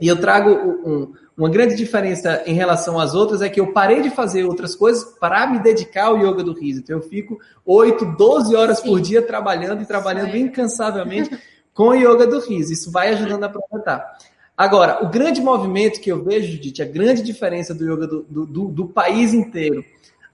e 0.02 0.08
eu 0.08 0.20
trago 0.20 0.50
um, 0.52 1.14
uma 1.38 1.50
grande 1.50 1.76
diferença 1.76 2.42
em 2.48 2.56
relação 2.56 3.00
às 3.00 3.14
outras 3.14 3.44
é 3.44 3.50
que 3.50 3.60
eu 3.60 3.72
parei 3.72 4.02
de 4.02 4.10
fazer 4.10 4.44
outras 4.44 4.76
coisas 4.76 5.04
para 5.04 5.46
me 5.46 5.60
dedicar 5.60 6.06
ao 6.06 6.18
yoga 6.18 6.44
do 6.44 6.52
riso. 6.52 6.80
Então 6.80 6.98
eu 6.98 7.04
fico 7.04 7.40
8, 7.64 8.18
12 8.18 8.56
horas 8.56 8.80
Sim. 8.80 8.88
por 8.88 9.00
dia 9.00 9.22
trabalhando 9.22 9.84
e 9.84 9.86
trabalhando 9.86 10.36
incansavelmente 10.36 11.38
com 11.76 11.90
o 11.90 11.94
yoga 11.94 12.26
do 12.26 12.40
riso. 12.40 12.74
Isso 12.74 12.92
vai 12.92 13.10
ajudando 13.10 13.44
a 13.44 13.46
aproveitar. 13.46 14.18
Agora, 14.58 15.06
o 15.06 15.10
grande 15.10 15.40
movimento 15.40 16.02
que 16.02 16.12
eu 16.12 16.24
vejo, 16.24 16.52
Judith, 16.52 16.82
a 16.82 16.86
grande 16.86 17.22
diferença 17.22 17.76
do 17.76 17.84
yoga 17.84 18.08
do, 18.08 18.24
do, 18.24 18.46
do, 18.48 18.68
do 18.70 18.88
país 18.88 19.32
inteiro, 19.32 19.86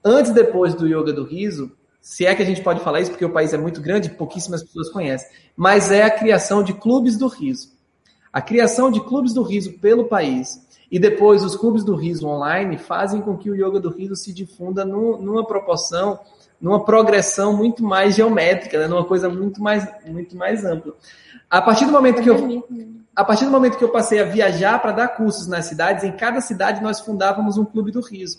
antes 0.02 0.30
e 0.30 0.34
depois 0.34 0.74
do 0.74 0.86
yoga 0.86 1.12
do 1.12 1.24
riso, 1.24 1.70
se 2.00 2.24
é 2.24 2.34
que 2.34 2.42
a 2.42 2.46
gente 2.46 2.62
pode 2.62 2.80
falar 2.80 3.02
isso, 3.02 3.10
porque 3.10 3.24
o 3.26 3.32
país 3.32 3.52
é 3.52 3.58
muito 3.58 3.82
grande, 3.82 4.08
pouquíssimas 4.08 4.62
pessoas 4.62 4.88
conhecem, 4.88 5.28
mas 5.54 5.90
é 5.92 6.02
a 6.02 6.10
criação 6.10 6.62
de 6.62 6.72
clubes 6.72 7.18
do 7.18 7.28
riso. 7.28 7.74
A 8.32 8.40
criação 8.40 8.90
de 8.90 9.00
clubes 9.00 9.34
do 9.34 9.42
riso 9.42 9.74
pelo 9.74 10.06
país 10.06 10.63
e 10.94 10.98
depois 11.00 11.42
os 11.42 11.56
clubes 11.56 11.82
do 11.82 11.96
riso 11.96 12.24
online 12.28 12.78
fazem 12.78 13.20
com 13.20 13.36
que 13.36 13.50
o 13.50 13.54
yoga 13.56 13.80
do 13.80 13.90
riso 13.90 14.14
se 14.14 14.32
difunda 14.32 14.84
no, 14.84 15.20
numa 15.20 15.44
proporção, 15.44 16.20
numa 16.60 16.84
progressão 16.84 17.52
muito 17.52 17.82
mais 17.82 18.14
geométrica, 18.14 18.78
né? 18.78 18.86
numa 18.86 19.04
coisa 19.04 19.28
muito 19.28 19.60
mais, 19.60 19.84
muito 20.06 20.36
mais 20.36 20.64
ampla. 20.64 20.94
A 21.50 21.60
partir 21.60 21.86
do 21.86 21.90
momento 21.90 22.22
que 22.22 22.30
eu 22.30 22.64
a 23.16 23.24
partir 23.24 23.44
do 23.44 23.50
momento 23.50 23.76
que 23.76 23.82
eu 23.82 23.88
passei 23.88 24.20
a 24.20 24.24
viajar 24.24 24.80
para 24.80 24.92
dar 24.92 25.08
cursos 25.08 25.48
nas 25.48 25.64
cidades, 25.64 26.04
em 26.04 26.12
cada 26.12 26.40
cidade 26.40 26.80
nós 26.80 27.00
fundávamos 27.00 27.58
um 27.58 27.64
clube 27.64 27.90
do 27.90 28.00
riso. 28.00 28.38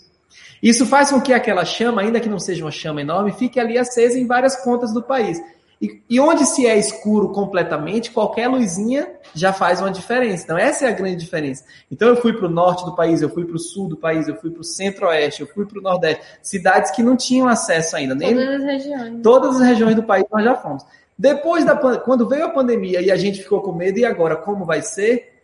Isso 0.62 0.86
faz 0.86 1.10
com 1.10 1.20
que 1.20 1.34
aquela 1.34 1.64
chama, 1.66 2.00
ainda 2.00 2.20
que 2.20 2.28
não 2.28 2.38
seja 2.38 2.64
uma 2.64 2.70
chama 2.70 3.02
enorme, 3.02 3.32
fique 3.32 3.60
ali 3.60 3.76
acesa 3.76 4.18
em 4.18 4.26
várias 4.26 4.56
pontas 4.64 4.94
do 4.94 5.02
país. 5.02 5.38
E, 5.80 6.02
e, 6.08 6.18
onde 6.18 6.46
se 6.46 6.66
é 6.66 6.78
escuro 6.78 7.28
completamente, 7.30 8.10
qualquer 8.10 8.48
luzinha 8.48 9.10
já 9.34 9.52
faz 9.52 9.80
uma 9.80 9.90
diferença. 9.90 10.44
Então, 10.44 10.56
essa 10.56 10.86
é 10.86 10.88
a 10.88 10.92
grande 10.92 11.16
diferença. 11.16 11.64
Então, 11.90 12.08
eu 12.08 12.16
fui 12.16 12.32
para 12.32 12.46
o 12.46 12.50
norte 12.50 12.84
do 12.84 12.96
país, 12.96 13.20
eu 13.20 13.28
fui 13.28 13.44
para 13.44 13.56
o 13.56 13.58
sul 13.58 13.86
do 13.86 13.96
país, 13.96 14.26
eu 14.26 14.36
fui 14.36 14.50
para 14.50 14.62
o 14.62 14.64
centro-oeste, 14.64 15.42
eu 15.42 15.46
fui 15.46 15.66
para 15.66 15.78
o 15.78 15.82
nordeste. 15.82 16.24
Cidades 16.42 16.90
que 16.92 17.02
não 17.02 17.14
tinham 17.14 17.46
acesso 17.46 17.94
ainda. 17.94 18.14
Nem... 18.14 18.34
Todas 18.34 18.54
as 18.54 18.62
regiões. 18.62 19.22
Todas 19.22 19.56
as 19.56 19.62
regiões 19.66 19.94
do 19.96 20.02
país 20.02 20.24
nós 20.32 20.44
já 20.44 20.54
fomos. 20.54 20.82
Depois 21.18 21.64
da 21.64 21.76
quando 21.76 22.28
veio 22.28 22.46
a 22.46 22.50
pandemia 22.50 23.00
e 23.00 23.10
a 23.10 23.16
gente 23.16 23.42
ficou 23.42 23.60
com 23.60 23.72
medo, 23.72 23.98
e 23.98 24.04
agora 24.04 24.36
como 24.36 24.64
vai 24.64 24.82
ser? 24.82 25.34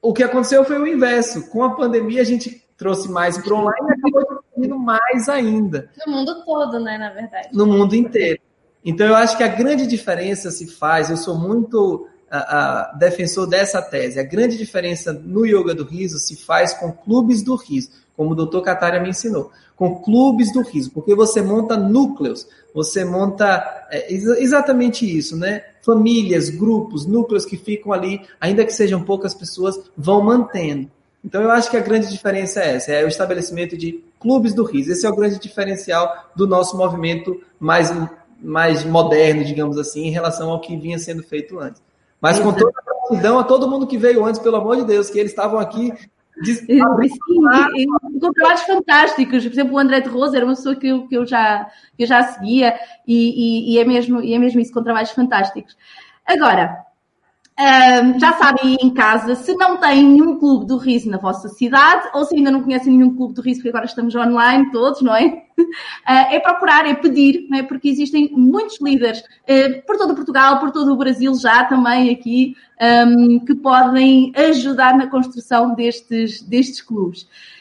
O 0.00 0.12
que 0.12 0.22
aconteceu 0.22 0.64
foi 0.64 0.78
o 0.78 0.86
inverso. 0.86 1.48
Com 1.48 1.62
a 1.62 1.74
pandemia, 1.74 2.22
a 2.22 2.24
gente 2.24 2.62
trouxe 2.76 3.08
mais 3.08 3.38
para 3.38 3.54
online 3.54 3.86
e 3.88 4.08
acabou 4.08 4.78
mais 4.78 5.28
ainda. 5.28 5.90
No 6.04 6.12
mundo 6.12 6.44
todo, 6.44 6.80
né, 6.80 6.98
na 6.98 7.10
verdade. 7.10 7.48
No 7.52 7.66
mundo 7.66 7.94
inteiro. 7.94 8.40
Então, 8.84 9.06
eu 9.06 9.14
acho 9.14 9.36
que 9.36 9.44
a 9.44 9.48
grande 9.48 9.86
diferença 9.86 10.50
se 10.50 10.66
faz, 10.66 11.10
eu 11.10 11.16
sou 11.16 11.38
muito 11.38 12.08
a, 12.32 12.38
a, 12.38 12.92
defensor 12.94 13.46
dessa 13.46 13.82
tese, 13.82 14.18
a 14.18 14.24
grande 14.24 14.56
diferença 14.56 15.12
no 15.12 15.44
yoga 15.44 15.74
do 15.74 15.84
riso 15.84 16.18
se 16.18 16.34
faz 16.34 16.72
com 16.72 16.90
clubes 16.90 17.42
do 17.42 17.54
riso, 17.56 17.90
como 18.16 18.32
o 18.32 18.34
doutor 18.34 18.62
Kataria 18.62 19.00
me 19.00 19.10
ensinou, 19.10 19.50
com 19.76 20.00
clubes 20.00 20.52
do 20.52 20.62
riso, 20.62 20.90
porque 20.92 21.14
você 21.14 21.42
monta 21.42 21.76
núcleos, 21.76 22.46
você 22.74 23.04
monta 23.04 23.86
é, 23.90 24.12
exatamente 24.12 25.04
isso, 25.04 25.36
né? 25.36 25.62
Famílias, 25.82 26.48
grupos, 26.48 27.04
núcleos 27.06 27.44
que 27.44 27.56
ficam 27.56 27.92
ali, 27.92 28.22
ainda 28.40 28.64
que 28.64 28.72
sejam 28.72 29.02
poucas 29.02 29.34
pessoas, 29.34 29.78
vão 29.96 30.22
mantendo. 30.22 30.90
Então 31.24 31.42
eu 31.42 31.50
acho 31.50 31.70
que 31.70 31.76
a 31.76 31.80
grande 31.80 32.10
diferença 32.10 32.60
é 32.60 32.76
essa, 32.76 32.92
é 32.92 33.04
o 33.04 33.08
estabelecimento 33.08 33.76
de 33.76 34.02
clubes 34.18 34.54
do 34.54 34.64
riso. 34.64 34.90
Esse 34.90 35.06
é 35.06 35.10
o 35.10 35.14
grande 35.14 35.38
diferencial 35.38 36.30
do 36.34 36.46
nosso 36.46 36.76
movimento 36.76 37.40
mais, 37.60 37.92
mais 38.42 38.84
moderno, 38.84 39.44
digamos 39.44 39.78
assim, 39.78 40.06
em 40.06 40.10
relação 40.10 40.50
ao 40.50 40.60
que 40.60 40.76
vinha 40.76 40.98
sendo 40.98 41.22
feito 41.22 41.58
antes. 41.58 41.82
Mas 42.20 42.38
com 42.38 42.52
toda 42.52 42.72
a 42.78 42.84
gratidão 42.84 43.38
a 43.38 43.44
todo 43.44 43.68
mundo 43.68 43.86
que 43.86 43.98
veio 43.98 44.24
antes, 44.24 44.40
pelo 44.40 44.56
amor 44.56 44.76
de 44.76 44.84
Deus, 44.84 45.10
que 45.10 45.18
eles 45.18 45.32
estavam 45.32 45.58
aqui 45.58 45.92
Sim, 46.44 46.80
com 48.20 48.32
trabalhos 48.32 48.62
fantásticos. 48.62 49.44
Por 49.44 49.52
exemplo, 49.52 49.74
o 49.74 49.78
André 49.78 50.00
de 50.00 50.08
Rosa 50.08 50.36
era 50.36 50.46
uma 50.46 50.54
pessoa 50.54 50.74
que 50.74 50.88
eu, 50.88 51.06
que 51.06 51.16
eu, 51.16 51.26
já, 51.26 51.70
que 51.96 52.04
eu 52.04 52.06
já 52.06 52.22
seguia 52.22 52.78
e, 53.06 53.72
e, 53.72 53.74
e, 53.74 53.78
é 53.78 53.84
mesmo, 53.84 54.20
e 54.20 54.34
é 54.34 54.38
mesmo 54.38 54.60
isso, 54.60 54.72
com 54.72 54.82
trabalhos 54.82 55.10
fantásticos. 55.10 55.76
Agora, 56.26 56.84
um, 57.62 58.18
já 58.18 58.32
sabem 58.32 58.76
em 58.82 58.90
casa, 58.90 59.36
se 59.36 59.54
não 59.54 59.76
têm 59.76 60.04
nenhum 60.04 60.36
clube 60.36 60.66
do 60.66 60.76
riso 60.76 61.08
na 61.08 61.16
vossa 61.16 61.48
cidade, 61.48 62.08
ou 62.12 62.24
se 62.24 62.34
ainda 62.34 62.50
não 62.50 62.62
conhecem 62.62 62.92
nenhum 62.92 63.14
clube 63.14 63.34
do 63.34 63.40
riso, 63.40 63.60
porque 63.60 63.68
agora 63.68 63.84
estamos 63.84 64.14
online 64.16 64.72
todos, 64.72 65.00
não 65.00 65.14
é? 65.14 65.44
Uh, 65.56 65.64
é 66.08 66.40
procurar, 66.40 66.86
é 66.86 66.94
pedir, 66.94 67.46
não 67.48 67.58
é? 67.58 67.62
porque 67.62 67.88
existem 67.88 68.30
muitos 68.32 68.80
líderes 68.80 69.20
uh, 69.20 69.86
por 69.86 69.96
todo 69.96 70.14
Portugal, 70.14 70.58
por 70.58 70.72
todo 70.72 70.92
o 70.92 70.96
Brasil 70.96 71.32
já 71.36 71.62
também 71.64 72.10
aqui, 72.10 72.56
um, 73.06 73.38
que 73.38 73.54
podem 73.54 74.32
ajudar 74.34 74.96
na 74.96 75.06
construção 75.06 75.74
destes, 75.74 76.42
destes 76.42 76.80
clubes. 76.80 77.28